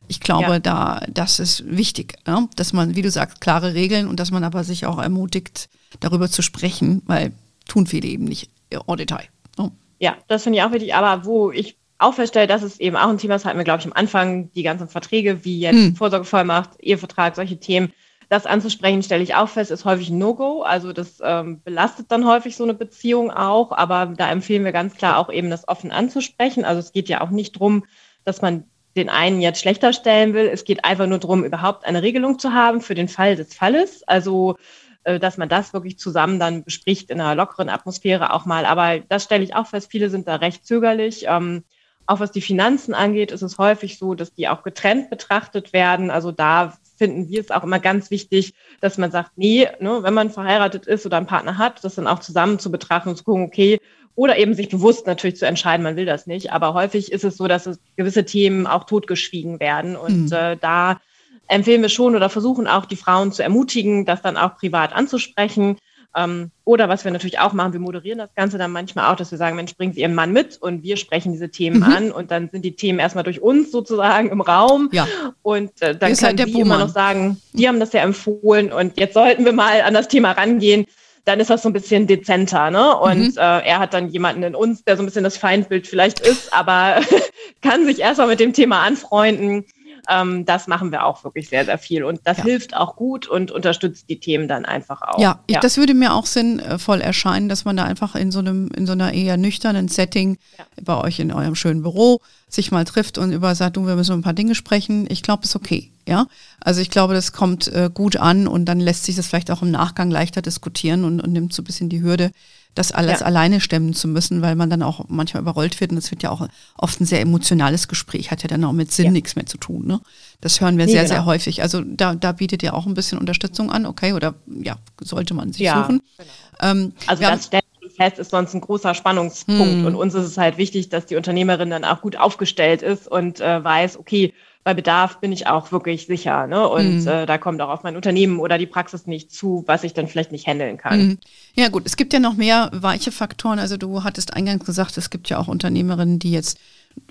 Ich 0.08 0.20
glaube, 0.20 0.52
ja. 0.52 0.58
da, 0.58 1.02
das 1.12 1.38
ist 1.38 1.64
wichtig, 1.66 2.16
ne? 2.26 2.48
dass 2.56 2.72
man, 2.72 2.96
wie 2.96 3.02
du 3.02 3.10
sagst, 3.10 3.42
klare 3.42 3.74
Regeln 3.74 4.08
und 4.08 4.18
dass 4.18 4.30
man 4.30 4.42
aber 4.42 4.64
sich 4.64 4.86
auch 4.86 4.98
ermutigt, 4.98 5.68
darüber 6.00 6.30
zu 6.30 6.40
sprechen, 6.40 7.02
weil 7.06 7.32
tun 7.66 7.86
viele 7.86 8.08
eben 8.08 8.24
nicht 8.24 8.48
en 8.70 8.96
Detail. 8.96 9.28
Ne? 9.58 9.70
Ja, 9.98 10.16
das 10.28 10.44
finde 10.44 10.58
ich 10.58 10.64
auch 10.64 10.72
wichtig. 10.72 10.94
Aber 10.94 11.24
wo 11.24 11.50
ich 11.50 11.76
auch 11.98 12.14
feststelle, 12.14 12.46
dass 12.46 12.62
es 12.62 12.78
eben 12.78 12.96
auch 12.96 13.08
ein 13.08 13.18
Thema 13.18 13.34
ist, 13.34 13.44
hatten 13.44 13.58
wir, 13.58 13.64
glaube 13.64 13.80
ich, 13.80 13.86
am 13.86 13.92
Anfang 13.92 14.52
die 14.52 14.62
ganzen 14.62 14.88
Verträge, 14.88 15.44
wie 15.44 15.60
jetzt 15.60 15.74
hm. 15.74 15.96
Vorsorgevollmacht, 15.96 16.78
Ehevertrag, 16.80 17.34
solche 17.34 17.58
Themen. 17.58 17.92
Das 18.28 18.44
anzusprechen, 18.44 19.02
stelle 19.02 19.22
ich 19.22 19.34
auch 19.34 19.48
fest, 19.48 19.70
ist 19.70 19.86
häufig 19.86 20.10
ein 20.10 20.18
No-Go. 20.18 20.62
Also 20.62 20.92
das 20.92 21.18
ähm, 21.24 21.62
belastet 21.62 22.12
dann 22.12 22.26
häufig 22.26 22.56
so 22.56 22.64
eine 22.64 22.74
Beziehung 22.74 23.30
auch. 23.30 23.72
Aber 23.72 24.12
da 24.16 24.30
empfehlen 24.30 24.64
wir 24.64 24.72
ganz 24.72 24.94
klar 24.96 25.16
auch 25.16 25.32
eben 25.32 25.48
das 25.48 25.66
offen 25.66 25.90
anzusprechen. 25.90 26.64
Also 26.64 26.78
es 26.78 26.92
geht 26.92 27.08
ja 27.08 27.22
auch 27.22 27.30
nicht 27.30 27.58
drum, 27.58 27.84
dass 28.24 28.42
man 28.42 28.64
den 28.96 29.08
einen 29.08 29.40
jetzt 29.40 29.60
schlechter 29.60 29.94
stellen 29.94 30.34
will. 30.34 30.46
Es 30.46 30.64
geht 30.64 30.84
einfach 30.84 31.06
nur 31.06 31.18
darum, 31.18 31.42
überhaupt 31.42 31.86
eine 31.86 32.02
Regelung 32.02 32.38
zu 32.38 32.52
haben 32.52 32.82
für 32.82 32.94
den 32.94 33.08
Fall 33.08 33.34
des 33.34 33.54
Falles. 33.54 34.02
Also 34.06 34.56
dass 35.04 35.38
man 35.38 35.48
das 35.48 35.72
wirklich 35.72 35.98
zusammen 35.98 36.38
dann 36.38 36.64
bespricht 36.64 37.10
in 37.10 37.20
einer 37.20 37.34
lockeren 37.34 37.68
Atmosphäre 37.68 38.32
auch 38.32 38.46
mal. 38.46 38.66
Aber 38.66 38.98
das 39.00 39.24
stelle 39.24 39.44
ich 39.44 39.54
auch 39.54 39.66
fest, 39.66 39.90
viele 39.90 40.10
sind 40.10 40.28
da 40.28 40.36
recht 40.36 40.66
zögerlich. 40.66 41.24
Ähm, 41.28 41.64
auch 42.06 42.20
was 42.20 42.32
die 42.32 42.40
Finanzen 42.40 42.94
angeht, 42.94 43.32
ist 43.32 43.42
es 43.42 43.58
häufig 43.58 43.98
so, 43.98 44.14
dass 44.14 44.32
die 44.32 44.48
auch 44.48 44.62
getrennt 44.62 45.10
betrachtet 45.10 45.72
werden. 45.74 46.10
Also 46.10 46.32
da 46.32 46.78
finden 46.96 47.28
wir 47.28 47.40
es 47.40 47.50
auch 47.50 47.62
immer 47.62 47.78
ganz 47.78 48.10
wichtig, 48.10 48.54
dass 48.80 48.96
man 48.96 49.10
sagt, 49.10 49.32
nee, 49.36 49.68
ne, 49.78 50.02
wenn 50.02 50.14
man 50.14 50.30
verheiratet 50.30 50.86
ist 50.86 51.04
oder 51.04 51.18
einen 51.18 51.26
Partner 51.26 51.58
hat, 51.58 51.84
das 51.84 51.96
dann 51.96 52.06
auch 52.06 52.20
zusammen 52.20 52.58
zu 52.58 52.70
betrachten 52.70 53.10
und 53.10 53.16
zu 53.16 53.24
gucken, 53.24 53.44
okay, 53.44 53.78
oder 54.14 54.36
eben 54.36 54.54
sich 54.54 54.68
bewusst 54.68 55.06
natürlich 55.06 55.36
zu 55.36 55.46
entscheiden, 55.46 55.84
man 55.84 55.96
will 55.96 56.06
das 56.06 56.26
nicht. 56.26 56.50
Aber 56.50 56.74
häufig 56.74 57.12
ist 57.12 57.24
es 57.24 57.36
so, 57.36 57.46
dass 57.46 57.78
gewisse 57.96 58.24
Themen 58.24 58.66
auch 58.66 58.84
totgeschwiegen 58.84 59.60
werden. 59.60 59.94
Und 59.94 60.30
mhm. 60.30 60.32
äh, 60.32 60.56
da 60.56 61.00
empfehlen 61.48 61.82
wir 61.82 61.88
schon 61.88 62.14
oder 62.14 62.28
versuchen 62.28 62.66
auch 62.66 62.86
die 62.86 62.96
Frauen 62.96 63.32
zu 63.32 63.42
ermutigen, 63.42 64.04
das 64.04 64.22
dann 64.22 64.36
auch 64.36 64.56
privat 64.56 64.92
anzusprechen. 64.92 65.78
Ähm, 66.16 66.50
oder 66.64 66.88
was 66.88 67.04
wir 67.04 67.12
natürlich 67.12 67.38
auch 67.38 67.52
machen, 67.52 67.72
wir 67.74 67.80
moderieren 67.80 68.18
das 68.18 68.34
Ganze 68.34 68.56
dann 68.56 68.72
manchmal 68.72 69.12
auch, 69.12 69.16
dass 69.16 69.30
wir 69.30 69.38
sagen, 69.38 69.56
Mensch, 69.56 69.76
bringen 69.76 69.92
Sie 69.92 70.00
Ihren 70.00 70.14
Mann 70.14 70.32
mit 70.32 70.56
und 70.60 70.82
wir 70.82 70.96
sprechen 70.96 71.32
diese 71.32 71.50
Themen 71.50 71.78
mhm. 71.78 71.82
an 71.82 72.12
und 72.12 72.30
dann 72.30 72.48
sind 72.50 72.64
die 72.64 72.76
Themen 72.76 72.98
erstmal 72.98 73.24
durch 73.24 73.42
uns 73.42 73.70
sozusagen 73.70 74.30
im 74.30 74.40
Raum. 74.40 74.88
Ja. 74.92 75.06
Und 75.42 75.82
äh, 75.82 75.94
dann 75.96 76.14
kann 76.14 76.38
halt 76.38 76.48
sie 76.48 76.60
immer 76.60 76.78
noch 76.78 76.88
sagen, 76.88 77.40
die 77.52 77.68
haben 77.68 77.78
das 77.78 77.92
ja 77.92 78.00
empfohlen 78.00 78.72
und 78.72 78.98
jetzt 78.98 79.14
sollten 79.14 79.44
wir 79.44 79.52
mal 79.52 79.82
an 79.82 79.94
das 79.94 80.08
Thema 80.08 80.32
rangehen. 80.32 80.86
Dann 81.26 81.40
ist 81.40 81.50
das 81.50 81.62
so 81.62 81.68
ein 81.68 81.74
bisschen 81.74 82.06
dezenter, 82.06 82.70
ne? 82.70 82.96
Und 82.96 83.34
mhm. 83.34 83.36
äh, 83.36 83.60
er 83.66 83.78
hat 83.80 83.92
dann 83.92 84.08
jemanden 84.08 84.42
in 84.42 84.54
uns, 84.54 84.82
der 84.84 84.96
so 84.96 85.02
ein 85.02 85.06
bisschen 85.06 85.24
das 85.24 85.36
Feindbild 85.36 85.86
vielleicht 85.86 86.20
ist, 86.20 86.54
aber 86.54 87.02
kann 87.62 87.84
sich 87.84 88.00
erstmal 88.00 88.28
mit 88.28 88.40
dem 88.40 88.54
Thema 88.54 88.80
anfreunden 88.80 89.66
Ähm, 90.08 90.44
das 90.46 90.66
machen 90.66 90.90
wir 90.90 91.04
auch 91.04 91.22
wirklich 91.24 91.48
sehr, 91.48 91.64
sehr 91.64 91.78
viel. 91.78 92.02
Und 92.02 92.20
das 92.24 92.38
ja. 92.38 92.44
hilft 92.44 92.74
auch 92.74 92.96
gut 92.96 93.26
und 93.26 93.50
unterstützt 93.50 94.08
die 94.08 94.18
Themen 94.18 94.48
dann 94.48 94.64
einfach 94.64 95.02
auch. 95.02 95.20
Ja, 95.20 95.40
ich, 95.46 95.54
ja. 95.54 95.60
das 95.60 95.76
würde 95.76 95.94
mir 95.94 96.14
auch 96.14 96.26
sinnvoll 96.26 97.00
erscheinen, 97.00 97.48
dass 97.48 97.64
man 97.64 97.76
da 97.76 97.84
einfach 97.84 98.14
in 98.14 98.32
so 98.32 98.38
einem, 98.38 98.68
in 98.74 98.86
so 98.86 98.92
einer 98.92 99.12
eher 99.12 99.36
nüchternen 99.36 99.88
Setting 99.88 100.38
ja. 100.56 100.64
bei 100.82 100.96
euch 100.96 101.20
in 101.20 101.30
eurem 101.32 101.54
schönen 101.54 101.82
Büro 101.82 102.20
sich 102.48 102.70
mal 102.70 102.84
trifft 102.84 103.18
und 103.18 103.32
über 103.32 103.54
sagt, 103.54 103.76
du, 103.76 103.86
wir 103.86 103.96
müssen 103.96 104.14
ein 104.14 104.22
paar 104.22 104.32
Dinge 104.32 104.54
sprechen. 104.54 105.06
Ich 105.10 105.22
glaube, 105.22 105.42
es 105.42 105.50
ist 105.50 105.56
okay. 105.56 105.92
Ja, 106.08 106.26
also 106.60 106.80
ich 106.80 106.88
glaube, 106.88 107.12
das 107.12 107.32
kommt 107.32 107.68
äh, 107.68 107.90
gut 107.92 108.16
an 108.16 108.48
und 108.48 108.64
dann 108.64 108.80
lässt 108.80 109.04
sich 109.04 109.16
das 109.16 109.26
vielleicht 109.26 109.50
auch 109.50 109.60
im 109.60 109.70
Nachgang 109.70 110.10
leichter 110.10 110.40
diskutieren 110.40 111.04
und, 111.04 111.20
und 111.20 111.32
nimmt 111.34 111.52
so 111.52 111.60
ein 111.60 111.66
bisschen 111.66 111.90
die 111.90 112.00
Hürde, 112.00 112.30
das 112.78 112.92
alles 112.92 113.20
ja. 113.20 113.26
alleine 113.26 113.60
stemmen 113.60 113.92
zu 113.92 114.06
müssen, 114.06 114.40
weil 114.40 114.54
man 114.54 114.70
dann 114.70 114.82
auch 114.82 115.04
manchmal 115.08 115.42
überrollt 115.42 115.80
wird 115.80 115.90
und 115.90 115.98
es 115.98 116.10
wird 116.10 116.22
ja 116.22 116.30
auch 116.30 116.46
oft 116.76 117.00
ein 117.00 117.06
sehr 117.06 117.20
emotionales 117.20 117.88
Gespräch, 117.88 118.30
hat 118.30 118.42
ja 118.42 118.48
dann 118.48 118.64
auch 118.64 118.72
mit 118.72 118.92
Sinn 118.92 119.06
ja. 119.06 119.10
nichts 119.10 119.34
mehr 119.34 119.46
zu 119.46 119.58
tun. 119.58 119.86
Ne? 119.86 120.00
Das 120.40 120.60
hören 120.60 120.78
wir 120.78 120.86
nee, 120.86 120.92
sehr, 120.92 121.02
genau. 121.02 121.14
sehr 121.14 121.26
häufig. 121.26 121.62
Also 121.62 121.82
da, 121.82 122.14
da 122.14 122.32
bietet 122.32 122.62
ihr 122.62 122.74
auch 122.74 122.86
ein 122.86 122.94
bisschen 122.94 123.18
Unterstützung 123.18 123.72
an, 123.72 123.84
okay, 123.84 124.12
oder 124.12 124.34
ja, 124.46 124.76
sollte 125.00 125.34
man 125.34 125.52
sich 125.52 125.62
ja, 125.62 125.82
suchen. 125.82 126.02
Genau. 126.16 126.30
Ähm, 126.60 126.92
also 127.06 127.22
das 127.22 127.46
stellt 127.46 127.64
fest, 127.96 128.18
ist 128.18 128.30
sonst 128.30 128.54
ein 128.54 128.60
großer 128.60 128.94
Spannungspunkt 128.94 129.60
hm. 129.60 129.86
und 129.86 129.94
uns 129.96 130.14
ist 130.14 130.26
es 130.26 130.38
halt 130.38 130.56
wichtig, 130.56 130.88
dass 130.88 131.06
die 131.06 131.16
Unternehmerin 131.16 131.70
dann 131.70 131.84
auch 131.84 132.00
gut 132.00 132.16
aufgestellt 132.16 132.82
ist 132.82 133.08
und 133.08 133.40
äh, 133.40 133.64
weiß, 133.64 133.98
okay, 133.98 134.32
bei 134.68 134.74
Bedarf 134.74 135.18
bin 135.20 135.32
ich 135.32 135.46
auch 135.46 135.72
wirklich 135.72 136.04
sicher. 136.04 136.46
Ne? 136.46 136.68
Und 136.68 137.00
mhm. 137.00 137.08
äh, 137.08 137.24
da 137.24 137.38
kommt 137.38 137.58
auch 137.62 137.70
auf 137.70 137.84
mein 137.84 137.96
Unternehmen 137.96 138.38
oder 138.38 138.58
die 138.58 138.66
Praxis 138.66 139.06
nicht 139.06 139.32
zu, 139.32 139.64
was 139.66 139.82
ich 139.82 139.94
dann 139.94 140.08
vielleicht 140.08 140.30
nicht 140.30 140.46
handeln 140.46 140.76
kann. 140.76 141.00
Mhm. 141.00 141.18
Ja 141.54 141.70
gut, 141.70 141.84
es 141.86 141.96
gibt 141.96 142.12
ja 142.12 142.20
noch 142.20 142.34
mehr 142.34 142.68
weiche 142.74 143.10
Faktoren. 143.10 143.58
Also 143.58 143.78
du 143.78 144.04
hattest 144.04 144.34
eingangs 144.34 144.66
gesagt, 144.66 144.98
es 144.98 145.08
gibt 145.08 145.30
ja 145.30 145.38
auch 145.38 145.48
Unternehmerinnen, 145.48 146.18
die 146.18 146.32
jetzt 146.32 146.58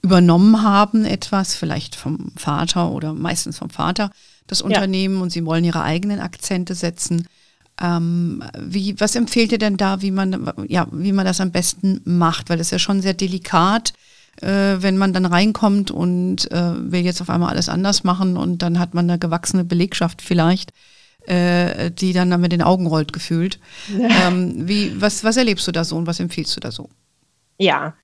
übernommen 0.03 0.61
haben 0.61 1.03
etwas, 1.03 1.55
vielleicht 1.55 1.95
vom 1.95 2.31
Vater 2.35 2.91
oder 2.91 3.15
meistens 3.15 3.57
vom 3.57 3.71
Vater, 3.71 4.11
das 4.45 4.61
Unternehmen 4.61 5.15
ja. 5.15 5.23
und 5.23 5.31
sie 5.31 5.43
wollen 5.43 5.63
ihre 5.63 5.81
eigenen 5.81 6.19
Akzente 6.19 6.75
setzen. 6.75 7.27
Ähm, 7.81 8.43
wie, 8.55 8.99
was 8.99 9.15
empfehlt 9.15 9.51
ihr 9.51 9.57
denn 9.57 9.77
da, 9.77 10.03
wie 10.03 10.11
man, 10.11 10.53
ja, 10.67 10.85
wie 10.91 11.11
man 11.11 11.25
das 11.25 11.41
am 11.41 11.49
besten 11.49 12.01
macht? 12.05 12.51
Weil 12.51 12.59
das 12.59 12.67
ist 12.67 12.71
ja 12.71 12.77
schon 12.77 13.01
sehr 13.01 13.15
delikat 13.15 13.93
äh, 14.41 14.81
wenn 14.81 14.97
man 14.97 15.13
dann 15.13 15.25
reinkommt 15.25 15.91
und 15.91 16.51
äh, 16.51 16.91
will 16.91 17.01
jetzt 17.01 17.21
auf 17.21 17.29
einmal 17.29 17.49
alles 17.49 17.69
anders 17.69 18.03
machen 18.03 18.37
und 18.37 18.61
dann 18.61 18.79
hat 18.79 18.93
man 18.93 19.09
eine 19.09 19.19
gewachsene 19.19 19.63
Belegschaft 19.63 20.21
vielleicht, 20.21 20.73
äh, 21.25 21.91
die 21.91 22.13
dann, 22.13 22.39
mit 22.39 22.51
den 22.51 22.61
Augen 22.61 22.87
rollt 22.87 23.13
gefühlt. 23.13 23.59
Ja. 23.97 24.27
Ähm, 24.27 24.67
wie, 24.67 24.99
was, 25.01 25.23
was 25.23 25.37
erlebst 25.37 25.67
du 25.67 25.71
da 25.71 25.83
so 25.83 25.97
und 25.97 26.07
was 26.07 26.19
empfiehlst 26.19 26.55
du 26.55 26.59
da 26.59 26.71
so? 26.71 26.89
Ja, 27.57 27.95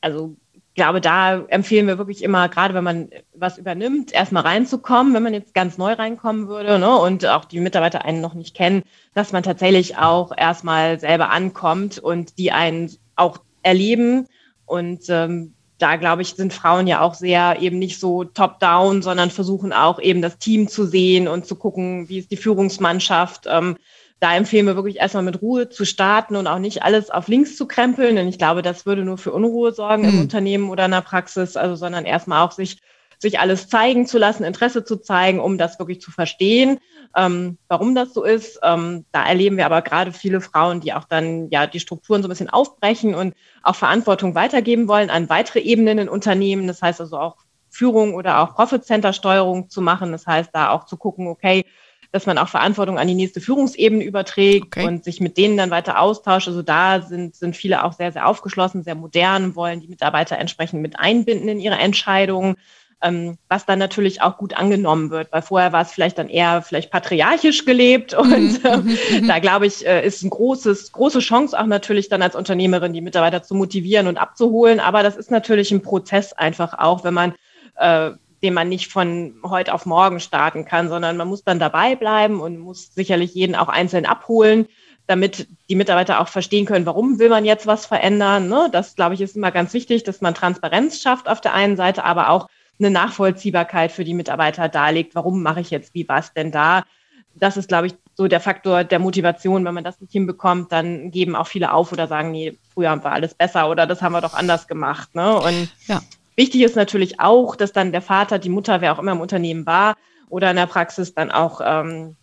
also 0.00 0.36
ich 0.52 0.82
glaube, 0.82 1.00
da 1.00 1.38
empfehlen 1.46 1.86
wir 1.86 1.98
wirklich 1.98 2.24
immer, 2.24 2.48
gerade 2.48 2.74
wenn 2.74 2.82
man 2.82 3.08
was 3.32 3.58
übernimmt, 3.58 4.12
erstmal 4.12 4.42
reinzukommen, 4.42 5.14
wenn 5.14 5.22
man 5.22 5.32
jetzt 5.32 5.54
ganz 5.54 5.78
neu 5.78 5.92
reinkommen 5.92 6.48
würde 6.48 6.80
ne, 6.80 6.98
und 6.98 7.24
auch 7.26 7.44
die 7.44 7.60
Mitarbeiter 7.60 8.04
einen 8.04 8.20
noch 8.20 8.34
nicht 8.34 8.56
kennen, 8.56 8.82
dass 9.14 9.30
man 9.30 9.44
tatsächlich 9.44 9.96
auch 9.98 10.32
erstmal 10.36 10.98
selber 10.98 11.30
ankommt 11.30 12.00
und 12.00 12.38
die 12.38 12.50
einen 12.50 12.90
auch 13.14 13.38
erleben 13.62 14.26
und 14.66 15.04
ähm, 15.08 15.54
da, 15.78 15.96
glaube 15.96 16.22
ich, 16.22 16.34
sind 16.34 16.52
Frauen 16.52 16.86
ja 16.86 17.00
auch 17.00 17.14
sehr 17.14 17.60
eben 17.60 17.78
nicht 17.78 17.98
so 17.98 18.24
top-down, 18.24 19.02
sondern 19.02 19.30
versuchen 19.30 19.72
auch 19.72 20.00
eben 20.00 20.22
das 20.22 20.38
Team 20.38 20.68
zu 20.68 20.86
sehen 20.86 21.26
und 21.28 21.46
zu 21.46 21.56
gucken, 21.56 22.08
wie 22.08 22.18
ist 22.18 22.30
die 22.30 22.36
Führungsmannschaft. 22.36 23.46
Ähm, 23.48 23.76
da 24.20 24.34
empfehlen 24.34 24.66
wir 24.66 24.76
wirklich 24.76 24.98
erstmal 24.98 25.24
mit 25.24 25.42
Ruhe 25.42 25.68
zu 25.68 25.84
starten 25.84 26.36
und 26.36 26.46
auch 26.46 26.60
nicht 26.60 26.82
alles 26.82 27.10
auf 27.10 27.28
links 27.28 27.56
zu 27.56 27.66
krempeln, 27.66 28.16
denn 28.16 28.28
ich 28.28 28.38
glaube, 28.38 28.62
das 28.62 28.86
würde 28.86 29.04
nur 29.04 29.18
für 29.18 29.32
Unruhe 29.32 29.72
sorgen 29.72 30.04
mhm. 30.04 30.08
im 30.08 30.20
Unternehmen 30.20 30.70
oder 30.70 30.84
in 30.86 30.92
der 30.92 31.00
Praxis, 31.00 31.56
also 31.56 31.74
sondern 31.74 32.04
erstmal 32.04 32.46
auch 32.46 32.52
sich 32.52 32.78
sich 33.24 33.40
alles 33.40 33.68
zeigen 33.68 34.06
zu 34.06 34.18
lassen, 34.18 34.44
Interesse 34.44 34.84
zu 34.84 34.96
zeigen, 34.96 35.40
um 35.40 35.58
das 35.58 35.78
wirklich 35.78 36.00
zu 36.00 36.10
verstehen, 36.10 36.78
ähm, 37.16 37.58
warum 37.68 37.94
das 37.94 38.12
so 38.12 38.22
ist. 38.22 38.60
Ähm, 38.62 39.06
da 39.12 39.26
erleben 39.26 39.56
wir 39.56 39.66
aber 39.66 39.82
gerade 39.82 40.12
viele 40.12 40.40
Frauen, 40.40 40.80
die 40.80 40.92
auch 40.92 41.04
dann 41.04 41.48
ja 41.50 41.66
die 41.66 41.80
Strukturen 41.80 42.22
so 42.22 42.28
ein 42.28 42.30
bisschen 42.30 42.50
aufbrechen 42.50 43.14
und 43.14 43.34
auch 43.62 43.74
Verantwortung 43.74 44.34
weitergeben 44.34 44.88
wollen 44.88 45.10
an 45.10 45.28
weitere 45.30 45.60
Ebenen 45.60 45.98
in 45.98 46.08
Unternehmen. 46.08 46.68
Das 46.68 46.82
heißt 46.82 47.00
also 47.00 47.18
auch 47.18 47.36
Führung 47.70 48.14
oder 48.14 48.40
auch 48.40 48.54
Profit 48.54 48.84
Center 48.84 49.12
Steuerung 49.12 49.70
zu 49.70 49.80
machen. 49.80 50.12
Das 50.12 50.26
heißt 50.26 50.50
da 50.52 50.70
auch 50.70 50.84
zu 50.84 50.96
gucken, 50.96 51.26
okay, 51.26 51.64
dass 52.12 52.26
man 52.26 52.38
auch 52.38 52.48
Verantwortung 52.48 52.96
an 52.96 53.08
die 53.08 53.14
nächste 53.14 53.40
Führungsebene 53.40 54.04
überträgt 54.04 54.76
okay. 54.76 54.86
und 54.86 55.02
sich 55.02 55.20
mit 55.20 55.36
denen 55.36 55.56
dann 55.56 55.70
weiter 55.72 55.98
austauscht. 55.98 56.46
Also 56.46 56.62
da 56.62 57.00
sind, 57.00 57.34
sind 57.34 57.56
viele 57.56 57.82
auch 57.82 57.92
sehr, 57.92 58.12
sehr 58.12 58.28
aufgeschlossen, 58.28 58.84
sehr 58.84 58.94
modern, 58.94 59.56
wollen 59.56 59.80
die 59.80 59.88
Mitarbeiter 59.88 60.38
entsprechend 60.38 60.80
mit 60.80 60.96
einbinden 60.96 61.48
in 61.48 61.58
ihre 61.58 61.74
Entscheidungen 61.74 62.54
ähm, 63.02 63.38
was 63.48 63.66
dann 63.66 63.78
natürlich 63.78 64.22
auch 64.22 64.38
gut 64.38 64.56
angenommen 64.56 65.10
wird, 65.10 65.32
weil 65.32 65.42
vorher 65.42 65.72
war 65.72 65.82
es 65.82 65.92
vielleicht 65.92 66.18
dann 66.18 66.28
eher 66.28 66.62
vielleicht 66.62 66.90
patriarchisch 66.90 67.64
gelebt 67.64 68.14
und 68.18 68.64
äh, 68.64 69.26
da 69.26 69.38
glaube 69.38 69.66
ich, 69.66 69.86
äh, 69.86 70.06
ist 70.06 70.22
ein 70.22 70.30
großes, 70.30 70.92
große 70.92 71.20
Chance 71.20 71.58
auch 71.58 71.66
natürlich 71.66 72.08
dann 72.08 72.22
als 72.22 72.36
Unternehmerin 72.36 72.92
die 72.92 73.00
Mitarbeiter 73.00 73.42
zu 73.42 73.54
motivieren 73.54 74.06
und 74.06 74.18
abzuholen, 74.18 74.80
aber 74.80 75.02
das 75.02 75.16
ist 75.16 75.30
natürlich 75.30 75.70
ein 75.70 75.82
Prozess 75.82 76.32
einfach 76.32 76.78
auch, 76.78 77.04
wenn 77.04 77.14
man 77.14 77.34
äh, 77.76 78.12
den 78.44 78.54
man 78.54 78.68
nicht 78.68 78.92
von 78.92 79.36
heute 79.42 79.72
auf 79.72 79.86
morgen 79.86 80.20
starten 80.20 80.66
kann, 80.66 80.90
sondern 80.90 81.16
man 81.16 81.28
muss 81.28 81.44
dann 81.44 81.58
dabei 81.58 81.96
bleiben 81.96 82.42
und 82.42 82.58
muss 82.58 82.94
sicherlich 82.94 83.34
jeden 83.34 83.54
auch 83.54 83.68
einzeln 83.68 84.04
abholen, 84.04 84.68
damit 85.06 85.48
die 85.68 85.74
Mitarbeiter 85.74 86.20
auch 86.20 86.28
verstehen 86.28 86.66
können, 86.66 86.86
warum 86.86 87.18
will 87.18 87.30
man 87.30 87.46
jetzt 87.46 87.66
was 87.66 87.86
verändern. 87.86 88.48
Ne? 88.48 88.68
Das, 88.70 88.96
glaube 88.96 89.14
ich, 89.14 89.22
ist 89.22 89.36
immer 89.36 89.50
ganz 89.50 89.72
wichtig, 89.72 90.04
dass 90.04 90.20
man 90.20 90.34
Transparenz 90.34 91.00
schafft 91.00 91.28
auf 91.28 91.40
der 91.40 91.54
einen 91.54 91.76
Seite, 91.76 92.04
aber 92.04 92.30
auch 92.30 92.48
eine 92.78 92.90
Nachvollziehbarkeit 92.90 93.92
für 93.92 94.04
die 94.04 94.14
Mitarbeiter 94.14 94.68
darlegt. 94.68 95.14
Warum 95.14 95.42
mache 95.42 95.60
ich 95.60 95.70
jetzt 95.70 95.94
wie 95.94 96.08
was 96.08 96.32
denn 96.32 96.50
da? 96.50 96.84
Das 97.34 97.56
ist, 97.56 97.68
glaube 97.68 97.88
ich, 97.88 97.94
so 98.14 98.28
der 98.28 98.40
Faktor 98.40 98.84
der 98.84 98.98
Motivation. 98.98 99.64
Wenn 99.64 99.74
man 99.74 99.84
das 99.84 100.00
nicht 100.00 100.12
hinbekommt, 100.12 100.70
dann 100.72 101.10
geben 101.10 101.34
auch 101.34 101.46
viele 101.46 101.72
auf 101.72 101.92
oder 101.92 102.06
sagen, 102.06 102.30
nee, 102.30 102.56
früher 102.72 102.94
wir 102.96 103.12
alles 103.12 103.34
besser 103.34 103.68
oder 103.68 103.86
das 103.86 104.02
haben 104.02 104.12
wir 104.12 104.20
doch 104.20 104.34
anders 104.34 104.68
gemacht. 104.68 105.14
Ne? 105.14 105.36
Und 105.36 105.68
ja. 105.86 106.00
wichtig 106.36 106.62
ist 106.62 106.76
natürlich 106.76 107.20
auch, 107.20 107.56
dass 107.56 107.72
dann 107.72 107.92
der 107.92 108.02
Vater, 108.02 108.38
die 108.38 108.50
Mutter, 108.50 108.80
wer 108.80 108.92
auch 108.92 108.98
immer 108.98 109.12
im 109.12 109.20
Unternehmen 109.20 109.66
war 109.66 109.96
oder 110.28 110.50
in 110.50 110.56
der 110.56 110.66
Praxis 110.66 111.14
dann 111.14 111.30
auch 111.30 111.60
ähm, 111.64 112.16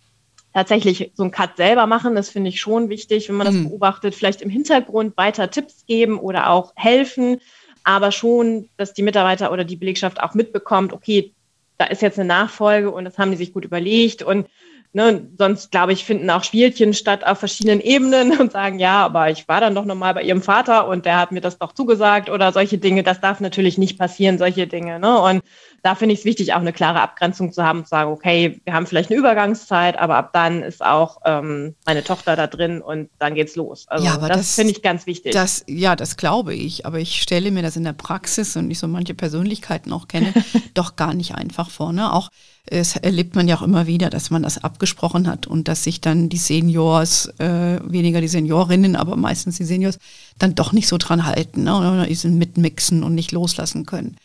tatsächlich 0.54 1.12
so 1.16 1.24
einen 1.24 1.32
Cut 1.32 1.58
selber 1.58 1.88
machen. 1.88 2.16
Das 2.16 2.30
finde 2.30 2.50
ich 2.50 2.60
schon 2.60 2.90
wichtig, 2.90 3.30
wenn 3.30 3.36
man 3.36 3.48
das 3.48 3.56
mhm. 3.56 3.70
beobachtet. 3.70 4.16
Vielleicht 4.16 4.42
im 4.42 4.50
Hintergrund 4.50 5.18
weiter 5.18 5.50
Tipps 5.50 5.86
geben 5.86 6.20
oder 6.20 6.50
auch 6.50 6.74
helfen 6.76 7.40
aber 7.84 8.12
schon, 8.12 8.70
dass 8.78 8.94
die 8.94 9.04
Mitarbeiter 9.04 9.52
oder 9.52 9.64
die 9.64 9.76
Belegschaft 9.76 10.22
auch 10.22 10.34
mitbekommt, 10.34 10.94
okay, 10.94 11.34
da 11.78 11.86
ist 11.86 12.02
jetzt 12.02 12.20
eine 12.20 12.28
Nachfolge 12.28 12.92
und 12.92 13.06
das 13.06 13.18
haben 13.18 13.32
die 13.32 13.38
sich 13.38 13.54
gut 13.54 13.66
überlegt 13.66 14.22
und 14.24 14.48
Ne, 14.94 15.30
sonst, 15.38 15.72
glaube 15.72 15.94
ich, 15.94 16.04
finden 16.04 16.30
auch 16.30 16.44
Spielchen 16.44 16.94
statt 16.94 17.26
auf 17.26 17.40
verschiedenen 17.40 17.80
Ebenen 17.80 18.38
und 18.40 18.52
sagen, 18.52 18.78
ja, 18.78 19.06
aber 19.06 19.30
ich 19.30 19.48
war 19.48 19.62
dann 19.62 19.74
doch 19.74 19.86
nochmal 19.86 20.14
bei 20.14 20.22
ihrem 20.24 20.42
Vater 20.42 20.86
und 20.88 21.06
der 21.06 21.18
hat 21.18 21.32
mir 21.32 21.40
das 21.40 21.58
doch 21.58 21.72
zugesagt 21.72 22.30
oder 22.30 22.52
solche 22.52 22.78
Dinge. 22.78 23.02
Das 23.02 23.22
darf 23.22 23.40
natürlich 23.40 23.78
nicht 23.78 23.98
passieren, 23.98 24.38
solche 24.38 24.68
Dinge. 24.68 25.00
Ne? 25.00 25.18
Und 25.18 25.44
da 25.84 25.96
finde 25.96 26.14
ich 26.14 26.20
es 26.20 26.26
wichtig, 26.26 26.54
auch 26.54 26.60
eine 26.60 26.74
klare 26.74 27.02
Abgrenzung 27.02 27.52
zu 27.52 27.64
haben, 27.64 27.84
zu 27.86 27.90
sagen, 27.90 28.12
okay, 28.12 28.62
wir 28.64 28.74
haben 28.74 28.86
vielleicht 28.86 29.10
eine 29.10 29.20
Übergangszeit, 29.20 29.98
aber 29.98 30.16
ab 30.16 30.32
dann 30.34 30.62
ist 30.62 30.84
auch 30.84 31.22
ähm, 31.26 31.76
meine 31.86 32.04
Tochter 32.04 32.36
da 32.36 32.48
drin 32.48 32.82
und 32.82 33.10
dann 33.18 33.34
geht's 33.34 33.56
los. 33.56 33.88
Also 33.88 34.06
ja, 34.06 34.18
das, 34.18 34.38
das 34.38 34.56
finde 34.56 34.74
ich 34.74 34.82
ganz 34.82 35.08
wichtig. 35.08 35.34
Das, 35.34 35.64
ja, 35.68 35.96
das 35.96 36.18
glaube 36.18 36.54
ich, 36.54 36.86
aber 36.86 37.00
ich 37.00 37.22
stelle 37.22 37.52
mir 37.52 37.64
das 37.64 37.76
in 37.76 37.84
der 37.84 37.94
Praxis 37.94 38.56
und 38.56 38.70
ich 38.70 38.78
so 38.78 38.88
manche 38.88 39.16
Persönlichkeiten 39.16 39.92
auch 39.92 40.08
kenne, 40.08 40.34
doch 40.76 40.96
gar 40.96 41.14
nicht 41.16 41.34
einfach 41.36 41.72
vor. 41.72 41.94
Ne? 41.94 42.14
Auch 42.14 42.30
es 42.68 42.96
erlebt 42.96 43.36
man 43.36 43.48
ja 43.48 43.58
auch 43.58 43.64
immer 43.64 43.88
wieder, 43.88 44.12
dass 44.12 44.30
man 44.30 44.44
das 44.44 44.64
abgesprochen 44.64 45.28
hat 45.28 45.48
und 45.48 45.68
dass 45.68 45.84
sich 45.84 46.00
dann 46.00 46.30
die 46.30 46.38
Seniors, 46.38 47.28
äh, 47.40 47.80
weniger 47.84 48.22
die 48.22 48.28
Seniorinnen, 48.28 48.96
aber 48.96 49.16
meistens 49.16 49.58
die 49.58 49.66
Seniors, 49.66 49.98
dann 50.38 50.54
doch 50.54 50.72
nicht 50.72 50.88
so 50.88 50.98
dran 51.00 51.26
halten 51.26 51.64
ne? 51.64 51.76
oder 51.76 52.06
diesen 52.06 52.38
mitmixen 52.38 53.04
und 53.04 53.16
nicht 53.16 53.32
loslassen 53.32 53.88
können. 53.88 54.16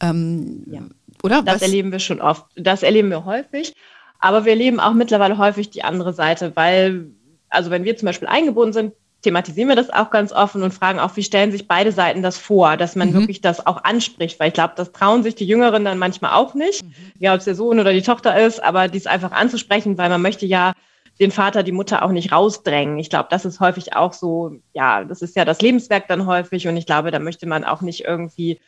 Ähm, 0.00 0.64
ja. 0.66 0.80
Oder? 1.22 1.42
Das 1.42 1.56
Was? 1.56 1.62
erleben 1.62 1.92
wir 1.92 1.98
schon 1.98 2.20
oft. 2.20 2.46
Das 2.56 2.82
erleben 2.82 3.10
wir 3.10 3.24
häufig. 3.24 3.74
Aber 4.18 4.44
wir 4.44 4.52
erleben 4.52 4.80
auch 4.80 4.92
mittlerweile 4.92 5.38
häufig 5.38 5.70
die 5.70 5.82
andere 5.82 6.12
Seite, 6.12 6.52
weil, 6.54 7.06
also 7.48 7.70
wenn 7.70 7.84
wir 7.84 7.96
zum 7.96 8.06
Beispiel 8.06 8.28
eingebunden 8.28 8.72
sind, 8.72 8.92
thematisieren 9.22 9.68
wir 9.68 9.76
das 9.76 9.90
auch 9.90 10.10
ganz 10.10 10.32
offen 10.32 10.62
und 10.62 10.74
fragen 10.74 10.98
auch, 10.98 11.16
wie 11.16 11.22
stellen 11.22 11.52
sich 11.52 11.68
beide 11.68 11.92
Seiten 11.92 12.22
das 12.22 12.38
vor, 12.38 12.76
dass 12.76 12.96
man 12.96 13.10
mhm. 13.10 13.14
wirklich 13.14 13.40
das 13.40 13.66
auch 13.66 13.84
anspricht, 13.84 14.38
weil 14.38 14.48
ich 14.48 14.54
glaube, 14.54 14.74
das 14.76 14.92
trauen 14.92 15.22
sich 15.22 15.34
die 15.34 15.46
Jüngeren 15.46 15.84
dann 15.84 15.98
manchmal 15.98 16.32
auch 16.32 16.54
nicht, 16.54 16.84
mhm. 16.84 16.92
ja, 17.18 17.32
ob 17.32 17.38
es 17.38 17.44
der 17.44 17.54
Sohn 17.54 17.80
oder 17.80 17.92
die 17.92 18.02
Tochter 18.02 18.38
ist, 18.40 18.62
aber 18.62 18.88
dies 18.88 19.06
einfach 19.06 19.32
anzusprechen, 19.32 19.96
weil 19.96 20.08
man 20.08 20.22
möchte 20.22 20.46
ja 20.46 20.72
den 21.20 21.30
Vater, 21.30 21.62
die 21.62 21.72
Mutter 21.72 22.04
auch 22.04 22.10
nicht 22.10 22.32
rausdrängen. 22.32 22.98
Ich 22.98 23.10
glaube, 23.10 23.28
das 23.30 23.44
ist 23.44 23.60
häufig 23.60 23.94
auch 23.94 24.12
so, 24.12 24.56
ja, 24.72 25.04
das 25.04 25.22
ist 25.22 25.36
ja 25.36 25.44
das 25.44 25.60
Lebenswerk 25.60 26.08
dann 26.08 26.26
häufig 26.26 26.66
und 26.66 26.76
ich 26.76 26.86
glaube, 26.86 27.10
da 27.10 27.18
möchte 27.18 27.46
man 27.46 27.64
auch 27.64 27.80
nicht 27.80 28.04
irgendwie 28.04 28.60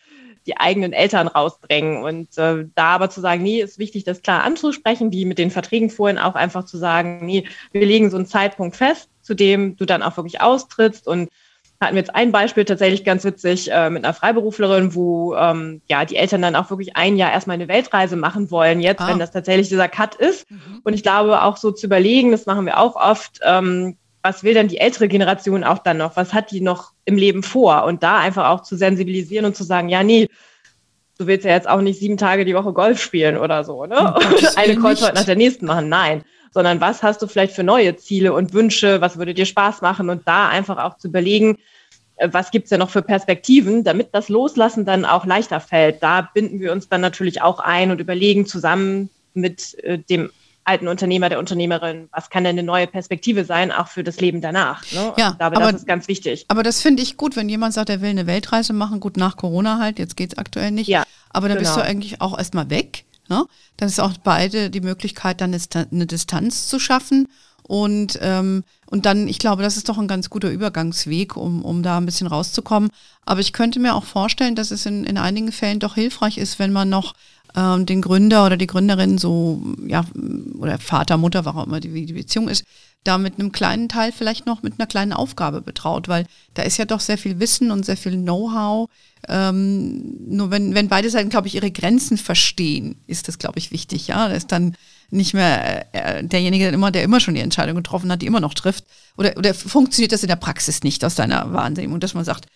die 0.46 0.56
eigenen 0.56 0.92
Eltern 0.92 1.28
rausdrängen. 1.28 2.02
Und 2.02 2.36
äh, 2.38 2.66
da 2.74 2.84
aber 2.86 3.10
zu 3.10 3.20
sagen, 3.20 3.42
nee, 3.42 3.60
ist 3.60 3.78
wichtig, 3.78 4.04
das 4.04 4.22
klar 4.22 4.42
anzusprechen, 4.44 5.12
wie 5.12 5.24
mit 5.24 5.38
den 5.38 5.50
Verträgen 5.50 5.90
vorhin 5.90 6.18
auch 6.18 6.34
einfach 6.34 6.64
zu 6.64 6.76
sagen, 6.76 7.24
nee, 7.26 7.44
wir 7.72 7.86
legen 7.86 8.10
so 8.10 8.16
einen 8.16 8.26
Zeitpunkt 8.26 8.76
fest, 8.76 9.08
zu 9.22 9.34
dem 9.34 9.76
du 9.76 9.84
dann 9.84 10.02
auch 10.02 10.16
wirklich 10.16 10.40
austrittst 10.40 11.06
und 11.06 11.30
hatten 11.80 11.96
wir 11.96 12.02
jetzt 12.02 12.14
ein 12.14 12.32
Beispiel 12.32 12.64
tatsächlich 12.64 13.04
ganz 13.04 13.24
witzig 13.24 13.70
äh, 13.70 13.90
mit 13.90 14.04
einer 14.04 14.14
Freiberuflerin, 14.14 14.94
wo 14.94 15.34
ähm, 15.34 15.82
ja 15.88 16.04
die 16.04 16.16
Eltern 16.16 16.42
dann 16.42 16.56
auch 16.56 16.70
wirklich 16.70 16.96
ein 16.96 17.16
Jahr 17.16 17.32
erstmal 17.32 17.54
eine 17.54 17.68
Weltreise 17.68 18.16
machen 18.16 18.50
wollen, 18.50 18.80
jetzt, 18.80 19.00
ah. 19.00 19.08
wenn 19.08 19.18
das 19.18 19.32
tatsächlich 19.32 19.68
dieser 19.68 19.88
Cut 19.88 20.14
ist. 20.14 20.50
Mhm. 20.50 20.80
Und 20.82 20.94
ich 20.94 21.02
glaube 21.02 21.42
auch 21.42 21.56
so 21.56 21.72
zu 21.72 21.86
überlegen, 21.86 22.30
das 22.30 22.46
machen 22.46 22.66
wir 22.66 22.78
auch 22.78 22.96
oft, 22.96 23.40
ähm, 23.44 23.96
was 24.24 24.42
will 24.42 24.54
denn 24.54 24.68
die 24.68 24.78
ältere 24.78 25.06
Generation 25.06 25.64
auch 25.64 25.78
dann 25.78 25.98
noch? 25.98 26.16
Was 26.16 26.32
hat 26.32 26.50
die 26.50 26.62
noch 26.62 26.92
im 27.04 27.16
Leben 27.16 27.42
vor? 27.42 27.84
Und 27.84 28.02
da 28.02 28.18
einfach 28.18 28.48
auch 28.48 28.62
zu 28.62 28.74
sensibilisieren 28.74 29.44
und 29.44 29.54
zu 29.54 29.64
sagen, 29.64 29.90
ja, 29.90 30.02
nee, 30.02 30.30
du 31.18 31.26
willst 31.26 31.44
ja 31.44 31.52
jetzt 31.52 31.68
auch 31.68 31.82
nicht 31.82 32.00
sieben 32.00 32.16
Tage 32.16 32.46
die 32.46 32.54
Woche 32.54 32.72
Golf 32.72 33.02
spielen 33.02 33.36
oder 33.36 33.64
so, 33.64 33.84
ne? 33.84 34.14
Und 34.14 34.56
eine 34.56 34.76
Kreuzfahrt 34.76 35.14
nach 35.14 35.26
der 35.26 35.36
nächsten 35.36 35.66
machen. 35.66 35.90
Nein. 35.90 36.22
Sondern 36.52 36.80
was 36.80 37.02
hast 37.02 37.20
du 37.20 37.26
vielleicht 37.26 37.54
für 37.54 37.64
neue 37.64 37.96
Ziele 37.96 38.32
und 38.32 38.54
Wünsche? 38.54 39.02
Was 39.02 39.18
würde 39.18 39.34
dir 39.34 39.44
Spaß 39.44 39.82
machen? 39.82 40.08
Und 40.08 40.26
da 40.26 40.48
einfach 40.48 40.78
auch 40.82 40.96
zu 40.96 41.08
überlegen, 41.08 41.58
äh, 42.16 42.30
was 42.32 42.50
gibt's 42.50 42.70
ja 42.70 42.78
noch 42.78 42.88
für 42.88 43.02
Perspektiven, 43.02 43.84
damit 43.84 44.08
das 44.12 44.30
Loslassen 44.30 44.86
dann 44.86 45.04
auch 45.04 45.26
leichter 45.26 45.60
fällt. 45.60 46.02
Da 46.02 46.30
binden 46.32 46.60
wir 46.60 46.72
uns 46.72 46.88
dann 46.88 47.02
natürlich 47.02 47.42
auch 47.42 47.60
ein 47.60 47.90
und 47.90 48.00
überlegen 48.00 48.46
zusammen 48.46 49.10
mit 49.34 49.74
äh, 49.84 49.98
dem 49.98 50.30
alten 50.64 50.88
Unternehmer, 50.88 51.28
der 51.28 51.38
Unternehmerin, 51.38 52.08
was 52.10 52.30
kann 52.30 52.44
denn 52.44 52.58
eine 52.58 52.62
neue 52.62 52.86
Perspektive 52.86 53.44
sein, 53.44 53.70
auch 53.70 53.88
für 53.88 54.02
das 54.02 54.20
Leben 54.20 54.40
danach. 54.40 54.82
Ne? 54.92 55.12
Ja, 55.16 55.30
ich 55.30 55.38
glaube, 55.38 55.56
aber, 55.56 55.72
das 55.72 55.82
ist 55.82 55.86
ganz 55.86 56.08
wichtig. 56.08 56.46
Aber 56.48 56.62
das 56.62 56.80
finde 56.80 57.02
ich 57.02 57.16
gut, 57.16 57.36
wenn 57.36 57.48
jemand 57.48 57.74
sagt, 57.74 57.90
er 57.90 58.00
will 58.00 58.10
eine 58.10 58.26
Weltreise 58.26 58.72
machen, 58.72 59.00
gut 59.00 59.16
nach 59.16 59.36
Corona 59.36 59.78
halt, 59.78 59.98
jetzt 59.98 60.16
geht 60.16 60.32
es 60.32 60.38
aktuell 60.38 60.70
nicht. 60.70 60.88
Ja, 60.88 61.04
aber 61.30 61.48
dann 61.48 61.58
genau. 61.58 61.68
bist 61.68 61.76
du 61.76 61.82
eigentlich 61.82 62.20
auch 62.20 62.36
erstmal 62.36 62.70
weg. 62.70 63.04
Ne? 63.28 63.44
Dann 63.76 63.88
ist 63.88 64.00
auch 64.00 64.12
beide 64.22 64.70
die 64.70 64.80
Möglichkeit, 64.80 65.40
dann 65.40 65.54
eine 65.54 66.06
Distanz 66.06 66.68
zu 66.68 66.78
schaffen. 66.78 67.28
Und, 67.62 68.18
ähm, 68.20 68.62
und 68.86 69.06
dann, 69.06 69.26
ich 69.26 69.38
glaube, 69.38 69.62
das 69.62 69.78
ist 69.78 69.88
doch 69.88 69.96
ein 69.96 70.06
ganz 70.06 70.28
guter 70.28 70.50
Übergangsweg, 70.50 71.36
um, 71.36 71.64
um 71.64 71.82
da 71.82 71.96
ein 71.96 72.04
bisschen 72.04 72.26
rauszukommen. 72.26 72.90
Aber 73.24 73.40
ich 73.40 73.54
könnte 73.54 73.80
mir 73.80 73.94
auch 73.94 74.04
vorstellen, 74.04 74.54
dass 74.54 74.70
es 74.70 74.84
in, 74.84 75.04
in 75.04 75.16
einigen 75.16 75.50
Fällen 75.50 75.80
doch 75.80 75.94
hilfreich 75.94 76.36
ist, 76.36 76.58
wenn 76.58 76.72
man 76.72 76.90
noch 76.90 77.14
ähm, 77.56 77.86
den 77.86 78.02
Gründer 78.02 78.46
oder 78.46 78.56
die 78.56 78.66
Gründerin 78.66 79.18
so, 79.18 79.62
ja, 79.86 80.04
oder 80.58 80.78
Vater, 80.78 81.16
Mutter, 81.16 81.44
warum 81.44 81.64
immer 81.64 81.80
die, 81.80 82.06
die 82.06 82.12
Beziehung 82.12 82.48
ist, 82.48 82.64
da 83.04 83.18
mit 83.18 83.38
einem 83.38 83.52
kleinen 83.52 83.88
Teil 83.88 84.12
vielleicht 84.12 84.46
noch 84.46 84.62
mit 84.62 84.74
einer 84.78 84.86
kleinen 84.86 85.12
Aufgabe 85.12 85.60
betraut, 85.60 86.08
weil 86.08 86.26
da 86.54 86.62
ist 86.62 86.78
ja 86.78 86.86
doch 86.86 87.00
sehr 87.00 87.18
viel 87.18 87.38
Wissen 87.38 87.70
und 87.70 87.84
sehr 87.84 87.98
viel 87.98 88.16
Know-how. 88.16 88.88
Ähm, 89.28 90.16
nur 90.26 90.50
wenn, 90.50 90.74
wenn 90.74 90.88
beide 90.88 91.10
Seiten, 91.10 91.28
glaube 91.28 91.46
ich, 91.46 91.54
ihre 91.54 91.70
Grenzen 91.70 92.16
verstehen, 92.16 92.96
ist 93.06 93.28
das, 93.28 93.38
glaube 93.38 93.58
ich, 93.58 93.70
wichtig. 93.70 94.06
Ja, 94.08 94.28
da 94.28 94.34
ist 94.34 94.52
dann 94.52 94.74
nicht 95.10 95.34
mehr 95.34 95.86
äh, 95.94 96.24
derjenige, 96.24 96.64
der 96.64 96.72
immer, 96.72 96.90
der 96.90 97.02
immer 97.02 97.20
schon 97.20 97.34
die 97.34 97.40
Entscheidung 97.40 97.76
getroffen 97.76 98.10
hat, 98.10 98.22
die 98.22 98.26
immer 98.26 98.40
noch 98.40 98.54
trifft. 98.54 98.84
Oder, 99.16 99.36
oder 99.36 99.54
funktioniert 99.54 100.12
das 100.12 100.22
in 100.22 100.28
der 100.28 100.36
Praxis 100.36 100.82
nicht 100.82 101.04
aus 101.04 101.14
deiner 101.14 101.52
Wahrnehmung, 101.52 102.00
dass 102.00 102.14
man 102.14 102.24
sagt, 102.24 102.46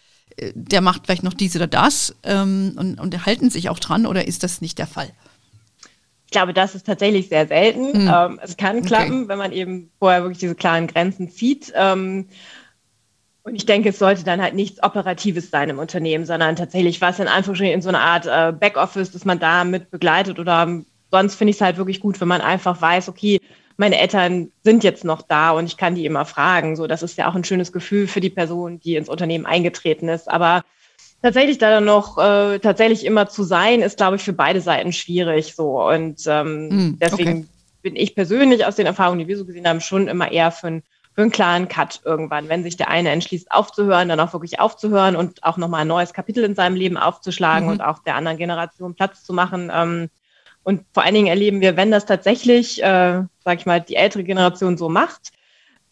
der 0.55 0.81
macht 0.81 1.07
vielleicht 1.07 1.23
noch 1.23 1.35
dies 1.35 1.57
oder 1.57 1.67
das 1.67 2.15
ähm, 2.23 2.75
und, 2.77 3.01
und 3.01 3.27
halten 3.27 3.51
sich 3.51 3.69
auch 3.69 3.79
dran 3.79 4.07
oder 4.07 4.27
ist 4.27 4.43
das 4.43 4.61
nicht 4.61 4.79
der 4.79 4.87
Fall? 4.87 5.11
Ich 6.27 6.33
glaube, 6.33 6.53
das 6.53 6.75
ist 6.75 6.87
tatsächlich 6.87 7.29
sehr 7.29 7.47
selten. 7.47 7.95
Hm. 7.95 8.13
Ähm, 8.15 8.41
es 8.43 8.57
kann 8.57 8.85
klappen, 8.85 9.21
okay. 9.21 9.29
wenn 9.29 9.39
man 9.39 9.53
eben 9.53 9.91
vorher 9.99 10.23
wirklich 10.23 10.39
diese 10.39 10.55
klaren 10.55 10.87
Grenzen 10.87 11.31
zieht. 11.31 11.73
Ähm, 11.75 12.27
und 13.45 13.55
ich 13.55 13.65
denke, 13.65 13.89
es 13.89 13.99
sollte 13.99 14.25
dann 14.25 14.43
halt 14.43 14.55
nichts 14.55 14.83
Operatives 14.83 15.51
sein 15.51 15.71
im 15.71 15.79
Unternehmen, 15.79 16.27
sondern 16.27 16.55
tatsächlich 16.55 17.01
was 17.01 17.19
in 17.19 17.29
Anführungsstrichen 17.29 17.75
in 17.75 17.83
so 17.83 17.89
einer 17.89 18.03
Art 18.03 18.27
äh, 18.27 18.53
Backoffice, 18.53 19.11
dass 19.11 19.25
man 19.25 19.39
da 19.39 19.65
mit 19.65 19.91
begleitet 19.91 20.39
oder 20.39 20.83
sonst 21.11 21.37
finde 21.37 21.53
ich 21.53 21.57
es 21.57 21.63
halt 21.63 21.79
wirklich 21.79 22.01
gut, 22.01 22.21
wenn 22.21 22.29
man 22.29 22.43
einfach 22.43 22.81
weiß, 22.81 23.09
okay, 23.09 23.41
meine 23.79 23.99
Eltern 23.99 24.51
sind 24.65 24.83
jetzt 24.83 25.05
noch 25.05 25.23
da 25.23 25.53
und 25.53 25.67
ich 25.67 25.77
kann 25.77 25.95
die 25.95 26.05
immer 26.05 26.25
fragen. 26.25 26.75
So, 26.75 26.89
das 26.89 27.05
ist 27.05 27.17
ja 27.17 27.31
auch 27.31 27.37
ein 27.37 27.45
schönes 27.45 27.73
Gefühl 27.73 28.09
für 28.09 28.21
die 28.21 28.29
Person, 28.29 28.81
die 28.81 28.97
ins 28.97 29.09
Unternehmen 29.09 29.47
eingetreten 29.47 30.09
ist. 30.09 30.29
Aber 30.29 30.65
tatsächlich 31.23 31.59
da 31.59 31.71
dann 31.71 31.85
noch 31.85 32.19
äh, 32.19 32.59
tatsächlich 32.59 33.07
immer 33.07 33.29
zu 33.29 33.45
sein, 33.45 33.81
ist, 33.81 33.97
glaube 33.97 34.17
ich, 34.17 34.23
für 34.23 34.33
beide 34.33 34.61
Seiten 34.61 34.93
schwierig. 34.93 35.55
So 35.55 35.81
und 35.89 36.21
ähm, 36.27 36.69
mm, 36.69 36.99
deswegen 36.99 37.31
okay. 37.31 37.47
bin 37.83 37.97
ich 37.97 38.17
persönlich 38.17 38.67
aus 38.67 38.75
den 38.75 38.87
Erfahrungen, 38.87 39.21
die 39.21 39.29
wir 39.29 39.39
so 39.39 39.45
gesehen 39.45 39.69
haben, 39.69 39.81
schon 39.81 40.09
immer 40.09 40.33
eher 40.33 40.51
für, 40.51 40.67
ein, 40.67 40.83
für 41.15 41.23
einen 41.23 41.31
klaren 41.31 41.69
Cut 41.69 42.01
irgendwann, 42.05 42.49
wenn 42.49 42.65
sich 42.65 42.77
der 42.77 42.89
eine 42.89 43.11
entschließt, 43.11 43.53
aufzuhören, 43.53 44.09
dann 44.09 44.19
auch 44.19 44.33
wirklich 44.33 44.59
aufzuhören 44.59 45.15
und 45.15 45.45
auch 45.45 45.57
nochmal 45.57 45.83
ein 45.83 45.89
neues 45.89 46.13
Kapitel 46.13 46.43
in 46.43 46.57
seinem 46.57 46.75
Leben 46.75 46.97
aufzuschlagen 46.97 47.67
mhm. 47.67 47.75
und 47.75 47.81
auch 47.81 48.01
der 48.01 48.17
anderen 48.17 48.39
Generation 48.39 48.97
Platz 48.97 49.23
zu 49.23 49.33
machen. 49.33 49.71
Ähm, 49.73 50.11
und 50.69 50.85
vor 50.93 51.03
allen 51.03 51.15
Dingen 51.15 51.29
erleben 51.29 51.63
wir, 51.63 51.79
wenn 51.79 51.91
das 51.91 52.05
tatsächlich, 52.05 52.83
äh, 52.83 53.23
sag 53.43 53.59
ich 53.59 53.65
mal, 53.65 53.81
die 53.81 53.97
ältere 53.97 54.23
Generation 54.23 54.77
so 54.77 54.91
macht, 54.91 55.33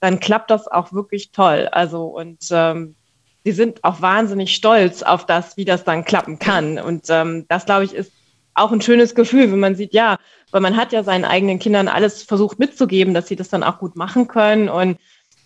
dann 0.01 0.21
klappt 0.21 0.51
das 0.51 0.69
auch 0.69 0.93
wirklich 0.93 1.31
toll. 1.31 1.67
Also 1.73 2.05
und 2.05 2.41
ähm, 2.51 2.95
sie 3.43 3.53
sind 3.53 3.83
auch 3.85 4.03
wahnsinnig 4.03 4.55
stolz 4.55 5.03
auf 5.03 5.25
das, 5.25 5.57
wie 5.57 5.65
das 5.65 5.85
dann 5.85 6.05
klappen 6.05 6.39
kann. 6.39 6.79
Und 6.79 7.07
ähm, 7.09 7.47
das, 7.49 7.65
glaube 7.65 7.85
ich, 7.85 7.95
ist 7.95 8.13
auch 8.53 8.71
ein 8.71 8.83
schönes 8.83 9.15
Gefühl, 9.15 9.51
wenn 9.51 9.61
man 9.61 9.77
sieht, 9.77 9.95
ja, 9.95 10.19
weil 10.51 10.61
man 10.61 10.77
hat 10.77 10.93
ja 10.93 11.03
seinen 11.03 11.25
eigenen 11.25 11.59
Kindern 11.59 11.89
alles 11.89 12.23
versucht 12.23 12.59
mitzugeben, 12.59 13.15
dass 13.15 13.29
sie 13.29 13.37
das 13.37 13.49
dann 13.49 13.63
auch 13.63 13.79
gut 13.79 13.97
machen 13.97 14.29
können 14.29 14.69
und 14.69 14.99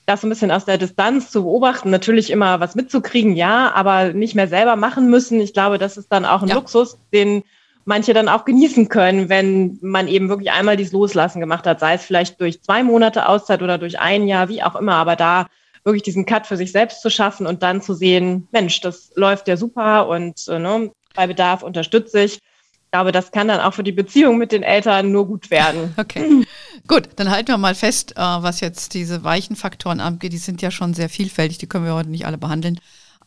das 0.07 0.23
so 0.23 0.27
ein 0.27 0.31
bisschen 0.31 0.51
aus 0.51 0.65
der 0.65 0.77
Distanz 0.77 1.31
zu 1.31 1.45
beobachten, 1.45 1.91
natürlich 1.91 2.31
immer 2.31 2.59
was 2.59 2.75
mitzukriegen, 2.75 3.37
ja, 3.37 3.71
aber 3.77 4.13
nicht 4.13 4.35
mehr 4.35 4.49
selber 4.49 4.75
machen 4.75 5.09
müssen. 5.09 5.41
Ich 5.41 5.53
glaube, 5.53 5.79
das 5.79 5.97
ist 5.97 6.09
dann 6.11 6.25
auch 6.25 6.43
ein 6.43 6.49
ja. 6.49 6.57
Luxus, 6.57 6.99
den 7.13 7.45
manche 7.85 8.15
dann 8.15 8.29
auch 8.29 8.45
genießen 8.45 8.89
können, 8.89 9.29
wenn 9.29 9.79
man 9.83 10.09
eben 10.09 10.29
wirklich 10.29 10.51
einmal 10.51 10.77
dieses 10.77 10.93
Loslassen 10.93 11.41
gemacht 11.41 11.67
hat, 11.67 11.81
sei 11.81 11.95
es 11.95 12.05
vielleicht 12.05 12.41
durch 12.41 12.63
zwei 12.63 12.83
Monate 12.83 13.29
Auszeit 13.29 13.63
oder 13.63 13.79
durch 13.79 13.99
ein 13.99 14.27
Jahr, 14.27 14.49
wie 14.49 14.63
auch 14.63 14.77
immer, 14.77 14.95
aber 14.95 15.17
da 15.17 15.47
wirklich 15.85 16.03
diesen 16.03 16.27
Cut 16.27 16.47
für 16.47 16.57
sich 16.57 16.73
selbst 16.73 17.01
zu 17.01 17.11
schaffen 17.11 17.47
und 17.47 17.63
dann 17.63 17.81
zu 17.81 17.95
sehen, 17.95 18.49
Mensch, 18.53 18.81
das 18.81 19.13
läuft 19.15 19.49
ja 19.49 19.57
super 19.57 20.09
und 20.09 20.47
äh, 20.49 20.59
ne, 20.59 20.91
bei 21.15 21.27
Bedarf 21.27 21.63
unterstütze 21.63 22.23
ich. 22.23 22.35
Ich 22.35 22.93
glaube, 22.93 23.13
das 23.13 23.31
kann 23.31 23.47
dann 23.47 23.61
auch 23.61 23.73
für 23.73 23.85
die 23.85 23.93
Beziehung 23.93 24.37
mit 24.37 24.51
den 24.51 24.65
Eltern 24.65 25.13
nur 25.13 25.27
gut 25.27 25.51
werden. 25.51 25.95
Okay. 25.97 26.45
Gut, 26.89 27.09
dann 27.17 27.31
halten 27.31 27.49
wir 27.49 27.59
mal 27.59 27.75
fest, 27.75 28.13
äh, 28.17 28.21
was 28.21 28.61
jetzt 28.61 28.95
diese 28.95 29.23
weichen 29.23 29.55
Faktoren 29.55 30.01
angeht. 30.01 30.33
Die 30.33 30.39
sind 30.39 30.61
ja 30.61 30.71
schon 30.71 30.93
sehr 30.93 31.09
vielfältig, 31.09 31.59
die 31.59 31.69
können 31.69 31.85
wir 31.85 31.95
heute 31.95 32.11
nicht 32.11 32.27
alle 32.27 32.39
behandeln. 32.39 32.81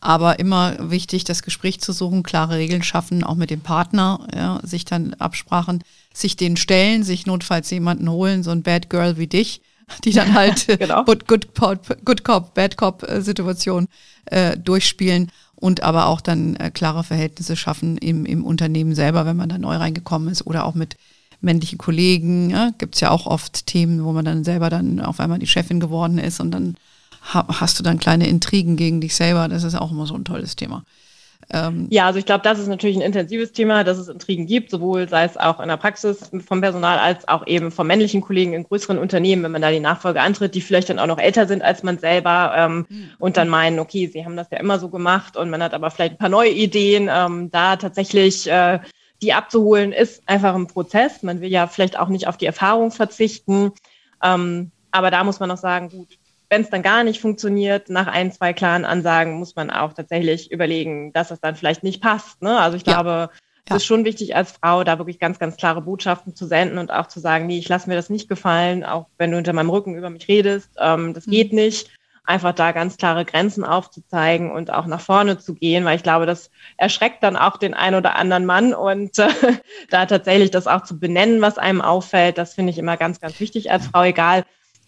Aber 0.04 0.38
immer 0.38 0.90
wichtig, 0.90 1.24
das 1.24 1.42
Gespräch 1.42 1.80
zu 1.80 1.92
suchen, 1.92 2.22
klare 2.22 2.56
Regeln 2.56 2.82
schaffen, 2.82 3.24
auch 3.24 3.36
mit 3.36 3.48
dem 3.48 3.62
Partner, 3.62 4.28
ja, 4.36 4.60
sich 4.62 4.84
dann 4.84 5.14
Absprachen, 5.14 5.82
sich 6.12 6.36
den 6.36 6.58
stellen, 6.58 7.02
sich 7.04 7.24
notfalls 7.24 7.70
jemanden 7.70 8.10
holen, 8.10 8.42
so 8.42 8.50
ein 8.50 8.62
Bad 8.62 8.90
Girl 8.90 9.16
wie 9.16 9.28
dich, 9.28 9.62
die 10.04 10.12
dann 10.12 10.34
halt 10.34 10.66
genau. 10.78 11.04
good, 11.04 11.26
good, 11.26 11.48
good 12.04 12.22
Cop, 12.22 12.52
Bad 12.52 12.76
Cop 12.76 13.02
äh, 13.08 13.22
Situation 13.22 13.88
äh, 14.26 14.58
durchspielen 14.58 15.32
und 15.54 15.82
aber 15.82 16.08
auch 16.08 16.20
dann 16.20 16.54
äh, 16.56 16.70
klare 16.70 17.02
Verhältnisse 17.02 17.56
schaffen 17.56 17.96
im, 17.96 18.26
im 18.26 18.44
Unternehmen 18.44 18.94
selber, 18.94 19.24
wenn 19.24 19.38
man 19.38 19.48
da 19.48 19.56
neu 19.56 19.76
reingekommen 19.76 20.28
ist 20.28 20.46
oder 20.46 20.66
auch 20.66 20.74
mit 20.74 20.98
männlichen 21.40 21.78
Kollegen. 21.78 22.50
Ja, 22.50 22.72
Gibt 22.76 22.96
es 22.96 23.00
ja 23.00 23.10
auch 23.10 23.24
oft 23.24 23.64
Themen, 23.64 24.04
wo 24.04 24.12
man 24.12 24.26
dann 24.26 24.44
selber 24.44 24.68
dann 24.68 25.00
auf 25.00 25.18
einmal 25.18 25.38
die 25.38 25.46
Chefin 25.46 25.80
geworden 25.80 26.18
ist 26.18 26.40
und 26.40 26.50
dann 26.50 26.74
hast 27.24 27.78
du 27.78 27.82
dann 27.82 27.98
kleine 27.98 28.28
Intrigen 28.28 28.76
gegen 28.76 29.00
dich 29.00 29.14
selber. 29.14 29.48
Das 29.48 29.64
ist 29.64 29.74
auch 29.74 29.90
immer 29.90 30.06
so 30.06 30.14
ein 30.14 30.24
tolles 30.24 30.56
Thema. 30.56 30.84
Ähm 31.50 31.88
ja, 31.90 32.06
also 32.06 32.18
ich 32.18 32.26
glaube, 32.26 32.42
das 32.42 32.58
ist 32.58 32.68
natürlich 32.68 32.96
ein 32.96 33.02
intensives 33.02 33.52
Thema, 33.52 33.84
dass 33.84 33.98
es 33.98 34.08
Intrigen 34.08 34.46
gibt, 34.46 34.70
sowohl 34.70 35.08
sei 35.08 35.24
es 35.24 35.36
auch 35.36 35.60
in 35.60 35.68
der 35.68 35.76
Praxis 35.76 36.30
vom 36.46 36.60
Personal 36.60 36.98
als 36.98 37.28
auch 37.28 37.46
eben 37.46 37.70
von 37.70 37.86
männlichen 37.86 38.20
Kollegen 38.20 38.54
in 38.54 38.64
größeren 38.64 38.98
Unternehmen, 38.98 39.42
wenn 39.42 39.52
man 39.52 39.62
da 39.62 39.70
die 39.70 39.80
Nachfolge 39.80 40.20
antritt, 40.20 40.54
die 40.54 40.60
vielleicht 40.60 40.88
dann 40.88 40.98
auch 40.98 41.06
noch 41.06 41.18
älter 41.18 41.46
sind 41.46 41.62
als 41.62 41.82
man 41.82 41.98
selber 41.98 42.54
ähm, 42.56 42.86
mhm. 42.88 43.10
und 43.18 43.36
dann 43.36 43.48
meinen, 43.48 43.78
okay, 43.78 44.06
sie 44.06 44.24
haben 44.24 44.36
das 44.36 44.50
ja 44.50 44.58
immer 44.58 44.78
so 44.78 44.88
gemacht 44.88 45.36
und 45.36 45.50
man 45.50 45.62
hat 45.62 45.74
aber 45.74 45.90
vielleicht 45.90 46.14
ein 46.14 46.18
paar 46.18 46.28
neue 46.28 46.50
Ideen, 46.50 47.10
ähm, 47.12 47.50
da 47.50 47.76
tatsächlich 47.76 48.50
äh, 48.50 48.78
die 49.22 49.32
abzuholen, 49.32 49.92
ist 49.92 50.22
einfach 50.26 50.54
ein 50.54 50.66
Prozess. 50.66 51.22
Man 51.22 51.40
will 51.40 51.50
ja 51.50 51.66
vielleicht 51.66 51.98
auch 51.98 52.08
nicht 52.08 52.26
auf 52.26 52.36
die 52.36 52.46
Erfahrung 52.46 52.90
verzichten. 52.90 53.72
Ähm, 54.22 54.70
aber 54.90 55.10
da 55.10 55.24
muss 55.24 55.40
man 55.40 55.48
noch 55.48 55.56
sagen, 55.56 55.88
gut, 55.88 56.18
wenn 56.54 56.62
es 56.62 56.70
dann 56.70 56.82
gar 56.82 57.02
nicht 57.02 57.20
funktioniert, 57.20 57.88
nach 57.90 58.06
ein, 58.06 58.30
zwei 58.30 58.52
klaren 58.52 58.84
Ansagen 58.84 59.34
muss 59.34 59.56
man 59.56 59.72
auch 59.72 59.92
tatsächlich 59.92 60.52
überlegen, 60.52 61.12
dass 61.12 61.32
es 61.32 61.40
dann 61.40 61.56
vielleicht 61.56 61.82
nicht 61.82 62.00
passt. 62.00 62.42
Ne? 62.42 62.60
Also 62.60 62.76
ich 62.76 62.86
ja. 62.86 62.92
glaube, 62.92 63.30
es 63.64 63.70
ja. 63.70 63.76
ist 63.76 63.86
schon 63.86 64.04
wichtig 64.04 64.36
als 64.36 64.52
Frau, 64.52 64.84
da 64.84 64.98
wirklich 64.98 65.18
ganz, 65.18 65.40
ganz 65.40 65.56
klare 65.56 65.82
Botschaften 65.82 66.36
zu 66.36 66.46
senden 66.46 66.78
und 66.78 66.92
auch 66.92 67.08
zu 67.08 67.18
sagen, 67.18 67.48
nee, 67.48 67.58
ich 67.58 67.68
lasse 67.68 67.88
mir 67.88 67.96
das 67.96 68.08
nicht 68.08 68.28
gefallen, 68.28 68.84
auch 68.84 69.06
wenn 69.18 69.32
du 69.32 69.36
hinter 69.36 69.52
meinem 69.52 69.70
Rücken 69.70 69.96
über 69.96 70.10
mich 70.10 70.28
redest, 70.28 70.70
ähm, 70.78 71.12
das 71.12 71.26
mhm. 71.26 71.32
geht 71.32 71.52
nicht. 71.52 71.90
Einfach 72.22 72.54
da 72.54 72.70
ganz 72.70 72.98
klare 72.98 73.24
Grenzen 73.24 73.64
aufzuzeigen 73.64 74.52
und 74.52 74.72
auch 74.72 74.86
nach 74.86 75.00
vorne 75.00 75.38
zu 75.38 75.54
gehen, 75.54 75.84
weil 75.84 75.96
ich 75.96 76.04
glaube, 76.04 76.24
das 76.24 76.52
erschreckt 76.76 77.24
dann 77.24 77.36
auch 77.36 77.56
den 77.56 77.74
einen 77.74 77.96
oder 77.96 78.14
anderen 78.14 78.46
Mann 78.46 78.74
und 78.74 79.18
äh, 79.18 79.28
da 79.90 80.06
tatsächlich 80.06 80.52
das 80.52 80.68
auch 80.68 80.84
zu 80.84 81.00
benennen, 81.00 81.40
was 81.40 81.58
einem 81.58 81.80
auffällt, 81.80 82.38
das 82.38 82.54
finde 82.54 82.70
ich 82.70 82.78
immer 82.78 82.96
ganz, 82.96 83.20
ganz 83.20 83.40
wichtig 83.40 83.72
als 83.72 83.88
Frau, 83.88 84.04
egal 84.04 84.44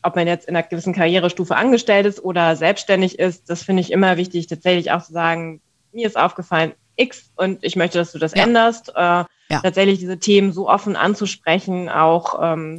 ob 0.07 0.17
man 0.17 0.27
jetzt 0.27 0.49
in 0.49 0.57
einer 0.57 0.67
gewissen 0.67 0.95
Karrierestufe 0.95 1.57
angestellt 1.57 2.07
ist 2.07 2.23
oder 2.23 2.57
selbstständig 2.57 3.19
ist, 3.19 3.51
das 3.51 3.63
finde 3.63 3.83
ich 3.83 3.93
immer 3.93 4.17
wichtig, 4.17 4.47
tatsächlich 4.47 4.93
auch 4.93 5.03
zu 5.03 5.13
sagen, 5.13 5.61
mir 5.93 6.07
ist 6.07 6.17
aufgefallen 6.17 6.73
X 6.97 7.31
und 7.37 7.63
ich 7.63 7.77
möchte, 7.77 7.99
dass 7.99 8.13
du 8.13 8.19
das 8.19 8.35
ja. 8.35 8.45
änderst. 8.45 8.93
Äh, 8.95 9.25
ja. 9.49 9.61
tatsächlich 9.61 9.99
diese 10.01 10.19
Themen 10.19 10.53
so 10.53 10.69
offen 10.69 10.97
anzusprechen, 10.97 11.89
auch. 11.89 12.41
Ähm, 12.43 12.79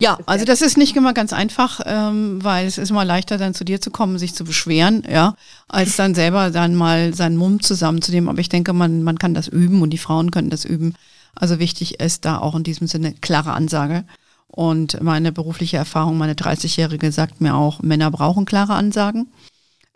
ja, 0.00 0.18
also 0.26 0.44
das 0.44 0.62
ist 0.62 0.76
nicht 0.76 0.96
immer 0.96 1.12
ganz 1.12 1.32
einfach, 1.32 1.80
ähm, 1.84 2.38
weil 2.42 2.66
es 2.66 2.78
ist 2.78 2.90
immer 2.90 3.04
leichter, 3.04 3.36
dann 3.38 3.54
zu 3.54 3.64
dir 3.64 3.80
zu 3.80 3.90
kommen, 3.90 4.18
sich 4.18 4.34
zu 4.34 4.44
beschweren, 4.44 5.04
ja, 5.10 5.34
als 5.68 5.96
dann 5.96 6.14
selber 6.14 6.50
dann 6.50 6.76
mal 6.76 7.14
seinen 7.14 7.36
Mund 7.36 7.64
zusammenzunehmen. 7.64 8.28
Aber 8.28 8.38
ich 8.38 8.48
denke, 8.48 8.72
man, 8.72 9.02
man 9.02 9.18
kann 9.18 9.34
das 9.34 9.48
üben 9.48 9.82
und 9.82 9.90
die 9.90 9.98
Frauen 9.98 10.30
können 10.30 10.50
das 10.50 10.64
üben. 10.64 10.94
Also 11.34 11.58
wichtig 11.58 11.98
ist 12.00 12.24
da 12.24 12.38
auch 12.38 12.54
in 12.54 12.62
diesem 12.62 12.86
Sinne 12.86 13.14
klare 13.20 13.52
Ansage. 13.52 14.04
Und 14.54 15.02
meine 15.02 15.32
berufliche 15.32 15.76
Erfahrung, 15.76 16.16
meine 16.16 16.34
30-Jährige 16.34 17.10
sagt 17.10 17.40
mir 17.40 17.56
auch, 17.56 17.82
Männer 17.82 18.12
brauchen 18.12 18.44
klare 18.44 18.74
Ansagen. 18.74 19.26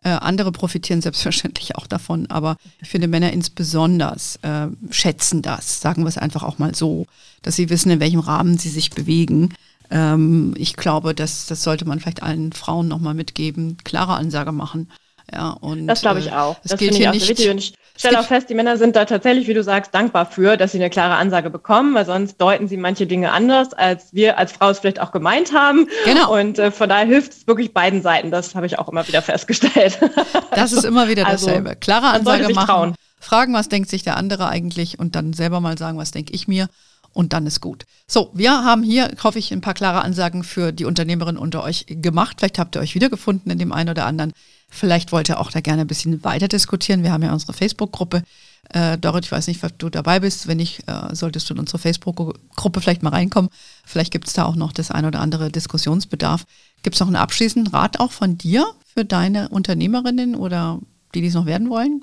Äh, 0.03 0.11
andere 0.11 0.51
profitieren 0.51 1.01
selbstverständlich 1.01 1.77
auch 1.77 1.87
davon, 1.87 2.27
aber 2.29 2.57
ich 2.81 2.89
finde 2.89 3.07
Männer 3.07 3.33
insbesondere 3.33 4.17
äh, 4.43 4.67
schätzen 4.91 5.43
das, 5.43 5.81
sagen 5.81 6.03
wir 6.03 6.09
es 6.09 6.19
einfach 6.19 6.43
auch 6.43 6.59
mal 6.59 6.75
so, 6.75 7.07
dass 7.43 7.57
sie 7.57 7.69
wissen, 7.69 7.91
in 7.91 8.01
welchem 8.01 8.21
Rahmen 8.21 8.59
sie 8.59 8.69
sich 8.69 8.91
bewegen. 8.91 9.55
Ähm, 9.91 10.55
ich 10.57 10.75
glaube, 10.75 11.15
das, 11.15 11.47
das 11.47 11.63
sollte 11.63 11.85
man 11.85 12.01
vielleicht 12.01 12.23
allen 12.23 12.53
Frauen 12.53 12.89
nochmal 12.89 13.15
mitgeben, 13.15 13.77
klare 13.85 14.15
Ansage 14.15 14.53
machen. 14.53 14.89
Ja, 15.33 15.51
und, 15.51 15.87
das 15.87 16.01
glaube 16.01 16.21
ich 16.21 16.29
äh, 16.29 16.33
auch. 16.33 16.57
das 16.63 16.79
finde 16.79 16.97
ich 16.97 17.09
auch 17.09 17.13
nicht, 17.13 17.29
wichtig. 17.29 17.51
Und 17.51 17.59
ich 17.59 17.75
stelle 17.97 18.21
auch 18.21 18.27
fest, 18.27 18.49
die 18.49 18.55
Männer 18.55 18.77
sind 18.77 18.97
da 18.97 19.05
tatsächlich, 19.05 19.47
wie 19.47 19.55
du 19.55 19.63
sagst, 19.63 19.95
dankbar 19.95 20.27
für, 20.27 20.57
dass 20.57 20.73
sie 20.73 20.79
eine 20.79 20.89
klare 20.89 21.17
Ansage 21.17 21.51
bekommen, 21.51 21.95
weil 21.95 22.07
sonst 22.07 22.41
deuten 22.41 22.69
sie 22.69 22.77
manche 22.77 23.07
Dinge 23.07 23.33
anders, 23.33 23.75
als 23.75 24.15
wir 24.15 24.39
als 24.39 24.53
Frau 24.53 24.71
es 24.71 24.79
vielleicht 24.79 25.01
auch 25.01 25.13
gemeint 25.13 25.53
haben. 25.53 25.89
Genau. 26.05 26.35
Und 26.35 26.59
äh, 26.59 26.71
von 26.71 26.89
daher 26.89 27.07
hilft 27.07 27.33
es 27.33 27.47
wirklich 27.47 27.75
beiden 27.75 28.01
Seiten. 28.03 28.31
Das 28.31 28.55
habe 28.55 28.67
ich 28.67 28.79
auch 28.79 28.89
immer 28.89 29.07
wieder 29.07 29.23
festgestellt. 29.23 29.99
Das 30.51 30.73
ist 30.73 30.85
immer 30.85 31.09
wieder 31.09 31.27
also, 31.27 31.47
dasselbe. 31.47 31.77
Klare 31.77 32.09
Ansage 32.09 32.53
machen. 32.53 32.67
Trauen. 32.67 32.95
Fragen, 33.21 33.55
was 33.55 33.69
denkt 33.69 33.89
sich 33.89 34.03
der 34.03 34.17
andere 34.17 34.49
eigentlich 34.49 34.99
und 34.99 35.15
dann 35.15 35.33
selber 35.33 35.61
mal 35.61 35.79
sagen, 35.79 35.99
was 35.99 36.11
denke 36.11 36.33
ich 36.33 36.49
mir 36.49 36.69
und 37.13 37.33
dann 37.33 37.47
ist 37.47 37.61
gut. 37.61 37.85
So, 38.07 38.31
wir 38.33 38.65
haben 38.65 38.83
hier, 38.83 39.11
hoffe 39.23 39.39
ich, 39.39 39.53
ein 39.53 39.61
paar 39.61 39.75
klare 39.75 40.03
Ansagen 40.03 40.45
für 40.45 40.73
die 40.73 40.85
Unternehmerinnen 40.85 41.41
unter 41.41 41.63
euch 41.65 41.87
gemacht. 41.89 42.37
Vielleicht 42.39 42.59
habt 42.59 42.77
ihr 42.77 42.81
euch 42.81 42.95
wiedergefunden 42.95 43.51
in 43.51 43.59
dem 43.59 43.73
einen 43.73 43.91
oder 43.91 44.07
anderen. 44.07 44.33
Vielleicht 44.71 45.13
wollt 45.13 45.29
ihr 45.29 45.41
auch 45.41 45.51
da 45.51 45.61
gerne 45.61 45.83
ein 45.83 45.87
bisschen 45.87 46.23
weiter 46.25 46.49
diskutieren. 46.49 47.03
Wir 47.03 47.13
haben 47.13 47.23
ja 47.23 47.33
unsere 47.33 47.53
Facebook-Gruppe. 47.53 48.23
Äh, 48.71 48.99
Dorit, 48.99 49.25
ich 49.25 49.33
weiß 49.33 49.47
nicht, 49.47 49.65
ob 49.65 49.79
du 49.79 49.89
dabei 49.89 50.21
bist. 50.21 50.47
Wenn 50.47 50.59
nicht, 50.59 50.87
äh, 50.87 51.15
solltest 51.15 51.49
du 51.49 51.55
in 51.55 51.61
unsere 51.61 51.79
Facebook-Gruppe 51.79 52.81
vielleicht 52.81 53.03
mal 53.03 53.11
reinkommen. 53.11 53.51
Vielleicht 53.85 54.13
gibt 54.13 54.29
es 54.29 54.35
da 54.35 54.45
auch 54.45 54.57
noch 54.57 54.73
das 54.73 54.91
ein 54.91 55.07
oder 55.07 55.21
andere 55.21 55.51
Diskussionsbedarf. 55.51 56.45
Gibt 56.83 56.95
es 56.95 57.01
noch 57.01 57.07
einen 57.07 57.17
abschließenden 57.17 57.73
Rat 57.73 57.99
auch 57.99 58.13
von 58.13 58.37
dir 58.37 58.67
für 58.95 59.05
deine 59.05 59.49
Unternehmerinnen 59.49 60.35
oder 60.35 60.81
die, 61.15 61.23
die 61.23 61.29
es 61.29 61.35
noch 61.35 61.47
werden 61.47 61.71
wollen? 61.71 62.03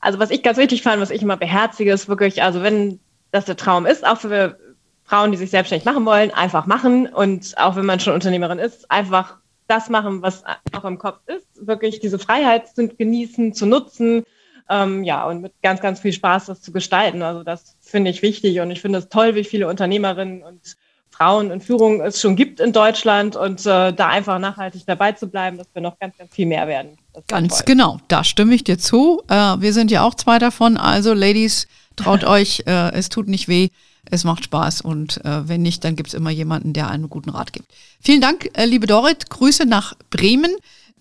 Also 0.00 0.18
was 0.18 0.30
ich 0.30 0.42
ganz 0.42 0.56
wichtig 0.56 0.82
fand, 0.82 1.02
was 1.02 1.10
ich 1.10 1.20
immer 1.20 1.36
beherzige, 1.36 1.92
ist 1.92 2.08
wirklich, 2.08 2.42
also 2.42 2.62
wenn 2.62 3.00
das 3.32 3.44
der 3.44 3.56
Traum 3.56 3.84
ist, 3.84 4.06
auch 4.06 4.18
für 4.18 4.58
Frauen, 5.04 5.30
die 5.30 5.36
sich 5.36 5.50
selbstständig 5.50 5.84
machen 5.84 6.06
wollen, 6.06 6.30
einfach 6.30 6.66
machen. 6.66 7.06
Und 7.06 7.58
auch 7.58 7.76
wenn 7.76 7.84
man 7.84 8.00
schon 8.00 8.14
Unternehmerin 8.14 8.58
ist, 8.58 8.90
einfach 8.90 9.39
das 9.70 9.88
machen, 9.88 10.22
was 10.22 10.42
auch 10.72 10.84
im 10.84 10.98
Kopf 10.98 11.20
ist, 11.26 11.46
wirklich 11.66 12.00
diese 12.00 12.18
Freiheit 12.18 12.68
zu 12.74 12.88
genießen, 12.88 13.54
zu 13.54 13.66
nutzen, 13.66 14.24
ähm, 14.68 15.02
ja, 15.04 15.26
und 15.26 15.42
mit 15.42 15.52
ganz, 15.62 15.80
ganz 15.80 16.00
viel 16.00 16.12
Spaß 16.12 16.46
das 16.46 16.62
zu 16.62 16.72
gestalten. 16.72 17.22
Also 17.22 17.42
das 17.42 17.76
finde 17.80 18.10
ich 18.10 18.22
wichtig 18.22 18.60
und 18.60 18.70
ich 18.70 18.80
finde 18.80 18.98
es 18.98 19.08
toll, 19.08 19.34
wie 19.34 19.44
viele 19.44 19.68
Unternehmerinnen 19.68 20.42
und 20.42 20.76
Frauen 21.10 21.50
in 21.50 21.60
Führung 21.60 22.00
es 22.00 22.20
schon 22.20 22.36
gibt 22.36 22.60
in 22.60 22.72
Deutschland 22.72 23.36
und 23.36 23.60
äh, 23.66 23.92
da 23.92 24.08
einfach 24.08 24.38
nachhaltig 24.38 24.84
dabei 24.86 25.12
zu 25.12 25.28
bleiben, 25.28 25.58
dass 25.58 25.66
wir 25.74 25.82
noch 25.82 25.98
ganz, 25.98 26.16
ganz 26.16 26.32
viel 26.32 26.46
mehr 26.46 26.66
werden. 26.68 26.96
Ganz 27.26 27.58
toll. 27.58 27.64
genau, 27.66 27.98
da 28.08 28.22
stimme 28.24 28.54
ich 28.54 28.64
dir 28.64 28.78
zu. 28.78 29.22
Äh, 29.28 29.34
wir 29.34 29.72
sind 29.72 29.90
ja 29.90 30.02
auch 30.02 30.14
zwei 30.14 30.38
davon. 30.38 30.76
Also 30.76 31.12
Ladies, 31.12 31.66
traut 31.96 32.24
euch, 32.24 32.62
äh, 32.66 32.92
es 32.92 33.08
tut 33.08 33.28
nicht 33.28 33.48
weh 33.48 33.68
es 34.10 34.24
macht 34.24 34.44
Spaß 34.44 34.80
und 34.80 35.24
äh, 35.24 35.48
wenn 35.48 35.62
nicht, 35.62 35.84
dann 35.84 35.96
gibt 35.96 36.08
es 36.08 36.14
immer 36.14 36.30
jemanden, 36.30 36.72
der 36.72 36.88
einen 36.88 37.08
guten 37.08 37.30
Rat 37.30 37.52
gibt. 37.52 37.66
Vielen 38.00 38.20
Dank, 38.20 38.50
äh, 38.54 38.64
liebe 38.64 38.86
Dorit. 38.86 39.30
Grüße 39.30 39.66
nach 39.66 39.94
Bremen. 40.10 40.50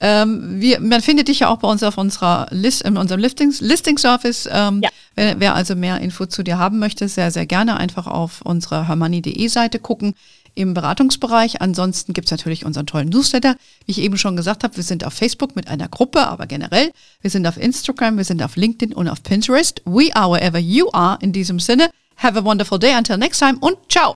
Ähm, 0.02 0.62
wir, 0.62 0.80
man 0.80 1.02
findet 1.02 1.28
dich 1.28 1.40
ja 1.40 1.50
auch 1.50 1.58
bei 1.58 1.68
uns 1.68 1.84
auf 1.84 1.98
unserer 1.98 2.48
List, 2.52 2.84
in 2.84 2.98
unserem 2.98 3.20
Listings, 3.20 3.60
Listings-Service. 3.60 4.48
Ähm, 4.52 4.82
ja. 4.82 4.90
wer, 5.16 5.40
wer, 5.40 5.56
also 5.56 5.76
mehr 5.76 6.00
Info 6.00 6.26
zu 6.26 6.44
dir 6.44 6.58
haben 6.58 6.80
möchte, 6.80 7.08
sehr, 7.10 7.32
sehr 7.32 7.46
gerne 7.46 7.78
einfach 7.78 8.08
auf 8.08 8.42
unserer 8.42 8.88
hermanni.de 8.88 9.48
Seite 9.48 9.80
gucken 9.80 10.16
im 10.56 10.74
Beratungsbereich. 10.74 11.62
Ansonsten 11.62 12.14
gibt 12.14 12.26
es 12.26 12.32
natürlich 12.32 12.66
unseren 12.66 12.86
tollen 12.86 13.10
Newsletter. 13.10 13.56
Wie 13.86 13.92
ich 13.92 14.02
eben 14.02 14.18
schon 14.18 14.36
gesagt 14.36 14.64
habe, 14.64 14.76
wir 14.76 14.84
sind 14.84 15.06
auf 15.06 15.14
Facebook 15.14 15.56
mit 15.56 15.68
einer 15.68 15.88
Gruppe, 15.88 16.28
aber 16.28 16.48
generell. 16.48 16.92
Wir 17.22 17.30
sind 17.30 17.46
auf 17.46 17.58
Instagram, 17.58 18.18
wir 18.18 18.26
sind 18.26 18.42
auf 18.42 18.56
LinkedIn 18.56 18.94
und 18.94 19.08
auf 19.08 19.24
Pinterest. 19.24 19.82
We 19.86 20.16
are 20.16 20.32
wherever 20.32 20.60
you 20.60 20.90
are. 20.92 21.18
In 21.22 21.34
diesem 21.34 21.60
Sinne, 21.60 21.90
Have 22.20 22.38
a 22.38 22.42
wonderful 22.42 22.78
day. 22.78 22.94
Until 22.94 23.18
next 23.18 23.40
time 23.40 23.58
und 23.62 23.78
ciao. 23.90 24.14